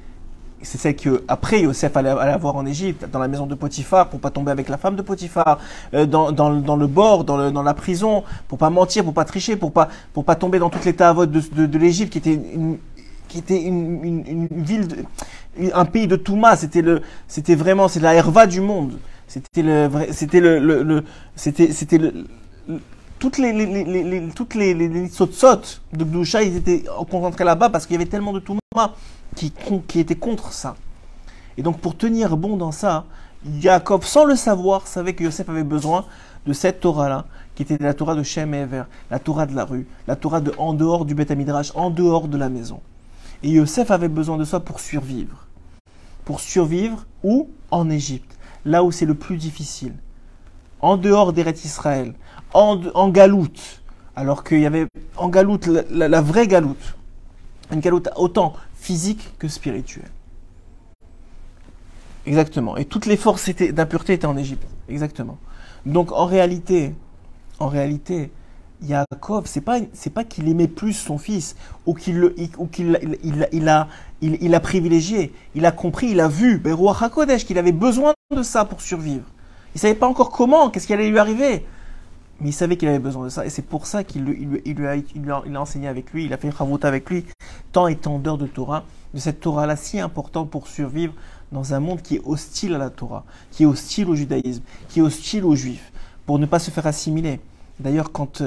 c'est 0.63 0.79
celle 0.79 0.97
que 0.97 1.25
après 1.29 1.63
Yosef 1.63 1.97
allait, 1.97 2.11
avoir 2.11 2.57
en 2.57 2.67
Égypte, 2.67 3.07
dans 3.11 3.19
la 3.19 3.29
maison 3.29 3.47
de 3.47 3.55
Potiphar, 3.55 4.09
pour 4.09 4.21
pas 4.21 4.31
tomber 4.31 4.51
avec 4.51 4.69
la 4.69 4.77
femme 4.77 4.97
de 4.97 5.03
Potiphar, 5.03 5.59
euh, 5.95 6.07
dans, 6.07 6.33
dans, 6.33 6.51
dans, 6.51 6.77
le 6.77 6.87
bord, 6.87 7.25
dans, 7.25 7.37
le, 7.37 7.51
dans, 7.51 7.63
la 7.63 7.75
prison, 7.75 8.25
pour 8.49 8.59
pas 8.59 8.71
mentir, 8.71 9.05
pour 9.05 9.15
pas 9.15 9.25
tricher, 9.25 9.57
pour 9.57 9.73
pas 9.73 9.89
pour 10.13 10.25
pas 10.25 10.35
tomber 10.35 10.59
dans 10.59 10.71
toutes 10.71 10.85
les 10.85 10.95
tavotes 10.95 11.31
de, 11.31 11.41
de, 11.41 11.67
de 11.67 11.79
l'Égypte, 11.79 12.13
qui 12.13 12.19
était 12.19 12.35
une, 12.35 12.79
qui 13.29 13.39
était 13.39 13.63
une, 13.63 14.05
une, 14.05 14.47
ville, 14.51 14.89
de, 14.89 14.97
un 15.73 15.85
pays 15.85 16.07
de 16.07 16.17
Touma. 16.17 16.57
C'était 16.57 16.83
le, 16.83 17.03
c'était 17.29 17.55
vraiment, 17.55 17.89
c'est 17.89 18.01
la 18.01 18.15
herva 18.15 18.47
du 18.47 18.61
monde. 18.61 18.99
C'était 19.29 19.63
le, 19.63 19.89
c'était 20.11 20.41
le, 20.41 20.59
le, 20.59 20.83
le 20.83 21.05
c'était, 21.37 21.73
c'était 21.73 21.99
le, 21.99 22.27
toutes 23.19 23.39
les, 23.39 23.53
les, 23.53 23.67
les, 23.67 24.03
les, 24.03 24.29
toutes 24.29 24.55
les, 24.55 24.75
les 24.75 24.89
de 24.89 26.05
Gdoucha, 26.05 26.43
ils 26.43 26.57
étaient 26.57 26.85
concentrés 27.11 27.45
là-bas 27.45 27.69
parce 27.69 27.87
qu'il 27.87 27.95
y 27.95 27.97
avait 27.97 28.11
tellement 28.11 28.33
de 28.33 28.41
Touma 28.41 28.61
qui, 29.35 30.01
était 30.01 30.17
contre 30.17 30.53
ça. 30.53 30.77
Et 31.57 31.63
donc 31.63 31.81
pour 31.81 31.97
tenir 31.97 32.37
bon 32.37 32.57
dans 32.57 32.73
ça, 32.73 33.05
Jacob, 33.59 34.05
sans 34.05 34.25
le 34.25 34.37
savoir, 34.37 34.87
savait 34.87 35.15
que 35.15 35.25
Yosef 35.25 35.49
avait 35.49 35.65
besoin 35.65 36.05
de 36.47 36.53
cette 36.53 36.81
Torah-là, 36.81 37.27
qui 37.55 37.63
était 37.63 37.79
la 37.79 37.95
Torah 37.95 38.15
de 38.15 38.23
Shem 38.23 38.55
Ever, 38.55 38.85
la 39.11 39.19
Torah 39.19 39.47
de 39.47 39.55
la 39.55 39.65
rue, 39.65 39.87
la 40.07 40.17
Torah 40.17 40.41
de 40.41 40.53
en 40.59 40.75
dehors 40.75 41.05
du 41.05 41.15
Beth 41.15 41.31
Midrash, 41.31 41.73
en 41.75 41.91
dehors 41.91 42.29
de 42.29 42.37
la 42.37 42.49
maison. 42.49 42.81
Et 43.43 43.51
Yosef 43.51 43.91
avait 43.91 44.09
besoin 44.09 44.37
de 44.37 44.45
ça 44.45 44.61
pour 44.61 44.81
survivre. 44.81 45.47
Pour 46.25 46.41
survivre 46.41 47.07
où? 47.23 47.49
En 47.71 47.89
Égypte, 47.89 48.37
là 48.65 48.83
où 48.83 48.91
c'est 48.91 49.07
le 49.07 49.15
plus 49.15 49.37
difficile. 49.37 49.95
En 50.81 50.97
dehors 50.97 51.33
d'Eret 51.33 51.55
Israël, 51.65 52.15
en, 52.53 52.81
en 52.95 53.09
galoute. 53.09 53.83
Alors 54.17 54.43
qu'il 54.45 54.61
y 54.61 54.67
avait 54.67 54.87
en 55.17 55.29
galoute, 55.29 55.67
la, 55.67 56.09
la 56.09 56.21
vraie 56.21 56.47
galoute. 56.47 56.97
Une 57.73 57.81
galoute 57.81 58.09
autant 58.17 58.55
physique 58.81 59.35
que 59.39 59.49
spirituel. 59.49 60.11
Exactement. 62.27 62.77
Et 62.77 62.85
toutes 62.85 63.07
les 63.07 63.17
forces 63.17 63.49
d'impureté 63.51 64.15
étaient 64.15 64.27
en 64.27 64.37
Égypte. 64.37 64.67
Exactement. 64.89 65.39
Donc 65.87 66.13
en 66.13 66.27
réalité, 66.27 66.95
en 67.59 67.69
réalité, 67.69 68.31
Yaakov, 68.83 69.47
c'est 69.47 69.61
pas 69.61 69.79
c'est 69.93 70.11
pas 70.11 70.25
qu'il 70.25 70.49
aimait 70.49 70.69
plus 70.69 70.95
son 70.95 71.19
fils 71.19 71.57
ou 71.87 71.95
qu'il 71.95 72.33
ou 72.59 72.67
qu'il 72.67 72.99
il, 73.23 73.49
il, 73.53 73.69
a 73.69 73.89
il, 74.23 74.55
a 74.55 74.61
privilégié. 74.61 75.33
Il 75.55 75.67
a 75.67 75.73
compris, 75.73 76.09
il 76.11 76.21
a 76.21 76.29
vu, 76.29 76.63
roi 76.67 76.97
Hakodesh, 76.99 77.45
qu'il 77.45 77.59
avait 77.59 77.73
besoin 77.73 78.15
de 78.35 78.43
ça 78.43 78.65
pour 78.65 78.81
survivre. 78.81 79.25
Il 79.75 79.81
savait 79.81 79.95
pas 79.95 80.09
encore 80.09 80.31
comment, 80.31 80.71
qu'est-ce 80.71 80.87
qui 80.87 80.93
allait 80.93 81.11
lui 81.11 81.19
arriver 81.19 81.65
mais 82.41 82.49
il 82.49 82.53
savait 82.53 82.77
qu'il 82.77 82.89
avait 82.89 82.99
besoin 82.99 83.25
de 83.25 83.29
ça, 83.29 83.45
et 83.45 83.51
c'est 83.51 83.63
pour 83.63 83.87
ça 83.87 84.05
qu'il 84.05 84.29
il, 84.65 84.87
a, 84.87 85.61
enseigné 85.61 85.89
avec 85.89 86.13
lui, 86.13 86.25
il 86.25 86.33
a 86.33 86.37
fait 86.37 86.49
une 86.49 86.79
avec 86.83 87.11
lui, 87.11 87.27
tant 87.73 87.87
et 87.87 87.97
tant 87.97 88.19
d'heures 88.19 88.39
de 88.39 88.47
Torah, 88.47 88.85
de 89.15 89.19
cette 89.19 89.41
Torah-là 89.41 89.77
si 89.77 90.01
importante 90.01 90.51
pour 90.51 90.67
survivre 90.69 91.13
dans 91.53 91.75
un 91.75 91.81
monde 91.81 92.01
qui 92.03 92.17
est 92.17 92.23
hostile 92.25 92.75
à 92.75 92.79
la 92.79 92.91
Torah, 92.91 93.25
qui 93.51 93.65
est 93.65 93.67
hostile 93.67 94.09
au 94.09 94.15
judaïsme, 94.15 94.63
qui 94.89 95.01
est 95.01 95.03
hostile 95.03 95.45
aux 95.45 95.57
juifs, 95.57 95.93
pour 96.27 96.39
ne 96.39 96.47
pas 96.47 96.59
se 96.59 96.71
faire 96.71 96.87
assimiler. 96.87 97.41
D'ailleurs, 97.79 98.13
quand, 98.13 98.43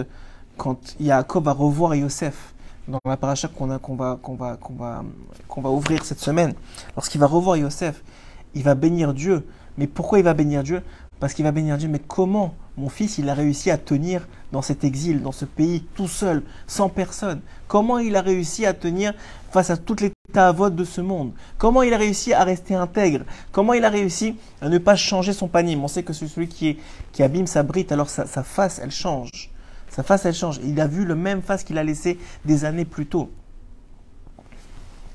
quand 0.58 0.95
Yaakov 0.99 1.43
va 1.43 1.53
revoir 1.53 1.95
Yosef, 1.95 2.53
dans 2.88 2.99
la 3.06 3.17
paracha 3.17 3.47
qu'on 3.47 3.67
va, 3.67 3.79
va, 3.79 4.19
va, 4.29 5.03
qu'on 5.47 5.62
va 5.62 5.69
ouvrir 5.69 6.03
cette 6.03 6.19
semaine, 6.19 6.53
lorsqu'il 6.95 7.19
va 7.19 7.27
revoir 7.27 7.58
Yosef, 7.58 8.03
il 8.56 8.63
va 8.63 8.75
bénir 8.75 9.13
Dieu. 9.13 9.45
Mais 9.77 9.88
pourquoi 9.88 10.19
il 10.19 10.25
va 10.25 10.34
bénir 10.34 10.63
Dieu? 10.63 10.82
Parce 11.19 11.34
qu'il 11.34 11.43
va 11.43 11.51
bénir 11.51 11.77
Dieu. 11.77 11.89
Mais 11.89 11.99
comment 11.99 12.53
mon 12.77 12.89
fils, 12.89 13.19
il 13.19 13.29
a 13.29 13.33
réussi 13.36 13.69
à 13.69 13.77
tenir 13.77 14.27
dans 14.51 14.63
cet 14.63 14.83
exil, 14.83 15.21
dans 15.21 15.31
ce 15.31 15.45
pays, 15.45 15.83
tout 15.95 16.07
seul, 16.07 16.43
sans 16.65 16.89
personne. 16.89 17.41
Comment 17.67 17.99
il 17.99 18.15
a 18.15 18.21
réussi 18.21 18.65
à 18.65 18.73
tenir 18.73 19.13
face 19.51 19.69
à 19.69 19.77
toutes 19.77 20.01
les 20.01 20.12
tavotes 20.31 20.75
de 20.75 20.83
ce 20.83 20.99
monde? 20.99 21.33
Comment 21.59 21.83
il 21.83 21.93
a 21.93 21.97
réussi 21.97 22.33
à 22.33 22.43
rester 22.43 22.73
intègre? 22.73 23.25
Comment 23.51 23.73
il 23.73 23.86
a 23.86 23.89
réussi 23.89 24.36
à 24.59 24.69
ne 24.69 24.79
pas 24.79 24.95
changer 24.95 25.33
son 25.33 25.47
panier? 25.47 25.75
On 25.75 25.88
sait 25.88 26.01
que 26.01 26.13
celui 26.13 26.47
qui, 26.47 26.79
qui 27.12 27.21
abîme 27.21 27.45
sa 27.45 27.62
brite, 27.62 27.91
alors 27.91 28.09
sa, 28.09 28.25
face, 28.25 28.79
elle 28.83 28.91
change. 28.91 29.51
Sa 29.89 30.01
face, 30.01 30.25
elle 30.25 30.33
change. 30.33 30.59
Il 30.63 30.81
a 30.81 30.88
vu 30.88 31.05
le 31.05 31.15
même 31.15 31.43
face 31.43 31.63
qu'il 31.63 31.77
a 31.77 31.83
laissé 31.83 32.17
des 32.43 32.65
années 32.65 32.86
plus 32.86 33.05
tôt. 33.05 33.29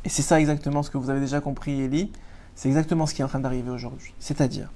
Et 0.04 0.08
c'est 0.08 0.22
ça 0.22 0.38
exactement 0.38 0.84
ce 0.84 0.90
que 0.90 0.98
vous 0.98 1.10
avez 1.10 1.20
déjà 1.20 1.40
compris, 1.40 1.80
Elie. 1.84 2.12
C'est 2.54 2.68
exactement 2.68 3.06
ce 3.06 3.14
qui 3.14 3.22
est 3.22 3.24
en 3.24 3.28
train 3.28 3.40
d'arriver 3.40 3.70
aujourd'hui. 3.70 4.14
C'est-à-dire, 4.20 4.70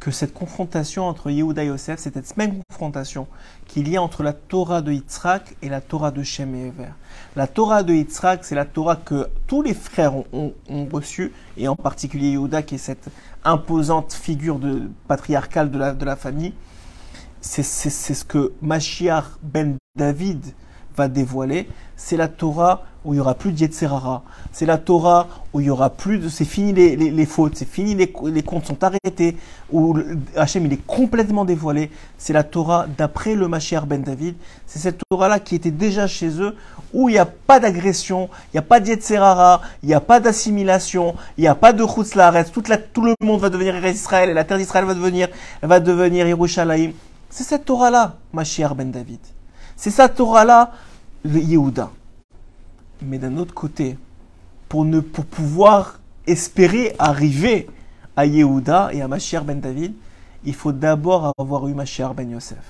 que 0.00 0.10
cette 0.10 0.32
confrontation 0.32 1.04
entre 1.04 1.30
Yehuda 1.30 1.64
et 1.64 1.66
Yosef, 1.66 1.98
c'est 1.98 2.14
cette 2.14 2.36
même 2.36 2.62
confrontation 2.68 3.26
qu'il 3.66 3.88
y 3.88 3.96
a 3.96 4.02
entre 4.02 4.22
la 4.22 4.32
Torah 4.32 4.82
de 4.82 4.92
Yitzhak 4.92 5.56
et 5.62 5.68
la 5.68 5.80
Torah 5.80 6.10
de 6.10 6.22
Shem 6.22 6.54
et 6.54 6.66
Ever. 6.68 6.90
La 7.34 7.46
Torah 7.46 7.82
de 7.82 7.94
Yitzhak, 7.94 8.44
c'est 8.44 8.54
la 8.54 8.64
Torah 8.64 8.96
que 8.96 9.28
tous 9.46 9.62
les 9.62 9.74
frères 9.74 10.14
ont, 10.32 10.52
reçue, 10.92 11.32
et 11.56 11.68
en 11.68 11.76
particulier 11.76 12.30
Yehuda, 12.30 12.62
qui 12.62 12.76
est 12.76 12.78
cette 12.78 13.08
imposante 13.44 14.12
figure 14.12 14.60
patriarcale 15.08 15.70
de 15.70 15.78
la, 15.78 15.92
de 15.92 16.04
la 16.04 16.16
famille. 16.16 16.52
C'est 17.40 17.62
ce 17.62 18.24
que 18.24 18.52
Mashiach 18.60 19.24
ben 19.42 19.76
David 19.96 20.44
va 20.96 21.08
dévoiler. 21.08 21.68
C'est 21.96 22.16
la 22.16 22.28
Torah 22.28 22.84
où 23.06 23.14
il 23.14 23.18
y 23.18 23.20
aura 23.20 23.34
plus 23.34 23.52
d'Yetzerara. 23.52 24.22
C'est 24.52 24.66
la 24.66 24.78
Torah 24.78 25.28
où 25.52 25.60
il 25.60 25.68
y 25.68 25.70
aura 25.70 25.90
plus 25.90 26.18
de, 26.18 26.28
c'est 26.28 26.44
fini 26.44 26.72
les, 26.72 26.96
les, 26.96 27.26
fautes, 27.26 27.56
c'est 27.56 27.68
fini 27.68 27.94
les, 27.94 28.12
les, 28.24 28.42
comptes 28.42 28.66
sont 28.66 28.82
arrêtés, 28.82 29.36
où 29.70 29.96
Hachem 30.34 30.66
il 30.66 30.72
est 30.72 30.86
complètement 30.86 31.44
dévoilé. 31.44 31.90
C'est 32.18 32.32
la 32.32 32.42
Torah 32.42 32.86
d'après 32.98 33.36
le 33.36 33.46
Mashiach 33.46 33.84
ben 33.86 34.02
David. 34.02 34.34
C'est 34.66 34.80
cette 34.80 35.00
Torah-là 35.08 35.38
qui 35.38 35.54
était 35.54 35.70
déjà 35.70 36.08
chez 36.08 36.40
eux, 36.40 36.56
où 36.92 37.08
il 37.08 37.12
n'y 37.12 37.18
a 37.18 37.26
pas 37.26 37.60
d'agression, 37.60 38.28
il 38.52 38.56
n'y 38.56 38.58
a 38.58 38.62
pas 38.62 38.80
d'Yetzerara, 38.80 39.60
il 39.84 39.86
n'y 39.86 39.94
a 39.94 40.00
pas 40.00 40.18
d'assimilation, 40.18 41.14
il 41.38 41.42
n'y 41.42 41.48
a 41.48 41.54
pas 41.54 41.72
de 41.72 41.86
Chutzlaretz, 41.86 42.50
toute 42.50 42.68
la, 42.68 42.76
tout 42.76 43.02
le 43.02 43.14
monde 43.20 43.40
va 43.40 43.50
devenir 43.50 43.86
Israël 43.86 44.30
et 44.30 44.34
la 44.34 44.42
terre 44.42 44.58
d'Israël 44.58 44.84
va 44.84 44.94
devenir, 44.94 45.28
va 45.62 45.78
devenir 45.78 46.26
Yerushalayim. 46.26 46.90
C'est 47.30 47.44
cette 47.44 47.66
Torah-là, 47.66 48.16
Mashiach 48.32 48.74
ben 48.74 48.90
David. 48.90 49.20
C'est 49.76 49.90
cette 49.90 50.16
Torah-là, 50.16 50.72
le 51.26 51.40
Yehuda. 51.40 51.90
Mais 53.02 53.18
d'un 53.18 53.36
autre 53.36 53.54
côté, 53.54 53.98
pour, 54.68 54.84
ne, 54.84 55.00
pour 55.00 55.24
pouvoir 55.24 56.00
espérer 56.26 56.94
arriver 56.98 57.68
à 58.16 58.26
Yehuda 58.26 58.90
et 58.92 59.02
à 59.02 59.08
Mashiach 59.08 59.44
ben 59.44 59.60
David, 59.60 59.94
il 60.44 60.54
faut 60.54 60.72
d'abord 60.72 61.32
avoir 61.38 61.68
eu 61.68 61.74
Mashiach 61.74 62.14
ben 62.14 62.30
Yosef. 62.30 62.64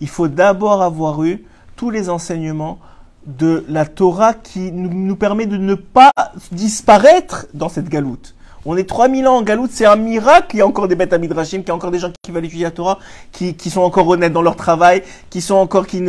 Il 0.00 0.08
faut 0.08 0.28
d'abord 0.28 0.82
avoir 0.82 1.22
eu 1.24 1.44
tous 1.76 1.90
les 1.90 2.10
enseignements 2.10 2.78
de 3.26 3.64
la 3.68 3.86
Torah 3.86 4.34
qui 4.34 4.70
nous 4.70 5.16
permet 5.16 5.46
de 5.46 5.56
ne 5.56 5.74
pas 5.74 6.10
disparaître 6.52 7.46
dans 7.54 7.68
cette 7.68 7.88
galoute. 7.88 8.34
On 8.66 8.76
est 8.76 8.88
3000 8.88 9.26
ans 9.28 9.36
en 9.36 9.42
galoute, 9.42 9.70
c'est 9.72 9.84
un 9.84 9.96
miracle. 9.96 10.56
Il 10.56 10.58
y 10.58 10.62
a 10.62 10.66
encore 10.66 10.88
des 10.88 10.94
bêtes 10.94 11.12
à 11.12 11.18
Midrashim, 11.18 11.58
qu'il 11.58 11.68
y 11.68 11.70
a 11.70 11.74
encore 11.74 11.90
des 11.90 11.98
gens 11.98 12.10
qui 12.22 12.30
veulent 12.30 12.46
étudier 12.46 12.64
la 12.64 12.70
Torah, 12.70 12.98
qui, 13.30 13.54
qui 13.54 13.68
sont 13.68 13.82
encore 13.82 14.08
honnêtes 14.08 14.32
dans 14.32 14.42
leur 14.42 14.56
travail, 14.56 15.02
qui 15.28 15.42
sont 15.42 15.56
encore, 15.56 15.86
qui 15.86 16.02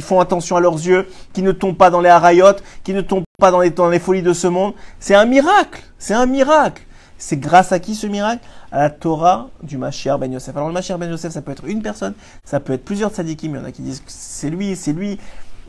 font 0.00 0.20
attention 0.20 0.56
à 0.56 0.60
leurs 0.60 0.74
yeux, 0.74 1.06
qui 1.32 1.42
ne 1.42 1.52
tombent 1.52 1.76
pas 1.76 1.90
dans 1.90 2.00
les 2.00 2.08
harayotes, 2.08 2.62
qui 2.82 2.92
ne 2.94 3.00
tombent 3.00 3.24
pas 3.38 3.50
dans 3.50 3.60
les, 3.88 3.98
folies 3.98 4.22
de 4.22 4.32
ce 4.32 4.48
monde. 4.48 4.74
C'est 4.98 5.14
un 5.14 5.24
miracle. 5.24 5.82
C'est 5.98 6.14
un 6.14 6.26
miracle. 6.26 6.82
C'est 7.16 7.36
grâce 7.36 7.70
à 7.70 7.78
qui 7.78 7.94
ce 7.94 8.08
miracle? 8.08 8.44
À 8.72 8.82
la 8.82 8.90
Torah 8.90 9.48
du 9.62 9.78
Mashiach 9.78 10.18
Ben 10.18 10.32
Yosef. 10.32 10.56
Alors 10.56 10.68
le 10.68 10.74
Mashiach 10.74 10.98
Ben 10.98 11.10
Yosef, 11.10 11.32
ça 11.32 11.42
peut 11.42 11.52
être 11.52 11.66
une 11.66 11.82
personne, 11.82 12.14
ça 12.44 12.58
peut 12.58 12.72
être 12.72 12.84
plusieurs 12.84 13.12
tzadikim. 13.12 13.54
Il 13.54 13.58
y 13.58 13.60
en 13.60 13.64
a 13.64 13.70
qui 13.70 13.82
disent 13.82 14.02
c'est 14.06 14.50
lui, 14.50 14.74
c'est 14.74 14.92
lui. 14.92 15.20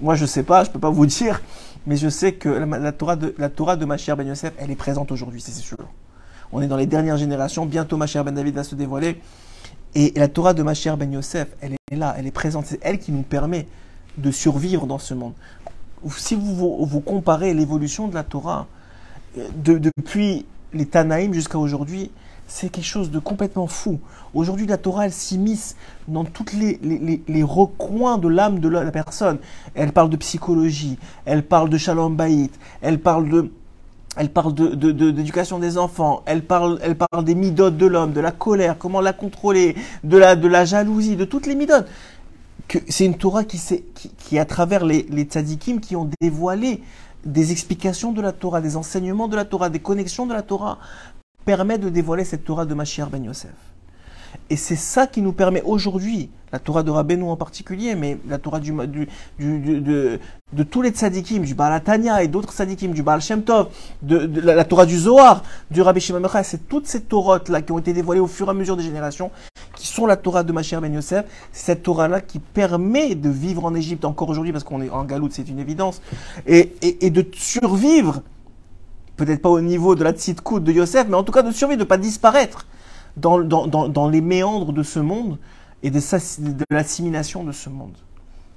Moi, 0.02 0.16
je 0.16 0.26
sais 0.26 0.44
pas, 0.44 0.64
je 0.64 0.72
peux 0.72 0.80
pas 0.80 0.90
vous 0.90 1.06
dire, 1.08 1.42
mais 1.86 1.98
je 1.98 2.10
sais 2.10 2.34
que 2.34 2.50
la, 2.50 2.92
Torah 2.92 3.16
de 3.16 3.36
la 3.38 3.50
Torah 3.50 3.76
de 3.76 3.86
Ben 3.86 4.28
Yosef, 4.28 4.54
elle 4.58 4.72
est 4.72 4.76
présente 4.76 5.12
aujourd'hui, 5.12 5.42
c'est 5.42 5.52
sûr. 5.52 5.78
On 6.52 6.62
est 6.62 6.68
dans 6.68 6.78
les 6.78 6.86
dernières 6.86 7.18
générations. 7.18 7.66
Bientôt, 7.66 7.98
Mashiach 7.98 8.24
Ben 8.24 8.34
David 8.34 8.56
va 8.56 8.64
se 8.64 8.76
dévoiler. 8.76 9.20
Et 9.96 10.14
la 10.16 10.28
Torah 10.28 10.54
de 10.54 10.64
Mashiach 10.64 10.98
Ben 10.98 11.12
Yosef, 11.12 11.48
elle 11.62 11.74
est 11.92 11.96
là, 11.96 12.16
elle 12.18 12.28
est 12.28 12.32
présente. 12.32 12.66
C'est 12.68 12.80
elle 12.82 13.00
qui 13.00 13.12
nous 13.12 13.24
permet 13.24 13.68
de 14.18 14.32
survivre 14.32 14.86
dans 14.86 15.00
ce 15.00 15.14
monde. 15.14 15.34
Si 16.18 16.36
vous, 16.36 16.86
vous, 16.86 17.00
comparez 17.00 17.54
l'évolution 17.54 18.08
de 18.08 18.14
la 18.14 18.24
Torah 18.24 18.68
euh, 19.38 19.48
depuis 19.98 20.46
les 20.74 20.86
Tanaïm 20.86 21.34
jusqu'à 21.34 21.58
aujourd'hui, 21.58 22.12
c'est 22.54 22.70
quelque 22.70 22.86
chose 22.86 23.10
de 23.10 23.18
complètement 23.18 23.66
fou. 23.66 24.00
Aujourd'hui, 24.36 24.68
la 24.68 24.78
Torah, 24.78 25.08
elle 25.08 25.12
s'immisce 25.12 25.76
dans 26.08 26.24
tous 26.24 26.46
les, 26.56 26.80
les, 27.28 27.44
recoins 27.44 28.20
de 28.20 28.28
l'âme 28.28 28.60
de 28.60 28.70
la 28.70 28.92
personne. 28.92 29.40
Elle 29.74 29.92
parle 29.92 30.12
de 30.12 30.18
psychologie, 30.18 31.00
elle 31.26 31.42
parle 31.42 31.72
de 31.72 31.80
shalom 31.80 32.16
bayit, 32.16 32.52
elle 32.84 33.00
parle 33.00 33.28
de 33.28 33.52
elle 34.18 34.30
parle 34.30 34.54
d'éducation 34.54 35.58
des 35.58 35.80
enfants, 35.80 36.22
elle 36.28 36.46
parle, 36.46 36.78
elle 36.84 36.96
parle 36.96 37.26
des 37.26 37.34
midotes 37.34 37.78
de 37.78 37.88
l'homme, 37.88 38.14
de 38.14 38.22
la 38.22 38.32
colère, 38.32 38.78
comment 38.78 39.02
la 39.02 39.14
contrôler, 39.14 39.76
de 40.04 40.18
la, 40.18 40.36
de 40.36 40.48
la 40.48 40.64
jalousie, 40.64 41.16
de 41.16 41.26
toutes 41.26 41.48
les 41.48 41.56
midotes. 41.56 41.88
C'est 42.88 43.06
une 43.06 43.18
Torah 43.18 43.44
qui, 43.44 43.60
qui, 43.96 44.12
qui, 44.16 44.38
à 44.38 44.46
travers 44.46 44.86
les, 44.86 45.08
les 45.10 45.24
tzadikim, 45.24 45.80
qui 45.80 45.96
ont 45.96 46.08
dévoilé 46.22 46.84
des 47.26 47.52
explications 47.52 48.12
de 48.12 48.22
la 48.22 48.32
Torah, 48.32 48.62
des 48.62 48.76
enseignements 48.76 49.28
de 49.28 49.36
la 49.36 49.46
Torah, 49.46 49.70
des 49.70 49.80
connexions 49.80 50.26
de 50.26 50.34
la 50.34 50.42
Torah, 50.42 50.78
permet 51.46 51.78
de 51.78 51.90
dévoiler 51.90 52.26
cette 52.26 52.44
Torah 52.44 52.66
de 52.66 52.74
Mashiach 52.74 53.10
ben 53.10 53.24
Yosef. 53.24 53.52
Et 54.50 54.56
c'est 54.56 54.76
ça 54.76 55.08
qui 55.08 55.22
nous 55.22 55.32
permet 55.32 55.62
aujourd'hui, 55.64 56.30
la 56.52 56.60
Torah 56.60 56.84
de 56.84 56.92
Rabbeinu 56.92 57.24
en 57.24 57.36
particulier, 57.36 57.96
mais 57.96 58.18
la 58.28 58.38
Torah 58.38 58.60
du, 58.60 58.72
de, 59.40 60.20
tous 60.70 60.82
les 60.82 60.90
tzadikim, 60.90 61.44
du 61.44 61.56
Baal 61.56 61.74
Atania 61.74 62.24
et 62.24 62.28
d'autres 62.28 62.52
tzadikim, 62.52 62.94
du 62.94 63.04
Baal 63.04 63.22
Shem 63.22 63.44
Tov, 63.44 63.70
de, 64.02 64.42
la, 64.42 64.64
Torah 64.66 64.86
du 64.86 64.98
Zohar, 64.98 65.44
du 65.72 65.82
Rabbi 65.82 66.00
Shimon 66.00 66.22
c'est 66.44 66.68
toutes 66.68 66.88
ces 66.88 67.02
Torotes-là 67.02 67.62
qui 67.62 67.72
ont 67.72 67.80
été 67.80 67.94
dévoilées 67.94 68.22
au 68.22 68.28
fur 68.28 68.48
et 68.48 68.52
à 68.52 68.54
mesure 68.54 68.78
des 68.78 68.84
générations, 68.84 69.32
qui 69.76 69.88
sont 69.88 70.06
la 70.06 70.18
Torah 70.18 70.44
de 70.44 70.52
Mashiach 70.52 70.82
Ben 70.82 70.94
Yosef, 70.94 71.26
cette 71.52 71.84
Torah-là 71.84 72.22
qui 72.22 72.40
permet 72.40 73.16
de 73.16 73.30
vivre 73.30 73.66
en 73.66 73.74
Égypte 73.74 74.06
encore 74.06 74.30
aujourd'hui, 74.30 74.52
parce 74.52 74.64
qu'on 74.64 74.82
est 74.82 74.90
en 74.90 75.04
galoute, 75.04 75.34
c'est 75.34 75.48
une 75.50 75.60
évidence, 75.60 76.02
et, 76.46 76.74
et 76.82 77.10
de 77.10 77.26
survivre 77.34 78.22
peut-être 79.16 79.42
pas 79.42 79.50
au 79.50 79.62
niveau 79.62 79.96
de 79.96 80.04
la 80.04 80.12
tzidkout 80.12 80.60
de 80.60 80.72
Yosef, 80.72 81.08
mais 81.08 81.16
en 81.16 81.24
tout 81.24 81.32
cas 81.32 81.44
de 81.44 81.52
survivre, 81.52 81.80
de 81.80 81.84
ne 81.84 81.88
pas 81.88 81.98
disparaître 81.98 82.66
dans, 83.18 84.10
les 84.10 84.22
méandres 84.22 84.74
de 84.74 84.84
ce 84.84 85.00
monde 85.00 85.38
et 85.84 85.92
de, 85.92 86.00
l'assimilation 86.70 87.44
de 87.44 87.52
ce 87.52 87.70
monde. 87.70 87.96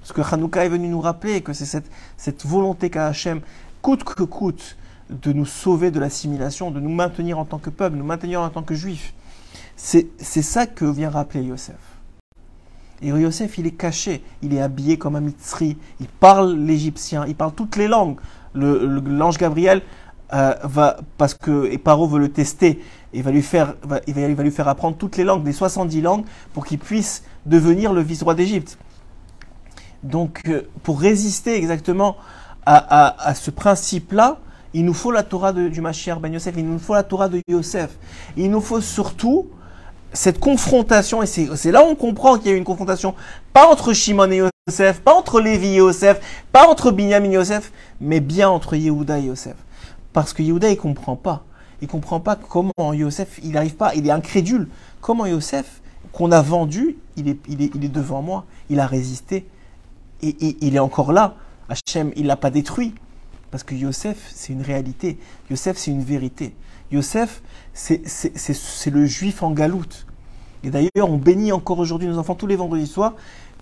Parce 0.01 0.13
que 0.13 0.33
Hanouka 0.33 0.65
est 0.65 0.69
venu 0.69 0.87
nous 0.87 1.01
rappeler 1.01 1.41
que 1.41 1.53
c'est 1.53 1.65
cette, 1.65 1.89
cette 2.15 2.45
volonté 2.45 2.89
qu'a 2.89 3.07
Hachem, 3.07 3.41
coûte 3.81 4.03
que 4.03 4.23
coûte, 4.23 4.77
de 5.09 5.31
nous 5.31 5.45
sauver 5.45 5.91
de 5.91 5.99
l'assimilation, 5.99 6.71
de 6.71 6.79
nous 6.79 6.89
maintenir 6.89 7.39
en 7.39 7.45
tant 7.45 7.59
que 7.59 7.69
peuple, 7.69 7.95
nous 7.95 8.03
maintenir 8.03 8.41
en 8.41 8.49
tant 8.49 8.63
que 8.63 8.75
juifs. 8.75 9.13
C'est 9.75 10.09
ça 10.17 10.65
que 10.65 10.85
vient 10.85 11.09
rappeler 11.09 11.43
Yosef. 11.43 11.75
Et 13.01 13.09
Yosef, 13.09 13.57
il 13.59 13.67
est 13.67 13.71
caché, 13.71 14.23
il 14.41 14.53
est 14.55 14.61
habillé 14.61 14.97
comme 14.97 15.15
un 15.15 15.21
mitzri, 15.21 15.77
il 15.99 16.07
parle 16.07 16.57
l'égyptien, 16.57 17.25
il 17.27 17.35
parle 17.35 17.53
toutes 17.53 17.75
les 17.75 17.87
langues. 17.87 18.17
L'ange 18.55 19.35
le, 19.35 19.39
Gabriel 19.39 19.83
euh, 20.33 20.53
va, 20.63 20.97
parce 21.17 21.33
que 21.33 21.71
et 21.71 21.77
Paro 21.77 22.07
veut 22.07 22.19
le 22.19 22.29
tester, 22.29 22.81
il 23.13 23.23
va 23.23 23.31
lui 23.31 23.41
faire, 23.41 23.75
il, 24.07 24.13
va, 24.13 24.43
lui 24.43 24.51
faire 24.51 24.67
apprendre 24.67 24.97
toutes 24.97 25.17
les 25.17 25.23
langues, 25.23 25.45
les 25.45 25.53
70 25.53 26.01
langues, 26.01 26.25
pour 26.53 26.65
qu'il 26.65 26.79
puisse 26.79 27.23
devenir 27.45 27.93
le 27.93 28.01
vice-roi 28.01 28.35
d'Égypte. 28.35 28.77
Donc, 30.03 30.41
euh, 30.47 30.63
pour 30.83 30.99
résister 30.99 31.55
exactement 31.55 32.17
à, 32.65 32.75
à, 32.75 33.29
à 33.29 33.35
ce 33.35 33.51
principe-là, 33.51 34.39
il 34.73 34.85
nous 34.85 34.93
faut 34.93 35.11
la 35.11 35.23
Torah 35.23 35.53
du 35.53 35.81
Mashiach 35.81 36.19
Ben 36.19 36.33
Yosef, 36.33 36.53
il 36.57 36.67
nous 36.67 36.79
faut 36.79 36.93
la 36.93 37.03
Torah 37.03 37.29
de 37.29 37.41
Yosef. 37.47 37.91
Il 38.35 38.51
nous 38.51 38.61
faut 38.61 38.81
surtout 38.81 39.47
cette 40.13 40.39
confrontation, 40.39 41.23
et 41.23 41.25
c'est 41.25 41.71
là 41.71 41.83
où 41.83 41.87
on 41.87 41.95
comprend 41.95 42.37
qu'il 42.37 42.51
y 42.51 42.53
a 42.53 42.57
une 42.57 42.63
confrontation, 42.63 43.13
pas 43.53 43.67
entre 43.67 43.93
Shimon 43.93 44.31
et 44.31 44.43
Yosef, 44.67 44.99
pas 45.01 45.13
entre 45.13 45.39
Lévi 45.39 45.69
et 45.69 45.75
Yosef, 45.75 46.19
pas 46.51 46.67
entre 46.67 46.91
Binyamin 46.91 47.31
et 47.31 47.35
Yosef, 47.35 47.71
mais 48.01 48.19
bien 48.19 48.49
entre 48.49 48.75
Yehuda 48.75 49.19
et 49.19 49.23
Yosef. 49.23 49.55
Parce 50.17 50.33
que 50.33 50.41
Yehuda, 50.41 50.71
il 50.71 50.77
comprend 50.77 51.15
pas. 51.15 51.43
Il 51.79 51.87
comprend 51.87 52.19
pas 52.19 52.35
comment 52.35 52.91
Yosef, 52.91 53.39
il 53.43 53.51
n'arrive 53.51 53.75
pas, 53.75 53.93
il 53.93 54.07
est 54.07 54.09
incrédule. 54.09 54.67
Comment 54.99 55.27
Yosef, 55.27 55.79
qu'on 56.11 56.31
a 56.31 56.41
vendu, 56.41 56.97
il 57.17 57.29
est, 57.29 57.37
il, 57.47 57.61
est, 57.61 57.69
il 57.75 57.85
est 57.85 57.89
devant 57.89 58.23
moi. 58.23 58.45
Il 58.71 58.79
a 58.79 58.87
résisté. 58.87 59.45
Et, 60.23 60.57
il 60.65 60.75
est 60.75 60.79
encore 60.79 61.11
là. 61.11 61.35
Hachem, 61.69 62.13
il 62.15 62.25
l'a 62.25 62.35
pas 62.35 62.49
détruit. 62.49 62.95
Parce 63.51 63.63
que 63.63 63.75
Yosef, 63.75 64.31
c'est 64.33 64.53
une 64.53 64.63
réalité. 64.63 65.19
Yosef, 65.51 65.77
c'est 65.77 65.91
une 65.91 66.01
vérité. 66.01 66.55
Yosef, 66.91 67.43
c'est 67.75 68.89
le 68.89 69.05
juif 69.05 69.43
en 69.43 69.51
galoute. 69.51 70.07
Et 70.63 70.71
d'ailleurs, 70.71 71.11
on 71.11 71.17
bénit 71.17 71.51
encore 71.51 71.77
aujourd'hui 71.77 72.07
nos 72.07 72.17
enfants 72.17 72.33
tous 72.33 72.47
les 72.47 72.55
vendredis 72.55 72.87
soirs 72.87 73.13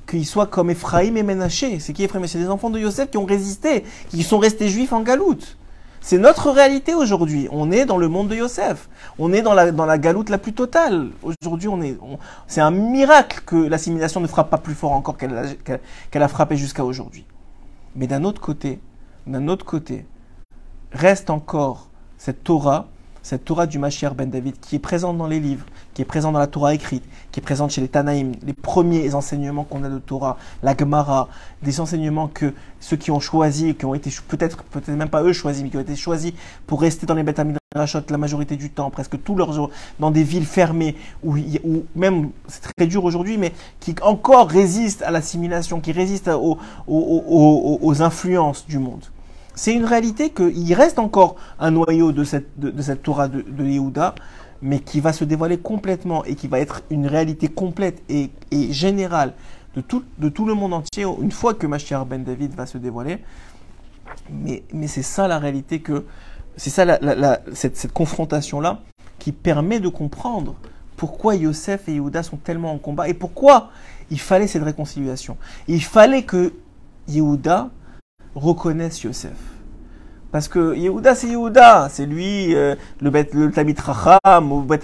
qu'ils 0.08 0.26
soient 0.26 0.47
comme 0.47 0.70
Ephraim 0.70 1.16
et 1.16 1.24
Ménaché. 1.24 1.82
C'est 1.82 1.91
qui 1.91 2.06
Ephraim 2.06 2.26
C'est 2.28 2.39
des 2.39 2.47
enfants 2.47 2.70
de 2.70 2.80
Yosef 2.80 3.12
qui 3.12 3.18
ont 3.18 3.26
résisté, 3.26 3.84
qui 4.08 4.24
sont 4.24 4.38
restés 4.38 4.70
juifs 4.70 4.93
en 4.93 5.01
galoute. 5.01 5.58
C'est 6.06 6.20
notre 6.20 6.51
réalité 6.51 6.93
aujourd'hui. 6.93 7.47
On 7.51 7.72
est 7.72 7.86
dans 7.86 7.97
le 7.97 8.08
monde 8.08 8.28
de 8.28 8.36
Yosef. 8.36 8.89
On 9.18 9.34
est 9.34 9.41
dans 9.41 9.56
la, 9.56 9.72
dans 9.72 9.88
la 9.88 9.97
galoute 9.97 10.30
la 10.30 10.38
plus 10.38 10.53
totale. 10.53 11.10
Aujourd'hui, 11.24 11.68
c'est 12.45 12.62
un 12.62 12.70
miracle 12.70 13.41
que 13.43 13.56
l'assimilation 13.56 14.22
ne 14.22 14.28
frappe 14.28 14.51
pas 14.51 14.60
plus 14.60 14.76
fort 14.76 14.91
encore 14.91 15.18
qu'elle 15.18 15.34
a, 15.36 16.24
a 16.24 16.28
frappé 16.28 16.58
jusqu'à 16.58 16.86
aujourd'hui. 16.86 17.26
Mais 17.95 18.06
d'un 18.06 18.24
autre 18.24 18.39
côté, 18.39 18.80
d'un 19.26 19.47
autre 19.47 19.66
côté, 19.66 20.06
reste 20.91 21.32
encore 21.32 21.89
cette 22.20 22.43
Torah 22.43 22.86
cette 23.26 23.43
Torah 23.43 23.65
du 23.65 23.80
Mashiach 23.80 24.13
ben 24.13 24.30
David, 24.30 24.59
qui 24.59 24.76
est 24.76 24.80
présente 24.80 25.17
dans 25.17 25.26
les 25.26 25.39
livres, 25.39 25.65
qui 25.95 26.03
est 26.03 26.05
présente 26.05 26.34
dans 26.34 26.39
la 26.39 26.45
Torah 26.45 26.76
écrite, 26.76 27.03
qui 27.32 27.39
est 27.39 27.43
présente 27.43 27.71
chez 27.71 27.82
les 27.82 27.88
Tanaïm, 27.88 28.34
les 28.45 28.53
premiers 28.53 29.15
enseignements 29.15 29.63
qu'on 29.63 29.84
a 29.84 29.89
de 29.89 29.97
Torah, 29.97 30.38
la 30.61 30.78
Gemara, 30.78 31.28
des 31.63 31.80
enseignements 31.80 32.28
que 32.28 32.53
ceux 32.80 32.97
qui 32.97 33.09
ont 33.09 33.19
choisi, 33.19 33.73
qui 33.73 33.86
ont 33.86 33.95
été 33.95 34.11
peut-être, 34.28 34.63
peut-être 34.65 34.89
même 34.89 35.09
pas 35.09 35.23
eux 35.23 35.34
choisis, 35.34 35.63
mais 35.63 35.71
qui 35.71 35.78
ont 35.78 35.82
été 35.82 35.95
choisis 35.95 36.34
pour 36.67 36.82
rester 36.82 37.07
dans 37.07 37.15
les 37.15 37.23
Beth 37.23 37.41
Rachot 37.76 38.01
la 38.11 38.19
majorité 38.19 38.57
du 38.57 38.69
temps, 38.69 38.91
presque 38.91 39.19
tous 39.23 39.36
leurs 39.36 39.53
jours, 39.53 39.71
dans 39.99 40.11
des 40.11 40.23
villes 40.23 40.45
fermées, 40.45 40.95
où, 41.23 41.36
même, 41.95 42.30
c'est 42.47 42.61
très 42.78 42.86
dur 42.86 43.03
aujourd'hui, 43.03 43.39
mais 43.39 43.53
qui 43.80 43.95
encore 44.03 44.47
résistent 44.49 45.01
à 45.01 45.09
l'assimilation, 45.09 45.82
qui 45.82 45.93
résistent 45.93 46.30
aux 46.38 48.01
influences 48.03 48.67
du 48.67 48.78
monde 48.78 49.03
c'est 49.56 49.74
une 49.74 49.86
réalité 49.86 50.32
qu'il 50.32 50.74
reste 50.74 50.99
encore 50.99 51.36
un 51.60 51.72
noyau 51.72 52.12
de 52.12 52.24
cette, 52.24 52.60
de, 52.60 52.82
cette 52.82 53.03
Torah 53.03 53.28
de, 53.28 53.43
Yehuda, 53.64 54.16
mais 54.62 54.80
qui 54.80 54.99
va 54.99 55.14
se 55.14 55.24
dévoiler 55.24 55.58
complètement 55.58 56.24
et 56.26 56.36
qui 56.36 56.47
va 56.47 56.60
être 56.60 56.82
une 56.89 57.08
réalité 57.08 57.47
complète 57.47 58.01
et, 58.10 58.30
et 58.51 58.72
générale 58.72 59.34
de 59.76 59.82
tout, 59.82 60.03
de 60.18 60.30
tout 60.30 60.45
le 60.45 60.53
monde 60.53 60.74
entier 60.74 61.06
une 61.22 61.32
fois 61.32 61.53
que 61.53 61.68
Mashiach 61.68 62.06
ben 62.06 62.24
David 62.24 62.53
va 62.53 62.66
se 62.66 62.78
dévoiler. 62.78 63.20
Mais, 64.30 64.64
mais 64.74 64.88
c'est 64.88 65.01
ça 65.03 65.28
la 65.28 65.39
réalité 65.39 65.80
que 65.80 66.06
c'est 66.58 66.70
ça 66.70 66.99
cette, 67.53 67.76
cette 67.76 67.91
confrontation-là 67.91 68.82
qui 69.20 69.32
permet 69.32 69.80
de 69.80 69.89
comprendre 69.89 70.56
pourquoi 70.95 71.36
Yosef 71.36 71.89
et 71.89 71.93
Yehuda 71.93 72.24
sont 72.24 72.38
tellement 72.38 72.72
en 72.72 72.78
combat 72.78 73.10
et 73.10 73.14
pourquoi 73.14 73.70
il 74.10 74.20
fallait 74.20 74.47
cette 74.47 74.64
réconciliation. 74.64 75.38
Il 75.68 75.84
fallait 75.84 76.24
que 76.24 76.53
Yehuda 77.10 77.70
reconnaissent 78.36 79.01
Yosef. 79.03 79.31
Parce 80.31 80.47
que 80.49 80.75
Yehuda, 80.75 81.15
c'est 81.15 81.27
Yehuda. 81.27 81.88
C'est 81.89 82.05
lui, 82.05 82.53
euh, 82.55 82.75
le, 82.99 83.09
bet, 83.09 83.29
le 83.31 83.51
Tamid 83.51 83.79
Racham, 83.79 84.51
ou 84.51 84.61
Bet 84.61 84.79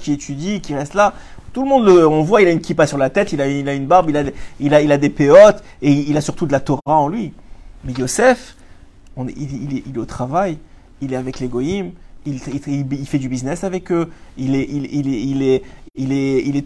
qui 0.00 0.12
étudie, 0.12 0.60
qui 0.60 0.74
reste 0.74 0.94
là. 0.94 1.12
Tout 1.52 1.62
le 1.62 1.68
monde, 1.68 1.86
le, 1.86 2.06
on 2.06 2.22
voit, 2.22 2.42
il 2.42 2.48
a 2.48 2.52
une 2.52 2.60
kippa 2.60 2.86
sur 2.86 2.98
la 2.98 3.10
tête, 3.10 3.32
il 3.32 3.40
a, 3.40 3.48
il 3.48 3.68
a 3.68 3.74
une 3.74 3.86
barbe, 3.86 4.10
il 4.10 4.16
a, 4.16 4.22
il, 4.60 4.74
a, 4.74 4.82
il 4.82 4.92
a 4.92 4.98
des 4.98 5.10
péotes, 5.10 5.64
et 5.82 5.90
il 5.90 6.16
a 6.16 6.20
surtout 6.20 6.46
de 6.46 6.52
la 6.52 6.60
Torah 6.60 6.80
en 6.86 7.08
lui. 7.08 7.32
Mais 7.84 7.92
Yosef, 7.94 8.56
il, 9.16 9.76
est, 9.76 9.82
il 9.86 9.96
est 9.96 9.98
au 9.98 10.04
travail, 10.04 10.58
il 11.00 11.12
est 11.12 11.16
avec 11.16 11.40
les 11.40 11.48
goyim, 11.48 11.90
il, 12.26 12.40
il, 12.66 13.06
fait 13.06 13.18
du 13.18 13.28
business 13.28 13.64
avec 13.64 13.90
eux, 13.90 14.10
il 14.36 14.54
est 14.54 15.62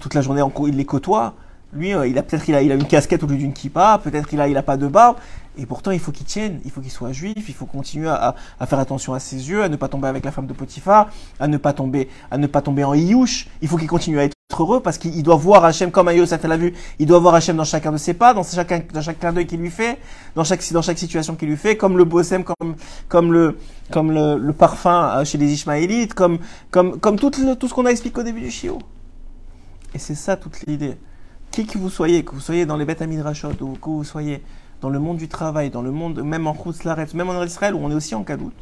toute 0.01 0.15
la 0.15 0.23
journée, 0.23 0.43
en, 0.43 0.53
il 0.67 0.77
les 0.77 0.85
côtoie. 0.85 1.35
Lui, 1.73 1.95
euh, 1.95 2.09
il 2.09 2.19
a 2.19 2.23
peut-être 2.23 2.49
il 2.49 2.55
a, 2.55 2.63
il 2.63 2.73
a 2.73 2.75
une 2.75 2.87
casquette 2.87 3.23
au 3.23 3.27
lieu 3.27 3.37
d'une 3.37 3.53
kippa, 3.53 4.01
peut-être 4.03 4.33
il 4.33 4.41
a, 4.41 4.49
il 4.49 4.57
a 4.57 4.63
pas 4.63 4.77
de 4.77 4.89
barbe, 4.89 5.17
et 5.59 5.67
pourtant, 5.67 5.91
il 5.91 5.99
faut 5.99 6.13
qu'il 6.13 6.27
tienne, 6.27 6.61
il 6.65 6.71
faut 6.71 6.81
qu'il 6.81 6.91
soit 6.91 7.13
juif, 7.13 7.49
il 7.49 7.55
faut 7.55 7.67
continuer 7.67 8.09
à, 8.09 8.35
faire 8.67 8.79
attention 8.79 9.15
à 9.15 9.19
ses 9.19 9.51
yeux, 9.51 9.63
à 9.63 9.69
ne 9.69 9.77
pas 9.77 9.89
tomber 9.89 10.09
avec 10.09 10.25
la 10.25 10.31
femme 10.31 10.47
de 10.47 10.53
Potiphar, 10.53 11.11
à 11.41 11.49
ne 11.49 11.57
pas 11.57 11.73
tomber, 11.73 12.09
à 12.31 12.39
ne 12.39 12.47
pas 12.47 12.63
tomber 12.63 12.85
en 12.85 12.95
iouche. 12.95 13.49
Il 13.61 13.69
faut 13.69 13.77
qu'il 13.77 13.89
continue 13.89 14.19
à 14.21 14.25
être 14.25 14.35
heureux 14.59 14.81
parce 14.81 14.97
qu'il 14.97 15.23
doit 15.23 15.37
voir 15.37 15.65
Hachem 15.65 15.91
comme 15.91 16.11
Yosef 16.11 16.43
l'a 16.45 16.57
vu, 16.57 16.73
il 16.99 17.07
doit 17.07 17.19
voir 17.19 17.35
Hachem 17.35 17.57
dans 17.57 17.65
chacun 17.65 17.93
de 17.93 17.97
ses 17.97 18.15
pas, 18.15 18.33
dans 18.33 18.45
chacun, 18.45 18.83
dans 18.93 19.03
chaque 19.03 19.19
clin 19.19 19.33
d'œil 19.33 19.47
qu'il 19.47 19.61
lui 19.61 19.71
fait, 19.71 19.99
dans 20.37 20.45
chaque, 20.45 20.63
dans 20.73 20.83
chaque 20.83 20.99
situation 20.99 21.35
qu'il 21.35 21.49
lui 21.49 21.57
fait, 21.57 21.77
comme 21.77 21.99
le 21.99 22.05
bossem, 22.05 22.45
comme, 22.45 22.77
comme 23.09 23.33
le, 23.33 23.59
comme 23.91 24.13
le, 24.13 24.53
parfum 24.53 25.19
euh, 25.19 25.25
chez 25.25 25.39
les 25.39 25.53
Ishmaélites, 25.53 26.15
comme, 26.15 26.39
comme, 26.71 27.01
comme 27.01 27.19
tout, 27.19 27.31
tout 27.31 27.69
ce 27.69 27.75
qu'on 27.75 27.87
a 27.87 27.91
expliqué 27.91 28.21
au 28.21 28.25
début 28.25 28.41
du 28.41 28.51
Shio. 28.51 28.79
Et 29.95 29.99
c'est 29.99 30.15
ça 30.15 30.37
toute 30.37 30.65
l'idée. 30.67 30.97
Qui 31.51 31.67
que 31.67 31.79
vous 31.79 31.91
soyez, 31.91 32.25
que 32.25 32.33
vous 32.33 32.41
soyez 32.41 32.65
dans 32.65 32.77
les 32.77 32.85
bêtes 32.85 33.03
Rachot, 33.23 33.51
ou 33.61 33.73
que 33.73 33.89
vous 33.89 34.05
soyez 34.05 34.43
dans 34.81 34.89
le 34.89 34.99
monde 34.99 35.19
du 35.19 35.29
travail, 35.29 35.71
dans 35.71 35.83
le 35.83 35.91
monde, 35.91 36.23
même 36.23 36.47
en 36.47 36.57
Laret, 36.85 37.07
même 37.15 37.29
en 37.29 37.43
Israël, 37.45 37.75
où 37.75 37.79
on 37.79 37.91
est 37.91 37.95
aussi 37.95 38.15
en 38.15 38.23
Kadout, 38.23 38.53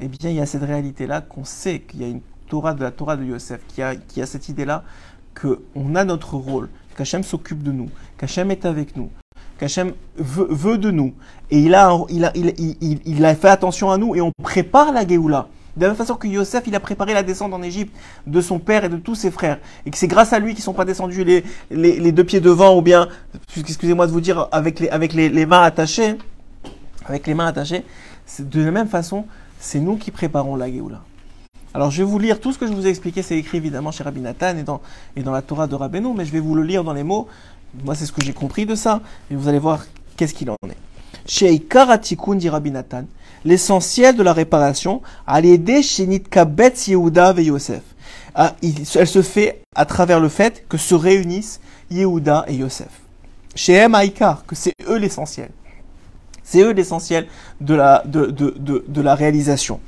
eh 0.00 0.08
bien, 0.08 0.30
il 0.30 0.36
y 0.36 0.40
a 0.40 0.46
cette 0.46 0.62
réalité-là 0.62 1.20
qu'on 1.20 1.44
sait 1.44 1.80
qu'il 1.80 2.00
y 2.00 2.04
a 2.04 2.08
une 2.08 2.20
Torah 2.48 2.74
de 2.74 2.82
la 2.82 2.90
Torah 2.90 3.16
de 3.16 3.24
Yosef, 3.24 3.60
qui 3.68 3.82
a, 3.82 3.96
qui 3.96 4.22
a 4.22 4.26
cette 4.26 4.48
idée-là 4.48 4.84
qu'on 5.40 5.94
a 5.94 6.04
notre 6.04 6.36
rôle, 6.36 6.68
qu'Hachem 6.96 7.22
s'occupe 7.22 7.62
de 7.62 7.72
nous, 7.72 7.90
qu'Hachem 8.16 8.50
est 8.50 8.64
avec 8.64 8.96
nous, 8.96 9.10
qu'Hachem 9.58 9.92
veut, 10.16 10.48
veut, 10.50 10.78
de 10.78 10.90
nous. 10.90 11.14
Et 11.50 11.60
il 11.60 11.74
a, 11.74 11.96
il, 12.08 12.24
a, 12.24 12.32
il, 12.34 13.24
a 13.24 13.34
fait 13.34 13.48
attention 13.48 13.90
à 13.90 13.98
nous 13.98 14.14
et 14.14 14.20
on 14.20 14.32
prépare 14.42 14.92
la 14.92 15.06
Géoula. 15.06 15.48
De 15.78 15.84
la 15.84 15.90
même 15.90 15.96
façon 15.96 16.16
que 16.16 16.26
Yosef, 16.26 16.64
il 16.66 16.74
a 16.74 16.80
préparé 16.80 17.14
la 17.14 17.22
descente 17.22 17.54
en 17.54 17.62
Égypte 17.62 17.96
de 18.26 18.40
son 18.40 18.58
père 18.58 18.84
et 18.84 18.88
de 18.88 18.96
tous 18.96 19.14
ses 19.14 19.30
frères. 19.30 19.60
Et 19.86 19.90
que 19.92 19.96
c'est 19.96 20.08
grâce 20.08 20.32
à 20.32 20.40
lui 20.40 20.50
qu'ils 20.50 20.62
ne 20.62 20.64
sont 20.64 20.74
pas 20.74 20.84
descendus 20.84 21.24
les, 21.70 22.12
deux 22.12 22.24
pieds 22.24 22.40
devant 22.40 22.76
ou 22.76 22.82
bien, 22.82 23.08
excusez-moi 23.56 24.08
de 24.08 24.12
vous 24.12 24.20
dire, 24.20 24.48
avec 24.50 24.80
les, 24.80 25.46
mains 25.46 25.62
attachées. 25.62 26.16
Avec 27.06 27.28
les 27.28 27.34
mains 27.34 27.46
attachées. 27.46 27.84
De 28.40 28.60
la 28.60 28.72
même 28.72 28.88
façon, 28.88 29.24
c'est 29.60 29.78
nous 29.78 29.96
qui 29.96 30.10
préparons 30.10 30.56
la 30.56 30.68
Géoula. 30.68 31.00
Alors 31.74 31.92
je 31.92 31.98
vais 31.98 32.10
vous 32.10 32.18
lire 32.18 32.40
tout 32.40 32.52
ce 32.52 32.58
que 32.58 32.66
je 32.66 32.72
vous 32.72 32.86
ai 32.86 32.90
expliqué, 32.90 33.22
c'est 33.22 33.38
écrit 33.38 33.58
évidemment 33.58 33.92
chez 33.92 34.02
Rabbi 34.02 34.20
Nathan 34.20 34.56
et 34.56 34.64
dans, 34.64 34.80
et 35.14 35.22
dans 35.22 35.32
la 35.32 35.42
Torah 35.42 35.68
de 35.68 35.76
Rabbeinu, 35.76 36.12
mais 36.16 36.24
je 36.24 36.32
vais 36.32 36.40
vous 36.40 36.56
le 36.56 36.64
lire 36.64 36.82
dans 36.82 36.94
les 36.94 37.04
mots. 37.04 37.28
Moi 37.84 37.94
c'est 37.94 38.06
ce 38.06 38.10
que 38.10 38.22
j'ai 38.22 38.32
compris 38.32 38.66
de 38.66 38.74
ça, 38.74 39.00
et 39.30 39.36
vous 39.36 39.48
allez 39.48 39.60
voir 39.60 39.84
qu'est-ce 40.16 40.34
qu'il 40.34 40.50
en 40.50 40.56
est. 40.66 40.87
Chez 41.26 41.52
Ikaratikun 41.52 42.36
dit 42.36 42.48
Rabbi 42.48 42.70
Nathan, 42.70 43.04
l'essentiel 43.44 44.16
de 44.16 44.22
la 44.22 44.32
réparation, 44.32 45.02
à 45.26 45.40
l'aider 45.40 45.82
chez 45.82 46.06
Nitkabet 46.06 46.74
Yehuda 46.86 47.34
et 47.36 47.44
Yosef. 47.44 47.82
Ah, 48.34 48.54
elle 48.62 49.06
se 49.06 49.22
fait 49.22 49.62
à 49.74 49.84
travers 49.84 50.20
le 50.20 50.28
fait 50.28 50.64
que 50.68 50.76
se 50.76 50.94
réunissent 50.94 51.60
Yehuda 51.90 52.44
et 52.48 52.54
Yosef. 52.54 52.88
Chez 53.54 53.74
M. 53.74 53.96
que 54.46 54.54
c'est 54.54 54.74
eux 54.88 54.96
l'essentiel. 54.96 55.50
C'est 56.50 56.62
eux 56.62 56.72
l'essentiel 56.72 57.26
de 57.60 57.74
la, 57.74 58.02
de, 58.06 58.24
de, 58.24 58.54
de, 58.58 58.82
de, 58.88 59.00
la 59.02 59.14
réalisation. 59.14 59.80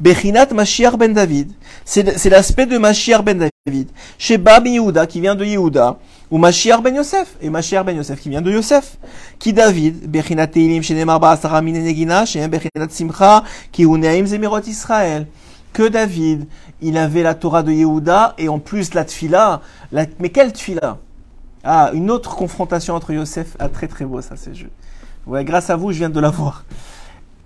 Bechinat 0.00 0.46
Mashiach 0.46 0.96
ben 0.96 1.12
David, 1.12 1.52
c'est 1.84 2.30
l'aspect 2.30 2.64
de 2.64 2.78
Mashiach 2.78 3.22
ben 3.22 3.50
David. 3.66 3.90
Chez 4.16 4.38
Bab 4.38 4.66
Yehuda, 4.66 5.06
qui 5.06 5.20
vient 5.20 5.34
de 5.34 5.44
Yehuda, 5.44 5.98
ou 6.30 6.38
Mashiach 6.38 6.80
ben 6.80 6.94
Yosef, 6.94 7.36
et 7.42 7.50
Mashiach 7.50 7.84
ben 7.84 7.94
Yosef 7.94 8.18
qui 8.18 8.30
vient 8.30 8.40
de 8.40 8.50
Yosef. 8.50 8.96
Qui 9.38 9.52
David, 9.52 10.10
Bechinat 10.10 10.46
Teilim, 10.46 10.82
chez 10.82 10.94
Nemar 10.94 11.20
Ba'asara 11.20 11.60
Negina, 11.60 12.24
chez 12.24 12.48
Bechinat 12.48 12.88
Simcha, 12.88 13.44
qui 13.70 13.82
Uneaim 13.82 14.24
Zemirot 14.24 14.60
Israël. 14.60 15.26
Que 15.74 15.86
David, 15.86 16.46
il 16.80 16.96
avait 16.96 17.24
la 17.24 17.34
Torah 17.34 17.62
de 17.62 17.72
Yehuda, 17.72 18.36
et 18.38 18.48
en 18.48 18.58
plus 18.58 18.94
la 18.94 19.04
Tfila, 19.04 19.60
la, 19.92 20.06
mais 20.18 20.30
quelle 20.30 20.54
Tfila? 20.54 20.96
Ah, 21.62 21.90
une 21.92 22.10
autre 22.10 22.36
confrontation 22.36 22.94
entre 22.94 23.12
Yosef, 23.12 23.54
ah, 23.58 23.68
très 23.68 23.86
très 23.86 24.06
beau 24.06 24.22
ça, 24.22 24.34
c'est 24.36 24.54
juste. 24.54 24.72
Ouais, 25.26 25.44
grâce 25.44 25.70
à 25.70 25.76
vous, 25.76 25.90
je 25.90 25.98
viens 25.98 26.08
de 26.08 26.20
la 26.20 26.30
voir. 26.30 26.64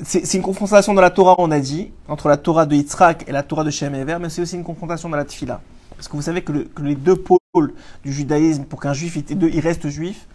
C'est 0.02 0.34
une 0.34 0.42
confrontation 0.42 0.92
dans 0.92 1.00
la 1.00 1.08
Torah, 1.08 1.34
on 1.38 1.50
a 1.50 1.60
dit, 1.60 1.90
entre 2.08 2.28
la 2.28 2.36
Torah 2.36 2.66
de 2.66 2.74
Yitzhak 2.74 3.24
et 3.26 3.32
la 3.32 3.42
Torah 3.42 3.64
de 3.64 3.70
Shem 3.70 3.94
Ever, 3.94 4.18
mais 4.20 4.28
c'est 4.28 4.42
aussi 4.42 4.56
une 4.56 4.64
confrontation 4.64 5.08
dans 5.08 5.16
la 5.16 5.24
Tfila. 5.24 5.62
Parce 5.96 6.06
que 6.06 6.14
vous 6.14 6.22
savez 6.22 6.42
que, 6.42 6.52
les 6.82 6.94
deux 6.94 7.16
pôles 7.16 7.72
du 8.04 8.12
judaïsme, 8.12 8.64
pour 8.64 8.80
qu'un 8.82 8.92
juif 8.92 9.16
il, 9.16 9.60
reste 9.60 9.88
juif, 9.88 10.26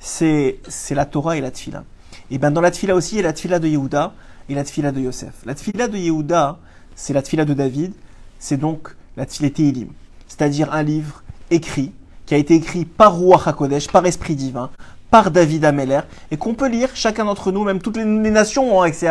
c'est 0.00 0.60
la 0.90 1.06
Torah 1.06 1.36
et 1.36 1.40
la 1.40 1.52
Tfila. 1.52 1.84
Et 2.32 2.38
bien 2.38 2.50
dans 2.50 2.60
la 2.60 2.72
Tfila 2.72 2.96
aussi, 2.96 3.16
il 3.16 3.18
y 3.18 3.20
a 3.20 3.24
la 3.24 3.32
Tfila 3.32 3.60
de 3.60 3.68
Yehuda 3.68 4.12
et 4.48 4.54
la 4.54 4.64
Tfila 4.64 4.90
de 4.90 5.00
Yosef. 5.00 5.34
La 5.46 5.54
Tfila 5.54 5.86
de 5.86 5.96
Yehuda, 5.96 6.58
c'est 6.96 7.12
la 7.12 7.22
Tfila 7.22 7.44
de 7.44 7.54
David, 7.54 7.92
c'est 8.40 8.56
donc 8.56 8.96
la 9.16 9.26
Tfila 9.26 9.50
Tehilim, 9.50 9.90
c'est-à-dire 10.26 10.72
un 10.72 10.82
livre 10.82 11.22
écrit, 11.52 11.92
qui 12.26 12.34
a 12.34 12.36
été 12.36 12.54
écrit 12.54 12.84
par 12.84 13.14
Roi 13.14 13.40
HaKodesh, 13.44 13.88
par 13.88 14.06
Esprit 14.06 14.36
Divin, 14.36 14.70
par 15.10 15.30
David 15.30 15.64
Ameller 15.64 16.00
et 16.30 16.36
qu'on 16.36 16.54
peut 16.54 16.68
lire 16.68 16.90
chacun 16.94 17.24
d'entre 17.24 17.52
nous, 17.52 17.64
même 17.64 17.80
toutes 17.80 17.96
les, 17.96 18.04
nations 18.04 18.76
ont 18.76 18.82
accès 18.82 19.08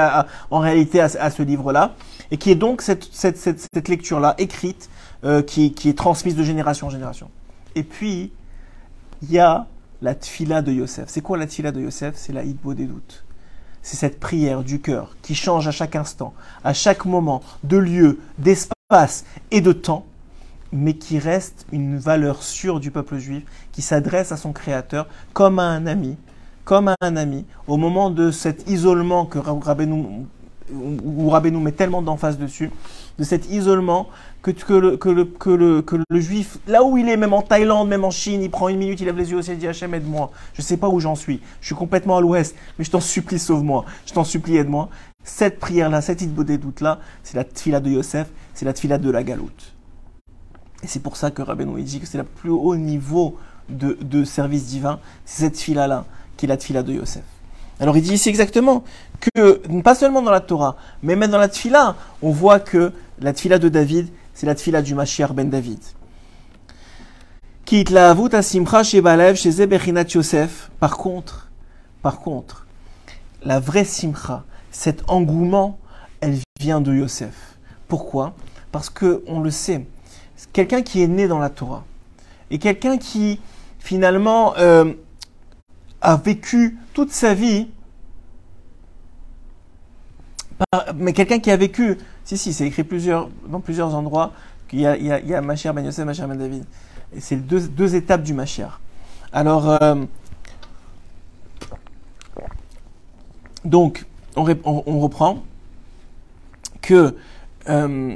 en 0.49 0.59
réalité 0.59 1.01
à, 1.01 1.29
ce 1.29 1.43
livre-là 1.43 1.95
et 2.31 2.37
qui 2.37 2.51
est 2.51 2.55
donc 2.55 2.81
cette, 2.81 3.03
cette, 3.11 3.37
cette, 3.37 3.87
lecture-là 3.87 4.35
écrite 4.37 4.89
euh, 5.23 5.41
qui, 5.41 5.73
qui, 5.73 5.89
est 5.89 5.97
transmise 5.97 6.35
de 6.35 6.43
génération 6.43 6.87
en 6.87 6.89
génération. 6.89 7.29
Et 7.75 7.83
puis, 7.83 8.31
il 9.21 9.31
y 9.31 9.39
a 9.39 9.67
la 10.01 10.15
tfila 10.15 10.61
de 10.61 10.71
Yosef. 10.71 11.05
C'est 11.07 11.21
quoi 11.21 11.37
la 11.37 11.45
tfila 11.45 11.71
de 11.71 11.81
Yosef? 11.81 12.15
C'est 12.15 12.33
la 12.33 12.43
hitbo 12.43 12.73
des 12.73 12.85
doutes. 12.85 13.23
C'est 13.81 13.97
cette 13.97 14.19
prière 14.19 14.63
du 14.63 14.79
cœur 14.79 15.15
qui 15.21 15.35
change 15.35 15.67
à 15.67 15.71
chaque 15.71 15.95
instant, 15.95 16.33
à 16.63 16.73
chaque 16.73 17.05
moment, 17.05 17.41
de 17.63 17.77
lieu, 17.77 18.19
d'espace 18.37 19.25
et 19.51 19.61
de 19.61 19.71
temps 19.71 20.05
mais 20.71 20.93
qui 20.93 21.19
reste 21.19 21.65
une 21.71 21.97
valeur 21.97 22.43
sûre 22.43 22.79
du 22.79 22.91
peuple 22.91 23.17
juif, 23.17 23.43
qui 23.71 23.81
s'adresse 23.81 24.31
à 24.31 24.37
son 24.37 24.53
Créateur 24.53 25.07
comme 25.33 25.59
à 25.59 25.63
un 25.63 25.87
ami, 25.87 26.17
comme 26.63 26.89
à 26.89 26.95
un 27.01 27.15
ami, 27.15 27.45
au 27.67 27.77
moment 27.77 28.09
de 28.09 28.31
cet 28.31 28.69
isolement 28.69 29.25
que 29.25 29.39
Rabbeinu, 29.39 30.05
où 30.71 31.59
met 31.59 31.71
tellement 31.71 32.01
d'emphase 32.01 32.37
dessus, 32.37 32.69
de 33.17 33.23
cet 33.23 33.49
isolement 33.51 34.07
que, 34.41 34.51
le, 34.51 34.97
que, 34.97 35.09
le, 35.09 35.25
que, 35.25 35.49
le, 35.49 35.81
que 35.81 35.95
le 36.09 36.19
juif, 36.19 36.57
là 36.67 36.83
où 36.83 36.97
il 36.97 37.09
est, 37.09 37.17
même 37.17 37.33
en 37.33 37.41
Thaïlande, 37.41 37.89
même 37.89 38.05
en 38.05 38.11
Chine, 38.11 38.41
il 38.41 38.49
prend 38.49 38.69
une 38.69 38.77
minute, 38.77 38.99
il 39.01 39.05
lève 39.05 39.17
les 39.17 39.31
yeux 39.31 39.37
au 39.37 39.41
ciel 39.41 39.57
et 39.57 39.59
dit 39.59 39.67
Hachem, 39.67 39.93
aide-moi. 39.93 40.31
Je 40.53 40.61
ne 40.61 40.65
sais 40.65 40.77
pas 40.77 40.87
où 40.87 40.99
j'en 40.99 41.15
suis. 41.15 41.41
Je 41.59 41.67
suis 41.67 41.75
complètement 41.75 42.17
à 42.17 42.21
l'ouest, 42.21 42.55
mais 42.77 42.85
je 42.85 42.91
t'en 42.91 43.01
supplie, 43.01 43.39
sauve-moi. 43.39 43.85
Je 44.05 44.13
t'en 44.13 44.23
supplie, 44.23 44.57
aide-moi. 44.57 44.89
Cette 45.23 45.59
prière-là, 45.59 46.01
cette 46.01 46.21
idée 46.21 46.43
des 46.43 46.57
doutes-là, 46.57 46.99
c'est 47.23 47.35
la 47.35 47.43
tfila 47.43 47.79
de 47.79 47.89
Yosef, 47.89 48.27
c'est 48.53 48.65
la 48.65 48.73
tfila 48.73 48.97
de 48.97 49.09
la 49.09 49.23
galoute. 49.23 49.73
Et 50.83 50.87
c'est 50.87 51.01
pour 51.01 51.17
ça 51.17 51.31
que 51.31 51.41
Rabbeinu 51.41 51.81
dit 51.83 51.99
que 51.99 52.05
c'est 52.07 52.17
le 52.17 52.23
plus 52.23 52.49
haut 52.49 52.75
niveau 52.75 53.37
de, 53.69 53.97
de 54.01 54.23
service 54.23 54.67
divin, 54.67 54.99
c'est 55.25 55.43
cette 55.43 55.59
fila-là, 55.59 56.05
qui 56.37 56.45
est 56.45 56.49
la 56.49 56.57
fila 56.57 56.83
de 56.83 56.93
Yosef. 56.93 57.23
Alors 57.79 57.95
il 57.95 58.03
dit 58.03 58.13
ici 58.13 58.29
exactement 58.29 58.83
que, 59.19 59.61
pas 59.81 59.95
seulement 59.95 60.21
dans 60.21 60.31
la 60.31 60.41
Torah, 60.41 60.75
mais 61.01 61.15
même 61.15 61.31
dans 61.31 61.37
la 61.37 61.47
tfila, 61.47 61.95
on 62.21 62.31
voit 62.31 62.59
que 62.59 62.91
la 63.19 63.33
tfila 63.33 63.57
de 63.57 63.69
David, 63.69 64.09
c'est 64.33 64.45
la 64.45 64.55
tfila 64.55 64.81
du 64.81 64.95
Mashiach 64.95 65.31
ben 65.31 65.49
David. 65.49 65.79
Par 70.79 70.97
contre, 70.97 71.49
par 72.01 72.19
contre, 72.19 72.65
la 73.43 73.59
vraie 73.59 73.85
simcha, 73.85 74.43
cet 74.71 75.09
engouement, 75.09 75.77
elle 76.19 76.37
vient 76.59 76.81
de 76.81 76.93
Yosef. 76.93 77.57
Pourquoi? 77.87 78.33
Parce 78.71 78.89
que 78.89 79.23
on 79.27 79.39
le 79.39 79.51
sait, 79.51 79.85
quelqu'un 80.53 80.81
qui 80.81 81.01
est 81.01 81.07
né 81.07 81.27
dans 81.27 81.39
la 81.39 81.49
Torah 81.49 81.85
et 82.51 82.59
quelqu'un 82.59 82.97
qui 82.97 83.39
finalement 83.79 84.55
euh, 84.57 84.93
a 86.01 86.15
vécu 86.17 86.77
toute 86.93 87.11
sa 87.11 87.33
vie, 87.33 87.67
mais 90.95 91.13
quelqu'un 91.13 91.39
qui 91.39 91.51
a 91.51 91.57
vécu, 91.57 91.97
si 92.25 92.37
si, 92.37 92.53
c'est 92.53 92.67
écrit 92.67 92.83
plusieurs, 92.83 93.29
dans 93.47 93.59
plusieurs 93.59 93.95
endroits 93.95 94.33
qu'il 94.67 94.81
y 94.81 94.87
a, 94.87 94.97
il 94.97 95.05
y 95.05 95.11
a, 95.11 95.19
il 95.19 95.41
Machir 95.41 95.73
Ben 95.73 95.85
Yosef, 95.85 96.05
Machir 96.05 96.27
Ben 96.27 96.37
David. 96.37 96.65
Et 97.15 97.21
c'est 97.21 97.37
deux, 97.37 97.95
étapes 97.95 98.21
du 98.21 98.33
Machir. 98.33 98.79
Alors, 99.31 99.69
euh, 99.81 99.95
donc, 103.65 104.05
on, 104.35 104.45
on, 104.63 104.99
reprend 104.99 105.43
que 106.81 107.15
euh, 107.67 108.15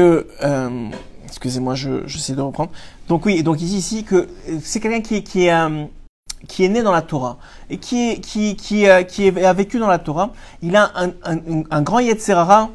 euh, 0.00 0.88
excusez-moi, 1.26 1.74
je 1.74 2.06
j'essaie 2.06 2.34
de 2.34 2.40
reprendre. 2.40 2.70
Donc 3.08 3.26
oui, 3.26 3.42
donc 3.42 3.60
il 3.60 3.66
dit 3.66 3.76
ici 3.76 4.04
que 4.04 4.28
c'est 4.62 4.80
quelqu'un 4.80 5.00
qui, 5.00 5.22
qui 5.22 5.46
est 5.46 5.52
euh, 5.52 5.84
qui 6.48 6.64
est 6.64 6.68
né 6.68 6.82
dans 6.82 6.92
la 6.92 7.02
Torah 7.02 7.38
et 7.70 7.78
qui 7.78 8.20
euh, 8.86 9.02
a 9.44 9.52
vécu 9.52 9.78
dans 9.78 9.88
la 9.88 9.98
Torah. 9.98 10.32
Il 10.60 10.76
a 10.76 10.92
un, 11.24 11.82
grand 11.82 12.00
Yetzerara. 12.00 12.70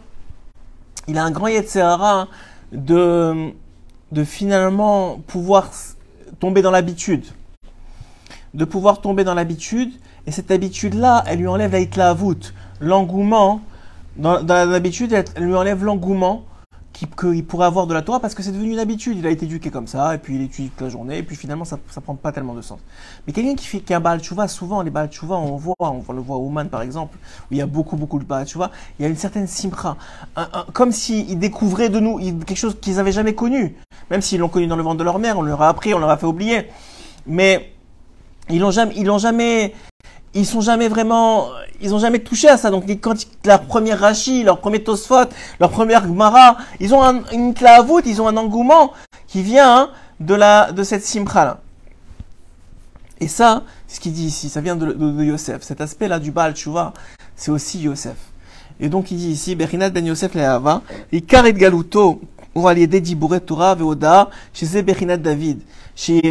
Il 1.07 1.18
a 1.18 1.24
un 1.24 1.32
grand 1.32 1.47
Yetzerara 1.47 2.28
de 2.72 3.51
de 4.11 4.24
finalement 4.24 5.20
pouvoir 5.28 5.72
tomber 6.39 6.61
dans 6.61 6.72
l'habitude, 6.72 7.26
de 8.53 8.65
pouvoir 8.65 9.01
tomber 9.01 9.24
dans 9.24 9.34
l'habitude. 9.34 9.91
Et 10.26 10.32
cette 10.32 10.51
habitude-là, 10.51 11.24
elle 11.28 11.39
lui 11.39 11.47
enlève 11.47 11.76
la 11.95 12.15
l'engouement. 12.82 13.61
Dans 14.18 14.43
l'habitude, 14.45 15.13
elle 15.13 15.43
lui 15.43 15.55
enlève 15.55 15.84
l'engouement 15.84 16.46
qu'il 17.05 17.45
pourrait 17.45 17.65
avoir 17.65 17.87
de 17.87 17.93
la 17.93 18.01
Torah 18.01 18.19
parce 18.19 18.33
que 18.33 18.41
c'est 18.41 18.51
devenu 18.51 18.71
une 18.71 18.79
habitude. 18.79 19.17
Il 19.17 19.27
a 19.27 19.29
été 19.29 19.45
éduqué 19.45 19.69
comme 19.69 19.87
ça, 19.87 20.15
et 20.15 20.17
puis 20.17 20.35
il 20.35 20.41
étudie 20.41 20.69
toute 20.69 20.81
la 20.81 20.89
journée, 20.89 21.17
et 21.19 21.23
puis 21.23 21.35
finalement 21.35 21.65
ça 21.65 21.77
ne 21.77 22.01
prend 22.01 22.15
pas 22.15 22.31
tellement 22.31 22.53
de 22.53 22.61
sens. 22.61 22.79
Mais 23.25 23.33
quelqu'un 23.33 23.55
qui 23.55 23.67
fait 23.67 23.79
qui 23.79 23.93
a 23.93 23.97
un 23.97 23.99
Baal 23.99 24.19
Tshuva, 24.19 24.47
souvent 24.47 24.81
les 24.81 24.89
Baal 24.89 25.09
Tshuva, 25.09 25.35
on 25.35 25.55
voit, 25.55 25.75
on 25.79 26.13
le 26.13 26.21
voit 26.21 26.37
au 26.37 26.45
Ouman 26.47 26.69
par 26.69 26.81
exemple, 26.81 27.17
où 27.17 27.47
il 27.51 27.57
y 27.57 27.61
a 27.61 27.67
beaucoup, 27.67 27.97
beaucoup 27.97 28.19
de 28.19 28.25
Baal 28.25 28.47
Tshuva, 28.47 28.71
il 28.99 29.03
y 29.03 29.05
a 29.05 29.09
une 29.09 29.15
certaine 29.15 29.47
simcha, 29.47 29.97
comme 30.73 30.91
s'ils 30.91 31.37
découvraient 31.37 31.89
de 31.89 31.99
nous 31.99 32.17
quelque 32.45 32.57
chose 32.57 32.77
qu'ils 32.79 32.95
n'avaient 32.95 33.11
jamais 33.11 33.35
connu. 33.35 33.75
Même 34.09 34.21
s'ils 34.21 34.39
l'ont 34.39 34.49
connu 34.49 34.67
dans 34.67 34.75
le 34.75 34.83
ventre 34.83 34.97
de 34.97 35.03
leur 35.03 35.19
mère, 35.19 35.37
on 35.37 35.41
leur 35.41 35.61
a 35.61 35.69
appris, 35.69 35.93
on 35.93 35.99
leur 35.99 36.09
a 36.09 36.17
fait 36.17 36.25
oublier. 36.25 36.67
Mais 37.25 37.73
ils 38.49 38.59
l'ont 38.59 38.71
jamais, 38.71 38.93
ils 38.95 39.05
l'ont 39.05 39.17
jamais, 39.17 39.73
ils 40.38 40.45
sont 40.45 40.61
jamais 40.61 40.88
vraiment, 40.88 41.47
ils 41.81 41.93
ont 41.93 41.99
jamais 41.99 42.19
touché 42.19 42.47
à 42.47 42.57
ça. 42.57 42.69
Donc 42.69 42.89
quand 43.01 43.15
la 43.45 43.57
première 43.57 43.99
Rashi, 43.99 44.43
leur 44.43 44.59
premier 44.59 44.83
Tosfot, 44.83 45.29
leur 45.59 45.71
première 45.71 46.03
Gemara, 46.03 46.57
ils 46.79 46.93
ont 46.93 47.03
un, 47.03 47.23
une 47.33 47.53
clavoute, 47.53 48.05
ils 48.05 48.21
ont 48.21 48.27
un 48.27 48.38
engouement 48.38 48.93
qui 49.27 49.41
vient 49.41 49.77
hein, 49.77 49.89
de 50.19 50.35
la 50.35 50.71
de 50.71 50.83
cette 50.83 51.03
simcha 51.03 51.45
là. 51.45 51.59
Et 53.19 53.27
ça, 53.27 53.63
ce 53.88 53.99
qu'il 53.99 54.13
dit 54.13 54.25
ici, 54.25 54.47
ça 54.47 54.61
vient 54.61 54.75
de, 54.75 55.23
Yosef. 55.23 55.63
Cet 55.63 55.81
aspect-là 55.81 56.19
du 56.19 56.29
Baal 56.31 56.53
vois, 56.65 56.93
c'est 57.35 57.49
aussi 57.49 57.79
Yosef. 57.79 58.15
Et 58.79 58.89
donc 58.89 59.09
il 59.09 59.17
dit 59.17 59.29
ici, 59.29 59.55
Berinat 59.55 59.89
ben 59.89 60.05
Yosef 60.05 60.35
le'ava, 60.35 60.83
Ikaret 61.11 61.53
galuto, 61.53 62.21
ou 62.53 62.67
aliede 62.67 63.01
Torah 63.43 63.73
ve'oda, 63.73 64.29
chez 64.53 64.83
Berinat 64.83 65.17
David. 65.17 65.61
Donc 65.99 66.23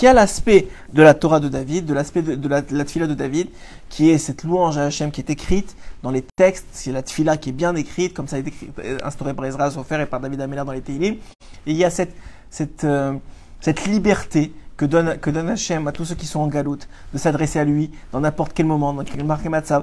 il 0.00 0.04
y 0.04 0.06
a 0.06 0.12
l'aspect 0.12 0.68
de 0.92 1.02
la 1.02 1.14
Torah 1.14 1.40
de 1.40 1.48
David, 1.48 1.84
de 1.84 1.94
l'aspect 1.94 2.22
de, 2.22 2.48
la, 2.48 2.62
tfila 2.62 3.08
de 3.08 3.14
David, 3.14 3.48
qui 3.88 4.10
est 4.10 4.18
cette 4.18 4.44
louange 4.44 4.78
à 4.78 4.84
Hachem 4.84 5.10
qui 5.10 5.20
est 5.20 5.28
écrite 5.28 5.74
dans 6.04 6.12
les 6.12 6.24
textes, 6.36 6.68
c'est 6.70 6.92
la 6.92 7.02
tfila 7.02 7.38
qui 7.38 7.48
est 7.48 7.52
bien 7.52 7.74
écrite, 7.74 8.14
comme 8.14 8.28
ça 8.28 8.36
a 8.36 8.38
été 8.38 8.52
instauré 9.02 9.34
par 9.34 9.46
Ezra 9.46 9.72
Sofer 9.72 10.00
et 10.00 10.06
par 10.06 10.20
David 10.20 10.40
Améler 10.40 10.62
dans 10.64 10.70
les 10.70 10.80
Teilim. 10.80 11.14
Et 11.66 11.72
il 11.72 11.76
y 11.76 11.84
a 11.84 11.90
cette, 11.90 12.14
cette, 12.50 12.84
euh, 12.84 13.14
cette 13.60 13.84
liberté 13.86 14.52
que 14.76 14.84
donne, 14.84 15.18
que 15.18 15.30
donne 15.30 15.48
Hachem 15.48 15.88
à 15.88 15.92
tous 15.92 16.04
ceux 16.04 16.14
qui 16.14 16.26
sont 16.26 16.38
en 16.38 16.46
galoute, 16.46 16.86
de 17.12 17.18
s'adresser 17.18 17.58
à 17.58 17.64
lui 17.64 17.90
dans 18.12 18.20
n'importe 18.20 18.52
quel 18.52 18.66
moment, 18.66 18.92
dans 18.92 19.02
quel 19.02 19.24
marque 19.24 19.42
de, 19.42 19.82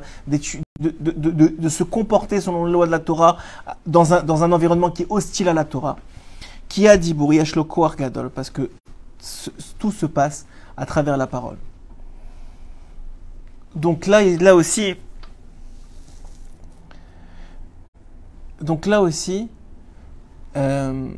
de, 0.80 1.12
de, 1.12 1.48
de, 1.58 1.70
se 1.70 1.84
comporter 1.84 2.40
selon 2.40 2.64
la 2.64 2.72
loi 2.72 2.86
de 2.86 2.92
la 2.92 3.00
Torah 3.00 3.36
dans 3.86 4.14
un, 4.14 4.24
dans 4.24 4.46
un 4.46 4.54
environnement 4.54 4.90
qui 4.90 5.02
est 5.02 5.08
hostile 5.10 5.50
à 5.50 5.54
la 5.54 5.66
Torah. 5.66 5.98
Qui 6.70 6.88
a 6.88 6.98
dit 6.98 7.16
Gadol 7.98 8.30
Parce 8.30 8.50
que 8.50 8.70
tout 9.80 9.92
se 9.92 10.06
passe 10.06 10.46
à 10.78 10.86
travers 10.86 11.18
la 11.18 11.28
parole. 11.28 11.58
Donc 13.76 14.08
là, 14.08 14.24
là 14.24 14.56
aussi, 14.56 14.96
donc 18.62 18.86
là 18.86 19.02
aussi, 19.02 19.48
euh, 20.58 21.10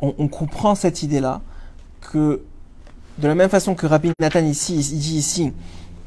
on, 0.00 0.28
comprend 0.28 0.74
cette 0.74 1.02
idée-là 1.02 1.40
que 2.00 2.42
de 3.18 3.26
la 3.26 3.34
même 3.34 3.48
façon 3.48 3.74
que 3.74 3.86
Rabbi 3.86 4.12
Nathan 4.20 4.44
ici, 4.44 4.76
il 4.76 4.98
dit 4.98 5.16
ici 5.16 5.52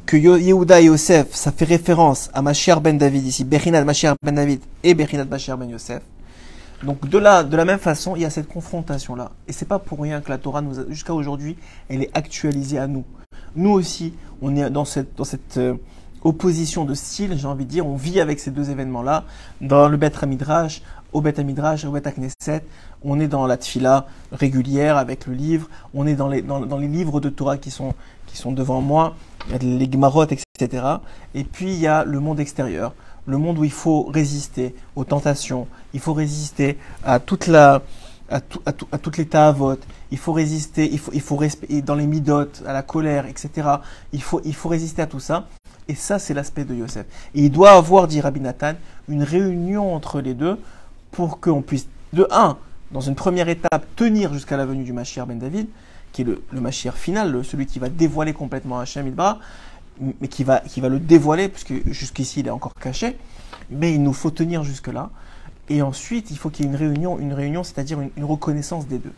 que 0.06 0.18
Yehuda 0.18 0.82
et 0.82 0.86
Yosef, 0.86 1.34
ça 1.34 1.52
fait 1.52 1.66
référence 1.66 2.30
à 2.34 2.42
Mashiach 2.42 2.80
ben 2.80 2.98
David 2.98 3.26
ici, 3.26 3.44
Bechinat 3.44 3.84
Mashiach 3.84 4.16
ben 4.24 4.36
David 4.36 4.62
et 4.84 4.94
Bechinat 4.94 5.26
Mashiach 5.26 5.58
ben 5.58 5.70
Yosef. 5.70 6.02
Donc 6.84 7.08
de 7.08 7.18
là, 7.18 7.44
de 7.44 7.56
la 7.56 7.66
même 7.66 7.80
façon, 7.80 8.16
il 8.16 8.24
y 8.24 8.26
a 8.26 8.30
cette 8.30 8.48
confrontation 8.48 9.16
là, 9.16 9.32
et 9.48 9.54
c'est 9.54 9.68
pas 9.68 9.78
pour 9.78 10.00
rien 10.00 10.20
que 10.22 10.30
la 10.30 10.38
Torah 10.40 10.62
nous, 10.62 10.90
jusqu'à 10.90 11.14
aujourd'hui, 11.14 11.56
elle 11.90 12.02
est 12.02 12.10
actualisée 12.16 12.80
à 12.80 12.88
nous. 12.88 13.04
Nous 13.56 13.70
aussi, 13.70 14.14
on 14.42 14.56
est 14.56 14.70
dans 14.70 14.86
cette 14.86 15.58
euh, 15.58 15.76
opposition 16.24 16.86
de 16.86 16.96
style, 16.96 17.38
j'ai 17.38 17.48
envie 17.48 17.66
de 17.66 17.70
dire, 17.70 17.86
on 17.86 17.96
vit 17.96 18.20
avec 18.20 18.40
ces 18.40 18.50
deux 18.50 18.72
événements 18.72 19.04
là, 19.04 19.26
dans 19.60 19.90
le 19.90 19.98
Bet 19.98 20.14
Midrash, 20.26 20.82
au 21.14 21.22
Bet 21.22 21.44
Midrash, 21.44 21.86
au 21.86 21.92
Bet 21.92 22.02
Knesset, 22.02 22.64
on 23.04 23.20
est 23.20 23.28
dans 23.28 23.46
la 23.46 23.58
tfila 23.58 24.08
régulière 24.32 24.98
avec 24.98 25.28
le 25.28 25.34
livre, 25.34 25.70
on 25.94 26.08
est 26.08 26.16
dans 26.16 26.30
les 26.30 26.88
livres 26.88 27.20
de 27.20 27.30
Torah 27.30 27.58
qui 27.58 27.70
sont 27.70 27.94
devant 28.46 28.82
moi, 28.82 29.16
les 29.62 29.92
Gemarot, 29.92 30.24
etc. 30.24 30.46
Et 31.34 31.44
puis 31.44 31.74
il 31.74 31.80
y 31.80 31.88
a 31.88 32.04
le 32.04 32.20
monde 32.20 32.40
extérieur 32.40 32.94
le 33.26 33.38
monde 33.38 33.60
où 33.60 33.64
il 33.64 33.72
faut 33.72 34.04
résister 34.04 34.76
aux 34.96 35.04
tentations, 35.04 35.68
il 35.94 36.00
faut 36.00 36.14
résister 36.14 36.78
à 37.04 37.20
toute 37.20 37.48
la, 37.48 37.82
à, 38.30 38.38
à, 38.38 38.72
à 38.92 38.98
toutes 38.98 39.18
les 39.18 39.28
vote, 39.52 39.84
il 40.12 40.18
faut 40.18 40.34
résister, 40.34 40.90
il 40.92 41.00
faut, 41.00 41.12
il 41.14 41.22
faut 41.22 41.40
dans 41.84 41.96
les 41.96 42.08
midotes, 42.08 42.64
à 42.66 42.74
la 42.74 42.82
colère, 42.82 43.26
etc. 43.26 43.68
Il 44.14 44.22
faut, 44.22 44.42
il 44.44 44.56
faut 44.56 44.70
résister 44.70 45.02
à 45.02 45.08
tout 45.08 45.20
ça. 45.20 45.48
Et 45.88 45.96
ça, 45.96 46.20
c'est 46.20 46.34
l'aspect 46.34 46.64
de 46.64 46.74
Yosef. 46.74 47.06
Et 47.36 47.44
il 47.44 47.52
doit 47.52 47.72
avoir, 47.72 48.08
dit 48.08 48.22
Rabbi 48.22 48.40
Nathan, 48.40 48.74
une 49.10 49.24
réunion 49.24 49.94
entre 49.94 50.22
les 50.22 50.34
deux 50.34 50.58
pour 51.12 51.40
qu'on 51.40 51.62
puisse, 51.62 51.88
de 52.14 52.28
un, 52.32 52.58
dans 52.92 53.02
une 53.02 53.16
première 53.16 53.50
étape, 53.50 53.86
tenir 53.96 54.34
jusqu'à 54.34 54.58
la 54.58 54.66
venue 54.66 54.84
du 54.84 54.94
Mashiach 54.94 55.28
ben 55.28 55.38
David, 55.38 55.68
qui 56.14 56.22
est 56.22 56.26
le, 56.26 56.44
le 56.52 56.72
final, 56.72 57.44
celui 57.44 57.66
qui 57.66 57.80
va 57.80 57.90
dévoiler 57.90 58.34
complètement 58.34 58.80
Hachem 58.80 59.08
Idba, 59.08 59.40
mais 60.00 60.28
qui 60.28 60.44
va, 60.44 60.60
qui 60.60 60.82
va 60.82 60.90
le 60.90 61.00
dévoiler, 61.00 61.50
puisque 61.50 61.74
jusqu'ici 61.92 62.42
il 62.42 62.48
est 62.48 62.52
encore 62.52 62.74
caché, 62.76 63.18
mais 63.70 63.94
il 63.94 64.04
nous 64.04 64.14
faut 64.14 64.32
tenir 64.32 64.64
jusque-là. 64.64 65.10
Et 65.70 65.82
ensuite, 65.82 66.32
il 66.32 66.38
faut 66.38 66.50
qu'il 66.50 66.66
y 66.66 66.68
ait 66.68 66.72
une 66.72 66.78
réunion, 66.78 67.20
une 67.20 67.34
réunion, 67.34 67.64
c'est-à-dire 67.64 68.00
une, 68.02 68.26
reconnaissance 68.26 68.88
des 68.88 68.98
deux. 68.98 69.14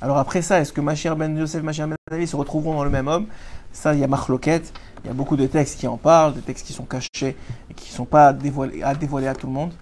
Alors 0.00 0.18
après 0.18 0.40
ça, 0.40 0.60
est-ce 0.60 0.72
que 0.72 0.80
Machir 0.80 1.16
ben 1.16 1.36
Yosef, 1.36 1.62
Machir 1.62 1.88
ben 1.88 1.96
David 2.10 2.28
se 2.28 2.36
retrouveront 2.36 2.74
dans 2.74 2.84
le 2.84 2.90
même 2.90 3.08
homme? 3.08 3.26
Ça, 3.72 3.94
il 3.94 4.00
y 4.00 4.04
a 4.04 4.06
Marloquette, 4.06 4.72
il 5.04 5.08
y 5.08 5.10
a 5.10 5.14
beaucoup 5.14 5.36
de 5.36 5.46
textes 5.46 5.78
qui 5.78 5.86
en 5.86 5.96
parlent, 5.96 6.34
des 6.34 6.40
textes 6.40 6.66
qui 6.66 6.72
sont 6.72 6.84
cachés 6.84 7.36
et 7.70 7.74
qui 7.74 7.90
ne 7.90 7.96
sont 7.96 8.04
pas 8.04 8.32
dévoilés, 8.32 8.82
à 8.82 8.94
dévoiler 8.94 9.26
à 9.26 9.34
tout 9.34 9.46
le 9.46 9.52
monde. 9.52 9.72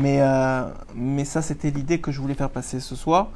Mais, 0.00 0.18
euh, 0.20 0.62
mais 0.94 1.24
ça, 1.24 1.42
c'était 1.42 1.70
l'idée 1.70 2.00
que 2.00 2.12
je 2.12 2.20
voulais 2.20 2.34
faire 2.34 2.50
passer 2.50 2.80
ce 2.80 2.94
soir. 2.94 3.28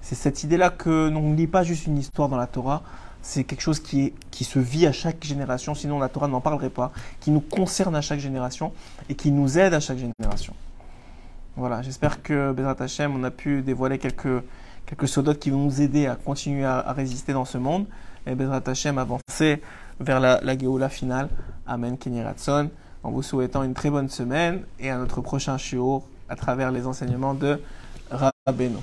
C'est 0.00 0.14
cette 0.14 0.44
idée-là 0.44 0.70
que 0.70 1.08
l'on 1.08 1.30
ne 1.30 1.36
lit 1.36 1.46
pas 1.46 1.62
juste 1.62 1.86
une 1.86 1.98
histoire 1.98 2.28
dans 2.28 2.36
la 2.36 2.46
Torah, 2.46 2.82
c'est 3.22 3.44
quelque 3.44 3.60
chose 3.60 3.80
qui, 3.80 4.12
se 4.32 4.58
vit 4.58 4.86
à 4.86 4.92
chaque 4.92 5.22
génération, 5.24 5.74
sinon 5.74 5.98
la 5.98 6.08
Torah 6.08 6.28
n'en 6.28 6.40
parlerait 6.40 6.70
pas, 6.70 6.92
qui 7.20 7.30
nous 7.30 7.40
concerne 7.40 7.94
à 7.94 8.00
chaque 8.00 8.20
génération 8.20 8.72
et 9.08 9.14
qui 9.14 9.30
nous 9.30 9.58
aide 9.58 9.74
à 9.74 9.80
chaque 9.80 9.98
génération. 9.98 10.54
Voilà, 11.56 11.82
j'espère 11.82 12.22
que 12.22 12.52
Bezrat 12.52 12.76
Hashem, 12.80 13.14
on 13.14 13.22
a 13.24 13.30
pu 13.30 13.62
dévoiler 13.62 13.98
quelques, 13.98 14.42
quelques 14.86 15.08
sodotes 15.08 15.38
qui 15.38 15.50
vont 15.50 15.64
nous 15.64 15.80
aider 15.80 16.06
à 16.06 16.16
continuer 16.16 16.64
à, 16.64 16.92
résister 16.92 17.32
dans 17.32 17.44
ce 17.44 17.58
monde 17.58 17.86
et 18.26 18.34
Bezrat 18.34 18.62
Hashem 18.66 18.98
avancer 18.98 19.60
vers 19.98 20.20
la, 20.20 20.40
la 20.42 20.56
Géoula 20.56 20.88
finale. 20.88 21.28
Amen, 21.66 21.98
Kenny 21.98 22.22
Ratson, 22.22 22.70
en 23.02 23.10
vous 23.10 23.22
souhaitant 23.22 23.62
une 23.62 23.74
très 23.74 23.90
bonne 23.90 24.08
semaine 24.08 24.62
et 24.78 24.90
à 24.90 24.96
notre 24.96 25.20
prochain 25.20 25.58
shiur 25.58 26.02
à 26.28 26.36
travers 26.36 26.70
les 26.70 26.86
enseignements 26.86 27.34
de 27.34 27.60
Rabbeinu. 28.10 28.78